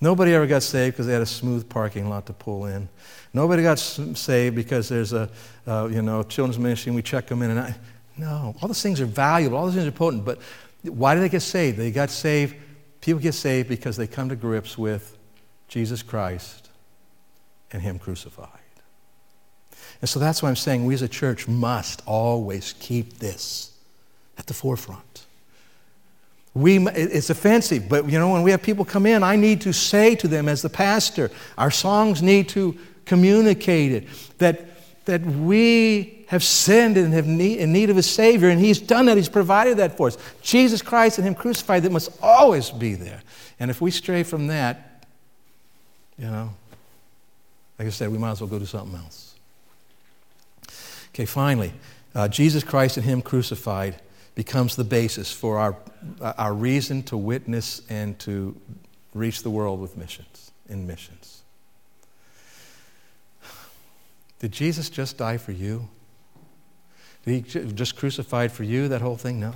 Nobody 0.00 0.34
ever 0.34 0.46
got 0.46 0.62
saved 0.62 0.94
because 0.94 1.06
they 1.06 1.12
had 1.12 1.22
a 1.22 1.26
smooth 1.26 1.68
parking 1.68 2.08
lot 2.08 2.26
to 2.26 2.32
pull 2.32 2.66
in. 2.66 2.88
Nobody 3.32 3.62
got 3.62 3.78
saved 3.78 4.54
because 4.54 4.88
there's 4.88 5.12
a, 5.12 5.30
uh, 5.66 5.88
you 5.90 6.02
know, 6.02 6.22
children's 6.22 6.58
ministry 6.58 6.90
and 6.90 6.96
we 6.96 7.02
check 7.02 7.26
them 7.26 7.42
in. 7.42 7.50
And 7.50 7.60
I, 7.60 7.74
no, 8.16 8.54
all 8.60 8.68
those 8.68 8.82
things 8.82 9.00
are 9.00 9.06
valuable. 9.06 9.56
All 9.56 9.66
those 9.66 9.74
things 9.74 9.86
are 9.86 9.92
potent. 9.92 10.24
But 10.24 10.40
why 10.82 11.14
did 11.14 11.22
they 11.22 11.28
get 11.28 11.40
saved? 11.40 11.78
They 11.78 11.90
got 11.90 12.10
saved. 12.10 12.54
People 13.00 13.20
get 13.20 13.34
saved 13.34 13.68
because 13.68 13.96
they 13.96 14.06
come 14.06 14.28
to 14.28 14.36
grips 14.36 14.76
with 14.76 15.16
Jesus 15.68 16.02
Christ 16.02 16.70
and 17.72 17.82
Him 17.82 17.98
crucified. 17.98 18.63
And 20.00 20.08
so 20.08 20.18
that's 20.18 20.42
why 20.42 20.48
I'm 20.48 20.56
saying 20.56 20.84
we 20.84 20.94
as 20.94 21.02
a 21.02 21.08
church 21.08 21.48
must 21.48 22.02
always 22.06 22.74
keep 22.78 23.18
this 23.18 23.72
at 24.38 24.46
the 24.46 24.54
forefront. 24.54 25.26
We, 26.54 26.86
it's 26.88 27.30
offensive, 27.30 27.88
but 27.88 28.08
you 28.08 28.18
know, 28.18 28.32
when 28.32 28.42
we 28.42 28.52
have 28.52 28.62
people 28.62 28.84
come 28.84 29.06
in, 29.06 29.24
I 29.24 29.34
need 29.34 29.60
to 29.62 29.72
say 29.72 30.14
to 30.16 30.28
them 30.28 30.48
as 30.48 30.62
the 30.62 30.68
pastor, 30.68 31.30
our 31.58 31.70
songs 31.70 32.22
need 32.22 32.48
to 32.50 32.78
communicate 33.06 33.92
it, 33.92 34.08
that, 34.38 35.04
that 35.06 35.22
we 35.22 36.24
have 36.28 36.44
sinned 36.44 36.96
and 36.96 37.12
have 37.12 37.26
need, 37.26 37.58
in 37.58 37.72
need 37.72 37.90
of 37.90 37.96
a 37.96 38.02
Savior, 38.02 38.50
and 38.50 38.60
He's 38.60 38.80
done 38.80 39.06
that. 39.06 39.16
He's 39.16 39.28
provided 39.28 39.78
that 39.78 39.96
for 39.96 40.08
us. 40.08 40.18
Jesus 40.42 40.80
Christ 40.80 41.18
and 41.18 41.26
Him 41.26 41.34
crucified, 41.34 41.82
that 41.82 41.92
must 41.92 42.10
always 42.22 42.70
be 42.70 42.94
there. 42.94 43.22
And 43.58 43.70
if 43.70 43.80
we 43.80 43.90
stray 43.90 44.22
from 44.22 44.46
that, 44.46 45.06
you 46.18 46.26
know, 46.26 46.50
like 47.78 47.88
I 47.88 47.90
said, 47.90 48.10
we 48.10 48.18
might 48.18 48.32
as 48.32 48.40
well 48.40 48.50
go 48.50 48.58
do 48.58 48.66
something 48.66 48.96
else. 48.96 49.34
Okay, 51.14 51.26
finally, 51.26 51.72
uh, 52.16 52.26
Jesus 52.26 52.64
Christ 52.64 52.96
and 52.96 53.06
Him 53.06 53.22
crucified 53.22 54.02
becomes 54.34 54.74
the 54.74 54.82
basis 54.82 55.30
for 55.30 55.58
our, 55.58 55.76
our 56.20 56.52
reason 56.52 57.04
to 57.04 57.16
witness 57.16 57.82
and 57.88 58.18
to 58.18 58.60
reach 59.14 59.44
the 59.44 59.50
world 59.50 59.80
with 59.80 59.96
missions, 59.96 60.50
in 60.68 60.88
missions. 60.88 61.42
Did 64.40 64.50
Jesus 64.50 64.90
just 64.90 65.16
die 65.16 65.36
for 65.36 65.52
you? 65.52 65.88
Did 67.24 67.46
he 67.46 67.72
just 67.72 67.94
crucified 67.94 68.50
for 68.50 68.64
you, 68.64 68.88
that 68.88 69.00
whole 69.00 69.16
thing? 69.16 69.38
No. 69.38 69.54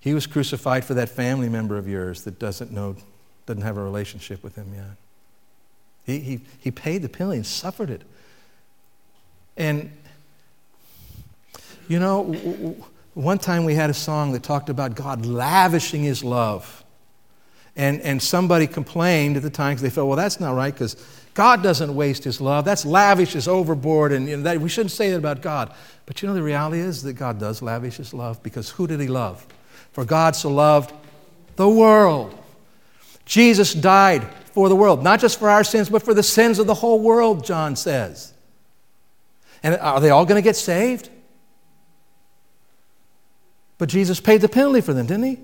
He 0.00 0.12
was 0.12 0.26
crucified 0.26 0.84
for 0.84 0.94
that 0.94 1.08
family 1.08 1.48
member 1.48 1.78
of 1.78 1.86
yours 1.86 2.24
that 2.24 2.40
doesn't 2.40 2.72
know, 2.72 2.96
doesn't 3.46 3.62
have 3.62 3.76
a 3.76 3.82
relationship 3.82 4.42
with 4.42 4.56
him 4.56 4.74
yet. 4.74 4.96
He, 6.04 6.18
he, 6.18 6.40
he 6.58 6.70
paid 6.72 7.02
the 7.02 7.08
penalty 7.08 7.36
and 7.36 7.46
suffered 7.46 7.90
it. 7.90 8.02
And 9.56 9.92
you 11.88 11.98
know, 11.98 12.76
one 13.14 13.38
time 13.38 13.64
we 13.64 13.74
had 13.74 13.90
a 13.90 13.94
song 13.94 14.32
that 14.32 14.42
talked 14.42 14.68
about 14.68 14.94
God 14.94 15.26
lavishing 15.26 16.02
his 16.02 16.24
love. 16.24 16.84
And, 17.74 18.02
and 18.02 18.22
somebody 18.22 18.66
complained 18.66 19.36
at 19.36 19.42
the 19.42 19.50
time 19.50 19.72
because 19.72 19.82
they 19.82 19.90
felt, 19.90 20.06
well, 20.06 20.16
that's 20.16 20.38
not 20.38 20.54
right 20.54 20.74
because 20.74 20.94
God 21.34 21.62
doesn't 21.62 21.94
waste 21.94 22.24
his 22.24 22.40
love. 22.40 22.64
That's 22.64 22.84
lavish, 22.84 23.34
is 23.34 23.48
overboard, 23.48 24.12
and 24.12 24.28
you 24.28 24.36
know, 24.36 24.42
that, 24.42 24.60
we 24.60 24.68
shouldn't 24.68 24.90
say 24.90 25.10
that 25.10 25.16
about 25.16 25.40
God. 25.40 25.72
But 26.04 26.20
you 26.20 26.28
know, 26.28 26.34
the 26.34 26.42
reality 26.42 26.80
is 26.80 27.02
that 27.04 27.14
God 27.14 27.40
does 27.40 27.62
lavish 27.62 27.96
his 27.96 28.12
love 28.12 28.42
because 28.42 28.68
who 28.70 28.86
did 28.86 29.00
he 29.00 29.08
love? 29.08 29.46
For 29.92 30.04
God 30.04 30.36
so 30.36 30.50
loved 30.50 30.92
the 31.56 31.68
world. 31.68 32.38
Jesus 33.24 33.72
died 33.72 34.24
for 34.52 34.68
the 34.68 34.76
world, 34.76 35.02
not 35.02 35.20
just 35.20 35.38
for 35.38 35.48
our 35.48 35.64
sins, 35.64 35.88
but 35.88 36.02
for 36.02 36.12
the 36.12 36.22
sins 36.22 36.58
of 36.58 36.66
the 36.66 36.74
whole 36.74 37.00
world, 37.00 37.44
John 37.44 37.76
says. 37.76 38.34
And 39.62 39.76
are 39.76 40.00
they 40.00 40.10
all 40.10 40.26
going 40.26 40.42
to 40.42 40.44
get 40.44 40.56
saved? 40.56 41.08
But 43.82 43.88
Jesus 43.88 44.20
paid 44.20 44.42
the 44.42 44.48
penalty 44.48 44.80
for 44.80 44.92
them, 44.92 45.06
didn't 45.06 45.24
he? 45.24 45.38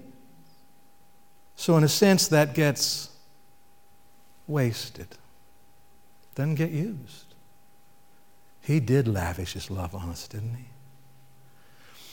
So, 1.56 1.76
in 1.76 1.82
a 1.82 1.88
sense, 1.88 2.28
that 2.28 2.54
gets 2.54 3.10
wasted, 4.46 5.08
doesn't 6.36 6.54
get 6.54 6.70
used. 6.70 7.34
He 8.60 8.78
did 8.78 9.08
lavish 9.08 9.54
his 9.54 9.72
love 9.72 9.92
on 9.92 10.08
us, 10.10 10.28
didn't 10.28 10.54
he? 10.54 10.66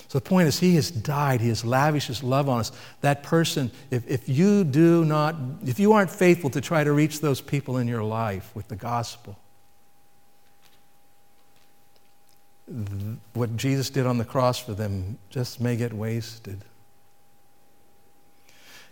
So 0.07 0.17
the 0.17 0.25
point 0.25 0.47
is, 0.47 0.59
he 0.59 0.73
has 0.77 0.89
died. 0.89 1.41
He 1.41 1.49
has 1.49 1.63
lavished 1.63 2.07
his 2.07 2.23
love 2.23 2.49
on 2.49 2.61
us. 2.61 2.71
That 3.01 3.21
person, 3.21 3.69
if, 3.91 4.09
if 4.09 4.27
you 4.27 4.63
do 4.63 5.05
not, 5.05 5.35
if 5.63 5.79
you 5.79 5.93
aren't 5.93 6.09
faithful 6.09 6.49
to 6.49 6.59
try 6.59 6.83
to 6.83 6.91
reach 6.91 7.21
those 7.21 7.39
people 7.39 7.77
in 7.77 7.87
your 7.87 8.03
life 8.03 8.49
with 8.55 8.67
the 8.67 8.75
gospel, 8.75 9.37
what 13.33 13.55
Jesus 13.57 13.89
did 13.89 14.05
on 14.05 14.17
the 14.17 14.25
cross 14.25 14.59
for 14.59 14.73
them 14.73 15.17
just 15.29 15.61
may 15.61 15.75
get 15.75 15.93
wasted. 15.93 16.63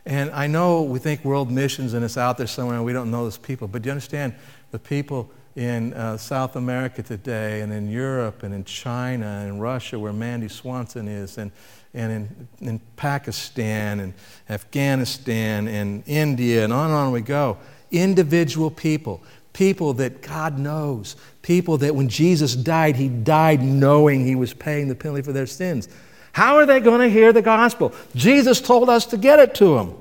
And 0.05 0.31
I 0.31 0.47
know 0.47 0.83
we 0.83 0.99
think 0.99 1.23
world 1.23 1.49
missions 1.49 1.93
and 1.93 2.03
it's 2.03 2.17
out 2.17 2.37
there 2.37 2.47
somewhere 2.47 2.75
and 2.75 2.85
we 2.85 2.93
don't 2.93 3.09
know 3.09 3.23
those 3.23 3.37
people, 3.37 3.67
but 3.67 3.81
do 3.81 3.87
you 3.87 3.91
understand 3.91 4.35
the 4.71 4.79
people 4.79 5.31
in 5.55 5.93
uh, 5.93 6.17
South 6.17 6.55
America 6.55 7.03
today, 7.03 7.61
and 7.61 7.71
in 7.71 7.89
Europe, 7.89 8.43
and 8.43 8.53
in 8.53 8.63
China, 8.63 9.43
and 9.45 9.61
Russia, 9.61 9.99
where 9.99 10.13
Mandy 10.13 10.47
Swanson 10.47 11.07
is, 11.07 11.37
and, 11.37 11.51
and 11.93 12.11
in, 12.59 12.67
in 12.67 12.79
Pakistan, 12.95 13.99
and 13.99 14.13
Afghanistan, 14.49 15.67
and 15.67 16.03
India, 16.07 16.63
and 16.63 16.73
on 16.73 16.87
and 16.87 16.95
on 16.95 17.11
we 17.11 17.21
go. 17.21 17.57
Individual 17.91 18.71
people, 18.71 19.21
people 19.53 19.93
that 19.93 20.21
God 20.21 20.57
knows, 20.57 21.15
people 21.41 21.77
that 21.77 21.95
when 21.95 22.09
Jesus 22.09 22.55
died, 22.55 22.95
he 22.95 23.07
died 23.07 23.61
knowing 23.61 24.25
he 24.25 24.35
was 24.35 24.53
paying 24.53 24.87
the 24.87 24.95
penalty 24.95 25.21
for 25.21 25.31
their 25.31 25.45
sins. 25.45 25.87
How 26.33 26.57
are 26.57 26.65
they 26.65 26.79
going 26.79 27.01
to 27.01 27.09
hear 27.09 27.31
the 27.31 27.43
gospel? 27.43 27.93
Jesus 28.15 28.59
told 28.59 28.89
us 28.89 29.05
to 29.07 29.17
get 29.17 29.39
it 29.39 29.53
to 29.55 29.75
them. 29.77 29.95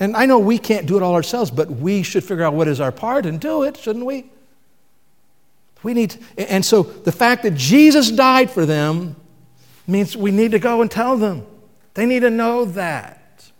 And 0.00 0.16
I 0.16 0.26
know 0.26 0.38
we 0.38 0.58
can't 0.58 0.86
do 0.86 0.96
it 0.96 1.02
all 1.02 1.14
ourselves, 1.14 1.50
but 1.50 1.70
we 1.70 2.02
should 2.02 2.24
figure 2.24 2.42
out 2.42 2.54
what 2.54 2.66
is 2.66 2.80
our 2.80 2.90
part 2.90 3.26
and 3.26 3.40
do 3.40 3.62
it, 3.62 3.76
shouldn't 3.76 4.06
we? 4.06 4.30
We 5.82 5.94
need, 5.94 6.16
and 6.36 6.64
so 6.64 6.82
the 6.82 7.12
fact 7.12 7.42
that 7.44 7.54
Jesus 7.54 8.10
died 8.10 8.50
for 8.50 8.66
them 8.66 9.16
means 9.86 10.16
we 10.16 10.30
need 10.30 10.50
to 10.50 10.58
go 10.58 10.82
and 10.82 10.90
tell 10.90 11.16
them. 11.16 11.46
They 11.94 12.06
need 12.06 12.20
to 12.20 12.30
know 12.30 12.64
that. 12.64 13.50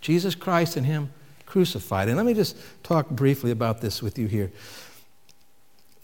Jesus 0.00 0.34
Christ 0.34 0.76
and 0.76 0.86
Him 0.86 1.12
crucified. 1.52 2.08
And 2.08 2.16
let 2.16 2.24
me 2.24 2.32
just 2.32 2.56
talk 2.82 3.10
briefly 3.10 3.50
about 3.50 3.82
this 3.82 4.02
with 4.02 4.18
you 4.18 4.26
here. 4.26 4.50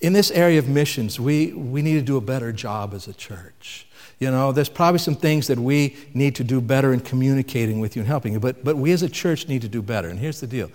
In 0.00 0.12
this 0.12 0.30
area 0.30 0.58
of 0.58 0.68
missions, 0.68 1.18
we, 1.18 1.52
we 1.54 1.80
need 1.80 1.94
to 1.94 2.02
do 2.02 2.18
a 2.18 2.20
better 2.20 2.52
job 2.52 2.92
as 2.92 3.08
a 3.08 3.14
church. 3.14 3.86
You 4.18 4.30
know, 4.30 4.52
there's 4.52 4.68
probably 4.68 4.98
some 4.98 5.16
things 5.16 5.46
that 5.46 5.58
we 5.58 5.96
need 6.12 6.34
to 6.34 6.44
do 6.44 6.60
better 6.60 6.92
in 6.92 7.00
communicating 7.00 7.80
with 7.80 7.96
you 7.96 8.00
and 8.00 8.06
helping 8.06 8.34
you, 8.34 8.40
but, 8.40 8.62
but 8.62 8.76
we 8.76 8.92
as 8.92 9.02
a 9.02 9.08
church 9.08 9.48
need 9.48 9.62
to 9.62 9.68
do 9.68 9.80
better. 9.80 10.08
And 10.08 10.18
here's 10.18 10.38
the 10.38 10.46
deal 10.46 10.70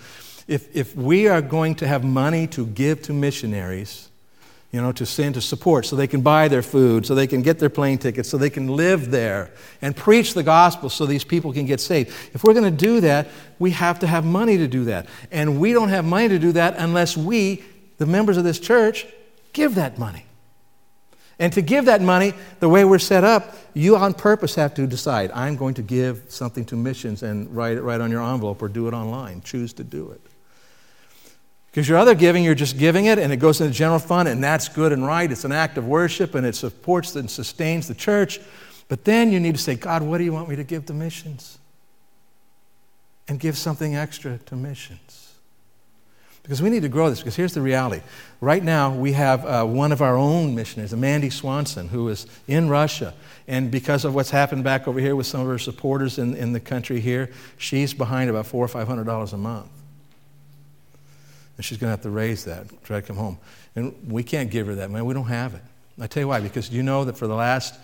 if, 0.47 0.76
if 0.76 0.95
we 0.95 1.28
are 1.28 1.41
going 1.41 1.76
to 1.76 1.88
have 1.88 2.03
money 2.03 2.47
to 2.47 2.65
give 2.65 3.03
to 3.03 3.13
missionaries, 3.13 4.09
you 4.74 4.82
know, 4.82 4.91
to 4.91 5.05
send 5.05 5.36
to 5.36 5.41
support 5.41 5.86
so 5.86 5.95
they 5.95 6.07
can 6.07 6.21
buy 6.21 6.47
their 6.47 6.63
food, 6.63 7.05
so 7.05 7.13
they 7.13 7.28
can 7.28 7.43
get 7.43 7.59
their 7.59 7.69
plane 7.69 7.99
tickets, 7.99 8.28
so 8.28 8.38
they 8.38 8.49
can 8.49 8.67
live 8.67 9.11
there 9.11 9.51
and 9.84 9.95
preach 9.95 10.34
the 10.34 10.41
gospel 10.41 10.89
so 10.89 11.05
these 11.05 11.24
people 11.24 11.53
can 11.53 11.67
get 11.67 11.80
saved. 11.80 12.09
If 12.34 12.43
we're 12.43 12.55
going 12.55 12.76
to 12.76 12.86
do 12.86 12.99
that, 13.01 13.28
we 13.59 13.69
have 13.71 13.99
to 13.99 14.07
have 14.07 14.26
money 14.26 14.57
to 14.57 14.67
do 14.67 14.86
that. 14.86 15.05
And 15.32 15.59
we 15.59 15.74
don't 15.74 15.89
have 15.89 16.03
money 16.03 16.28
to 16.28 16.39
do 16.39 16.53
that 16.53 16.74
unless 16.78 17.15
we, 17.15 17.63
the 17.99 18.07
members 18.07 18.36
of 18.36 18.43
this 18.43 18.59
church, 18.59 19.05
give 19.53 19.76
that 19.76 19.99
money. 19.99 20.26
And 21.38 21.53
to 21.53 21.61
give 21.61 21.86
that 21.86 22.01
money, 22.01 22.34
the 22.59 22.69
way 22.69 22.84
we're 22.84 22.97
set 22.97 23.24
up, 23.24 23.55
you 23.76 23.95
on 23.95 24.15
purpose 24.15 24.55
have 24.55 24.74
to 24.76 24.88
decide 24.88 25.30
I'm 25.32 25.55
going 25.55 25.76
to 25.76 25.84
give 25.84 26.24
something 26.30 26.65
to 26.65 26.76
missions 26.76 27.21
and 27.21 27.55
write 27.55 27.78
it 27.78 27.84
right 27.84 28.01
on 28.01 28.09
your 28.09 28.24
envelope 28.24 28.59
or 28.61 28.69
do 28.69 28.88
it 28.88 28.95
online. 28.95 29.41
Choose 29.41 29.71
to 29.74 29.84
do 29.84 30.09
it. 30.09 30.21
Because 31.74 31.89
your 31.89 31.97
other 31.97 32.13
giving, 32.13 32.43
you're 32.43 32.53
just 32.53 32.78
giving 32.78 33.05
it 33.05 33.17
and 33.17 33.34
it 33.34 33.38
goes 33.38 33.59
in 33.59 33.65
the 33.65 33.74
general 33.74 33.97
fund, 33.97 34.30
and 34.30 34.43
that's 34.43 34.69
good 34.69 34.91
and 34.91 35.07
right. 35.07 35.32
It's 35.32 35.43
an 35.43 35.51
act 35.51 35.76
of 35.80 35.88
worship 35.88 36.36
and 36.36 36.45
it 36.45 36.53
supports 36.53 37.15
and 37.15 37.28
sustains 37.28 37.88
the 37.88 37.95
church. 37.95 38.39
But 38.89 39.05
then 39.05 39.32
you 39.32 39.39
need 39.39 39.55
to 39.55 39.61
say, 39.61 39.74
God, 39.74 40.03
what 40.03 40.19
do 40.19 40.24
you 40.24 40.32
want 40.32 40.49
me 40.49 40.55
to 40.55 40.63
give 40.63 40.86
to 40.86 40.93
missions? 40.93 41.57
And 43.28 43.39
give 43.39 43.57
something 43.57 43.95
extra 43.95 44.38
to 44.38 44.55
missions. 44.55 45.34
Because 46.43 46.61
we 46.61 46.69
need 46.69 46.84
to 46.84 46.89
grow 46.89 47.09
this, 47.09 47.21
because 47.21 47.36
here's 47.36 47.55
the 47.55 47.61
reality. 47.61 48.03
Right 48.39 48.63
now, 48.63 48.93
we 48.93 49.13
have 49.13 49.43
uh, 49.43 49.65
one 49.65 49.91
of 49.91 50.01
our 50.03 50.15
own 50.15 50.53
missionaries, 50.53 50.93
Mandy 50.93 51.32
Swanson, 51.32 51.88
who 51.88 52.07
is 52.09 52.28
in 52.47 52.69
Russia. 52.69 53.15
And 53.47 53.71
because 53.71 54.05
of 54.05 54.13
what's 54.13 54.30
happened 54.30 54.63
back 54.63 54.88
over 54.88 54.99
here 54.99 55.15
with 55.15 55.26
some 55.26 55.41
of 55.41 55.47
her 55.47 55.57
supporters 55.57 56.19
in, 56.19 56.36
in 56.36 56.53
the 56.53 56.59
country 56.59 56.99
here, 56.99 57.32
she's 57.57 57.95
behind 57.95 58.30
about 58.30 58.45
four 58.45 58.63
or 58.63 58.67
five 58.67 58.88
hundred 58.88 59.05
dollars 59.05 59.34
a 59.34 59.38
month. 59.38 59.69
And 61.57 61.65
she's 61.65 61.77
going 61.77 61.89
to 61.89 61.91
have 61.91 62.01
to 62.01 62.09
raise 62.09 62.45
that, 62.45 62.65
try 62.83 62.99
to 62.99 63.05
come 63.05 63.15
home. 63.15 63.37
And 63.75 63.95
we 64.07 64.23
can't 64.23 64.49
give 64.49 64.67
her 64.67 64.75
that 64.75 64.89
money. 64.89 65.03
We 65.03 65.13
don't 65.13 65.25
have 65.25 65.53
it. 65.53 65.61
I 65.99 66.07
tell 66.07 66.21
you 66.21 66.27
why, 66.27 66.39
because 66.39 66.71
you 66.71 66.81
know 66.81 67.05
that 67.05 67.17
for 67.17 67.27
the 67.27 67.35
last 67.35 67.75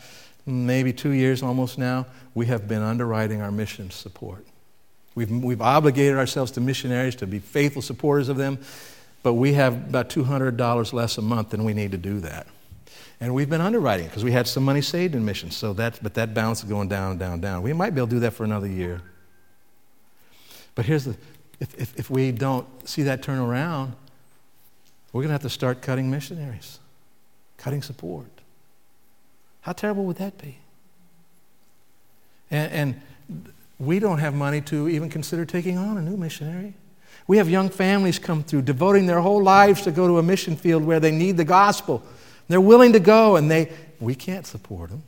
maybe 0.45 0.91
two 0.91 1.11
years 1.11 1.43
almost 1.43 1.77
now, 1.77 2.07
we 2.33 2.47
have 2.47 2.67
been 2.67 2.81
underwriting 2.81 3.41
our 3.41 3.51
mission 3.51 3.91
support. 3.91 4.45
We've, 5.15 5.31
we've 5.31 5.61
obligated 5.61 6.17
ourselves 6.17 6.51
to 6.51 6.61
missionaries 6.61 7.15
to 7.17 7.27
be 7.27 7.39
faithful 7.39 7.81
supporters 7.81 8.29
of 8.29 8.37
them, 8.37 8.57
but 9.21 9.33
we 9.33 9.53
have 9.53 9.73
about 9.73 10.09
$200 10.09 10.93
less 10.93 11.17
a 11.17 11.21
month 11.21 11.49
than 11.49 11.63
we 11.63 11.73
need 11.73 11.91
to 11.91 11.97
do 11.97 12.19
that. 12.21 12.47
And 13.21 13.33
we've 13.33 13.49
been 13.49 13.61
underwriting 13.61 14.07
because 14.07 14.23
we 14.23 14.31
had 14.31 14.47
some 14.47 14.63
money 14.63 14.81
saved 14.81 15.13
in 15.13 15.25
missions, 15.25 15.55
so 15.55 15.73
that, 15.73 15.99
but 16.01 16.13
that 16.13 16.33
balance 16.33 16.63
is 16.63 16.69
going 16.69 16.87
down, 16.87 17.17
down, 17.17 17.41
down. 17.41 17.61
We 17.61 17.73
might 17.73 17.93
be 17.93 17.99
able 17.99 18.07
to 18.07 18.15
do 18.15 18.19
that 18.21 18.31
for 18.31 18.45
another 18.45 18.67
year. 18.67 19.01
But 20.73 20.85
here's 20.85 21.03
the, 21.03 21.17
if, 21.59 21.73
if, 21.79 21.99
if 21.99 22.09
we 22.09 22.31
don't 22.31 22.67
see 22.87 23.03
that 23.03 23.21
turn 23.21 23.39
around, 23.39 23.93
we're 25.11 25.21
going 25.21 25.29
to 25.29 25.33
have 25.33 25.41
to 25.41 25.49
start 25.49 25.81
cutting 25.81 26.09
missionaries, 26.09 26.79
cutting 27.57 27.81
support. 27.81 28.27
How 29.61 29.73
terrible 29.73 30.05
would 30.05 30.17
that 30.17 30.37
be? 30.37 30.57
And, 32.51 32.71
and 32.71 33.01
we 33.77 33.99
don't 33.99 34.19
have 34.19 34.33
money 34.33 34.61
to 34.61 34.89
even 34.89 35.09
consider 35.09 35.45
taking 35.45 35.77
on 35.77 35.97
a 35.97 36.01
new 36.01 36.17
missionary. 36.17 36.73
We 37.27 37.37
have 37.37 37.49
young 37.49 37.69
families 37.69 38.19
come 38.19 38.43
through, 38.43 38.63
devoting 38.63 39.05
their 39.05 39.19
whole 39.19 39.41
lives 39.43 39.81
to 39.83 39.91
go 39.91 40.07
to 40.07 40.17
a 40.17 40.23
mission 40.23 40.55
field 40.55 40.83
where 40.83 40.99
they 40.99 41.11
need 41.11 41.37
the 41.37 41.45
gospel. 41.45 42.03
They're 42.47 42.61
willing 42.61 42.93
to 42.93 42.99
go, 42.99 43.35
and 43.35 43.49
they, 43.49 43.71
we 43.99 44.15
can't 44.15 44.47
support 44.47 44.89
them. 44.89 45.03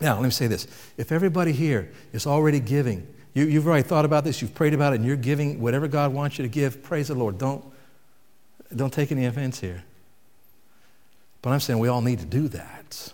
Now, 0.00 0.14
let 0.14 0.24
me 0.24 0.30
say 0.30 0.46
this. 0.46 0.66
If 0.96 1.12
everybody 1.12 1.52
here 1.52 1.90
is 2.12 2.26
already 2.26 2.60
giving 2.60 3.06
you, 3.34 3.44
you've 3.44 3.66
already 3.66 3.86
thought 3.86 4.04
about 4.04 4.24
this, 4.24 4.42
you've 4.42 4.54
prayed 4.54 4.74
about 4.74 4.92
it, 4.92 4.96
and 4.96 5.04
you're 5.04 5.16
giving 5.16 5.60
whatever 5.60 5.86
God 5.88 6.12
wants 6.12 6.38
you 6.38 6.42
to 6.42 6.48
give. 6.48 6.82
Praise 6.82 7.08
the 7.08 7.14
Lord. 7.14 7.38
Don't, 7.38 7.64
don't 8.74 8.92
take 8.92 9.12
any 9.12 9.26
offense 9.26 9.60
here. 9.60 9.84
But 11.42 11.50
I'm 11.50 11.60
saying 11.60 11.78
we 11.78 11.88
all 11.88 12.02
need 12.02 12.18
to 12.18 12.26
do 12.26 12.48
that. 12.48 13.12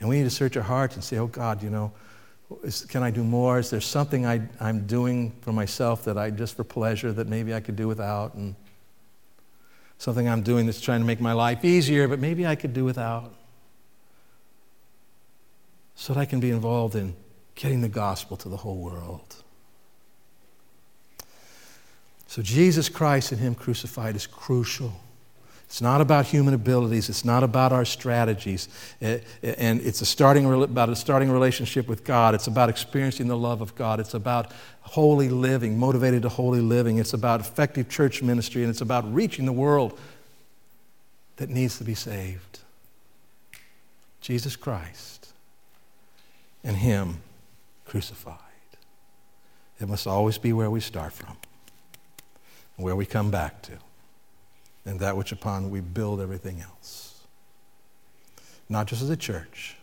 And 0.00 0.08
we 0.08 0.18
need 0.18 0.24
to 0.24 0.30
search 0.30 0.56
our 0.56 0.62
hearts 0.62 0.94
and 0.94 1.02
say, 1.02 1.18
oh 1.18 1.26
God, 1.26 1.62
you 1.62 1.70
know, 1.70 1.92
is, 2.62 2.84
can 2.84 3.02
I 3.02 3.10
do 3.10 3.24
more? 3.24 3.58
Is 3.58 3.68
there 3.70 3.80
something 3.80 4.24
I, 4.24 4.42
I'm 4.60 4.86
doing 4.86 5.32
for 5.42 5.52
myself 5.52 6.04
that 6.04 6.16
I 6.16 6.30
just 6.30 6.56
for 6.56 6.64
pleasure 6.64 7.12
that 7.12 7.26
maybe 7.26 7.52
I 7.52 7.60
could 7.60 7.76
do 7.76 7.88
without? 7.88 8.34
And 8.34 8.54
something 9.98 10.28
I'm 10.28 10.42
doing 10.42 10.66
that's 10.66 10.80
trying 10.80 11.00
to 11.00 11.06
make 11.06 11.20
my 11.20 11.32
life 11.32 11.64
easier, 11.64 12.06
but 12.06 12.20
maybe 12.20 12.46
I 12.46 12.54
could 12.54 12.72
do 12.72 12.84
without. 12.84 13.34
So 15.96 16.14
that 16.14 16.20
I 16.20 16.24
can 16.24 16.38
be 16.38 16.50
involved 16.50 16.94
in 16.94 17.16
getting 17.58 17.80
the 17.80 17.88
gospel 17.88 18.36
to 18.36 18.48
the 18.48 18.56
whole 18.56 18.76
world. 18.76 19.34
So, 22.28 22.40
Jesus 22.40 22.88
Christ 22.88 23.32
and 23.32 23.40
Him 23.40 23.56
crucified 23.56 24.14
is 24.14 24.28
crucial. 24.28 24.92
It's 25.64 25.82
not 25.82 26.00
about 26.00 26.26
human 26.26 26.54
abilities. 26.54 27.08
It's 27.08 27.24
not 27.24 27.42
about 27.42 27.72
our 27.72 27.84
strategies. 27.84 28.68
Eh, 29.02 29.18
and 29.42 29.80
it's 29.80 30.00
a 30.00 30.06
starting, 30.06 30.50
about 30.62 30.88
a 30.88 30.96
starting 30.96 31.30
relationship 31.30 31.88
with 31.88 32.04
God. 32.04 32.34
It's 32.34 32.46
about 32.46 32.68
experiencing 32.68 33.26
the 33.26 33.36
love 33.36 33.60
of 33.60 33.74
God. 33.74 33.98
It's 33.98 34.14
about 34.14 34.52
holy 34.82 35.28
living, 35.28 35.78
motivated 35.78 36.22
to 36.22 36.28
holy 36.28 36.60
living. 36.60 36.98
It's 36.98 37.12
about 37.12 37.40
effective 37.40 37.88
church 37.88 38.22
ministry. 38.22 38.62
And 38.62 38.70
it's 38.70 38.80
about 38.80 39.12
reaching 39.12 39.46
the 39.46 39.52
world 39.52 39.98
that 41.36 41.50
needs 41.50 41.76
to 41.78 41.84
be 41.84 41.94
saved. 41.94 42.60
Jesus 44.20 44.54
Christ 44.54 45.32
and 46.62 46.76
Him 46.76 47.18
crucified. 47.88 48.36
It 49.80 49.88
must 49.88 50.06
always 50.06 50.38
be 50.38 50.52
where 50.52 50.70
we 50.70 50.80
start 50.80 51.12
from, 51.12 51.36
where 52.76 52.94
we 52.94 53.06
come 53.06 53.30
back 53.30 53.62
to, 53.62 53.72
and 54.84 55.00
that 55.00 55.16
which 55.16 55.32
upon 55.32 55.70
we 55.70 55.80
build 55.80 56.20
everything 56.20 56.60
else. 56.60 57.20
Not 58.68 58.86
just 58.86 59.02
as 59.02 59.10
a 59.10 59.16
church, 59.16 59.76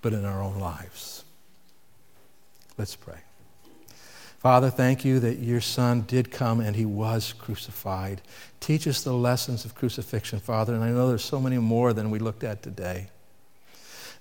but 0.00 0.12
in 0.12 0.24
our 0.24 0.42
own 0.42 0.58
lives. 0.58 1.24
Let's 2.78 2.96
pray. 2.96 3.18
Father, 4.38 4.70
thank 4.70 5.04
you 5.04 5.18
that 5.18 5.40
your 5.40 5.60
Son 5.60 6.02
did 6.02 6.30
come 6.30 6.60
and 6.60 6.76
he 6.76 6.84
was 6.84 7.32
crucified. 7.32 8.22
Teach 8.60 8.86
us 8.86 9.02
the 9.02 9.12
lessons 9.12 9.64
of 9.64 9.74
crucifixion, 9.74 10.38
Father, 10.38 10.74
and 10.74 10.84
I 10.84 10.90
know 10.90 11.08
there's 11.08 11.24
so 11.24 11.40
many 11.40 11.58
more 11.58 11.92
than 11.92 12.10
we 12.10 12.20
looked 12.20 12.44
at 12.44 12.62
today. 12.62 13.08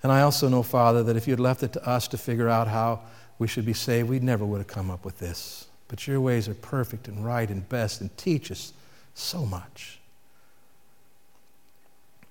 And 0.03 0.11
I 0.11 0.21
also 0.21 0.47
know, 0.47 0.63
Father, 0.63 1.03
that 1.03 1.15
if 1.15 1.27
you'd 1.27 1.39
left 1.39 1.63
it 1.63 1.73
to 1.73 1.87
us 1.87 2.07
to 2.09 2.17
figure 2.17 2.49
out 2.49 2.67
how 2.67 3.01
we 3.39 3.47
should 3.47 3.65
be 3.65 3.73
saved, 3.73 4.09
we 4.09 4.19
never 4.19 4.45
would 4.45 4.59
have 4.59 4.67
come 4.67 4.91
up 4.91 5.05
with 5.05 5.19
this. 5.19 5.67
But 5.87 6.07
your 6.07 6.21
ways 6.21 6.47
are 6.47 6.53
perfect 6.53 7.07
and 7.07 7.25
right 7.25 7.49
and 7.49 7.67
best 7.67 8.01
and 8.01 8.15
teach 8.17 8.51
us 8.51 8.73
so 9.13 9.45
much. 9.45 9.99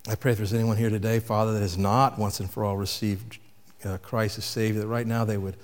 I 0.08 0.14
pray 0.14 0.32
if 0.32 0.38
there's 0.38 0.54
anyone 0.54 0.76
here 0.76 0.90
today, 0.90 1.18
Father, 1.18 1.52
that 1.54 1.60
has 1.60 1.76
not 1.76 2.18
once 2.18 2.38
and 2.38 2.48
for 2.48 2.64
all 2.64 2.76
received 2.76 3.38
uh, 3.84 3.98
Christ 3.98 4.38
as 4.38 4.44
Savior, 4.44 4.80
that 4.80 4.86
right 4.86 5.06
now 5.06 5.24
they 5.24 5.36
would 5.36 5.56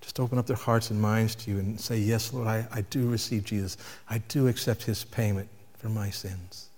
just 0.00 0.18
open 0.18 0.36
up 0.36 0.46
their 0.46 0.56
hearts 0.56 0.90
and 0.90 1.00
minds 1.00 1.34
to 1.36 1.50
you 1.50 1.58
and 1.58 1.80
say, 1.80 1.96
Yes, 1.96 2.32
Lord, 2.32 2.48
I, 2.48 2.66
I 2.72 2.80
do 2.82 3.08
receive 3.08 3.44
Jesus. 3.44 3.76
I 4.10 4.18
do 4.18 4.48
accept 4.48 4.82
his 4.82 5.04
payment 5.04 5.48
for 5.78 5.88
my 5.88 6.10
sins. 6.10 6.68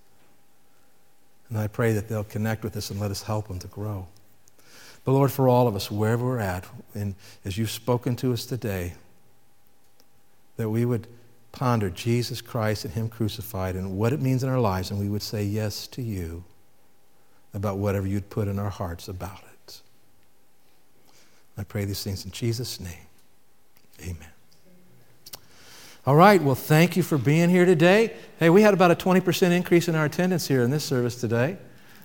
And 1.48 1.58
I 1.58 1.68
pray 1.68 1.92
that 1.94 2.08
they'll 2.08 2.24
connect 2.24 2.62
with 2.64 2.76
us 2.76 2.90
and 2.90 3.00
let 3.00 3.10
us 3.10 3.22
help 3.22 3.48
them 3.48 3.58
to 3.60 3.68
grow. 3.68 4.06
But 5.06 5.12
Lord, 5.12 5.30
for 5.30 5.48
all 5.48 5.68
of 5.68 5.76
us, 5.76 5.88
wherever 5.88 6.26
we're 6.26 6.40
at, 6.40 6.66
and 6.92 7.14
as 7.44 7.56
you've 7.56 7.70
spoken 7.70 8.16
to 8.16 8.32
us 8.32 8.44
today, 8.44 8.94
that 10.56 10.68
we 10.68 10.84
would 10.84 11.06
ponder 11.52 11.90
Jesus 11.90 12.40
Christ 12.40 12.84
and 12.84 12.92
Him 12.92 13.08
crucified 13.08 13.76
and 13.76 13.96
what 13.96 14.12
it 14.12 14.20
means 14.20 14.42
in 14.42 14.48
our 14.48 14.58
lives, 14.58 14.90
and 14.90 14.98
we 14.98 15.08
would 15.08 15.22
say 15.22 15.44
yes 15.44 15.86
to 15.88 16.02
you 16.02 16.42
about 17.54 17.78
whatever 17.78 18.04
you'd 18.04 18.28
put 18.30 18.48
in 18.48 18.58
our 18.58 18.68
hearts 18.68 19.06
about 19.06 19.38
it. 19.52 19.80
I 21.56 21.62
pray 21.62 21.84
these 21.84 22.02
things 22.02 22.24
in 22.24 22.32
Jesus' 22.32 22.80
name. 22.80 23.06
Amen. 24.02 24.28
All 26.04 26.16
right, 26.16 26.42
well, 26.42 26.56
thank 26.56 26.96
you 26.96 27.04
for 27.04 27.16
being 27.16 27.48
here 27.48 27.64
today. 27.64 28.12
Hey, 28.40 28.50
we 28.50 28.62
had 28.62 28.74
about 28.74 28.90
a 28.90 28.96
20% 28.96 29.52
increase 29.52 29.86
in 29.86 29.94
our 29.94 30.06
attendance 30.06 30.48
here 30.48 30.62
in 30.62 30.72
this 30.72 30.84
service 30.84 31.20
today. 31.20 31.58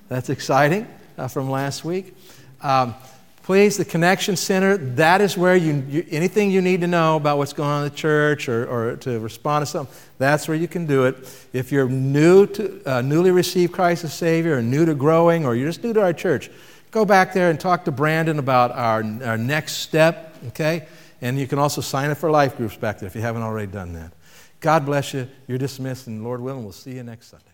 That's 0.08 0.30
exciting 0.30 0.88
uh, 1.18 1.28
from 1.28 1.50
last 1.50 1.84
week. 1.84 2.16
Um, 2.62 2.96
please, 3.44 3.78
the 3.78 3.86
Connection 3.86 4.36
Center, 4.36 4.78
that 4.78 5.20
is 5.20 5.38
where 5.38 5.56
you, 5.56 5.84
you, 5.90 6.06
anything 6.10 6.52
you 6.52 6.62
need 6.62 6.82
to 6.82 6.88
know 6.88 7.18
about 7.18 7.38
what's 7.38 7.54
going 7.54 7.70
on 7.70 7.84
in 7.84 7.90
the 7.90 7.96
church 7.96 8.48
or, 8.48 8.66
or 8.68 8.96
to 8.98 9.20
respond 9.20 9.64
to 9.64 9.66
something, 9.66 9.96
that's 10.18 10.48
where 10.48 10.56
you 10.56 10.68
can 10.68 10.86
do 10.86 11.06
it. 11.06 11.48
If 11.52 11.72
you're 11.72 11.90
new 11.90 12.46
to, 12.48 12.82
uh, 12.86 13.02
newly 13.02 13.32
received 13.32 13.74
Christ 13.74 14.04
as 14.04 14.14
Savior 14.14 14.58
or 14.58 14.62
new 14.62 14.86
to 14.86 14.96
growing 14.96 15.46
or 15.46 15.56
you're 15.56 15.70
just 15.70 15.84
new 15.84 15.94
to 15.94 16.02
our 16.02 16.14
church, 16.14 16.50
go 16.92 17.04
back 17.06 17.34
there 17.34 17.50
and 17.50 17.60
talk 17.60 17.86
to 17.86 17.92
Brandon 17.92 18.38
about 18.40 18.72
our, 18.72 19.04
our 19.24 19.38
next 19.38 19.78
step, 19.78 20.36
okay? 20.50 20.88
And 21.22 21.40
you 21.40 21.48
can 21.48 21.60
also 21.60 21.82
sign 21.82 22.10
up 22.10 22.18
for 22.18 22.30
life 22.32 22.58
groups 22.58 22.76
back 22.76 23.00
there 23.00 23.08
if 23.08 23.16
you 23.16 23.22
haven't 23.22 23.42
already 23.42 23.72
done 23.72 23.94
that. 23.94 24.14
God 24.60 24.86
bless 24.86 25.14
you. 25.14 25.28
You're 25.48 25.58
dismissed, 25.58 26.08
and 26.08 26.24
Lord 26.24 26.40
willing, 26.40 26.64
we'll 26.64 26.72
see 26.72 26.94
you 26.94 27.04
next 27.04 27.30
Sunday. 27.30 27.51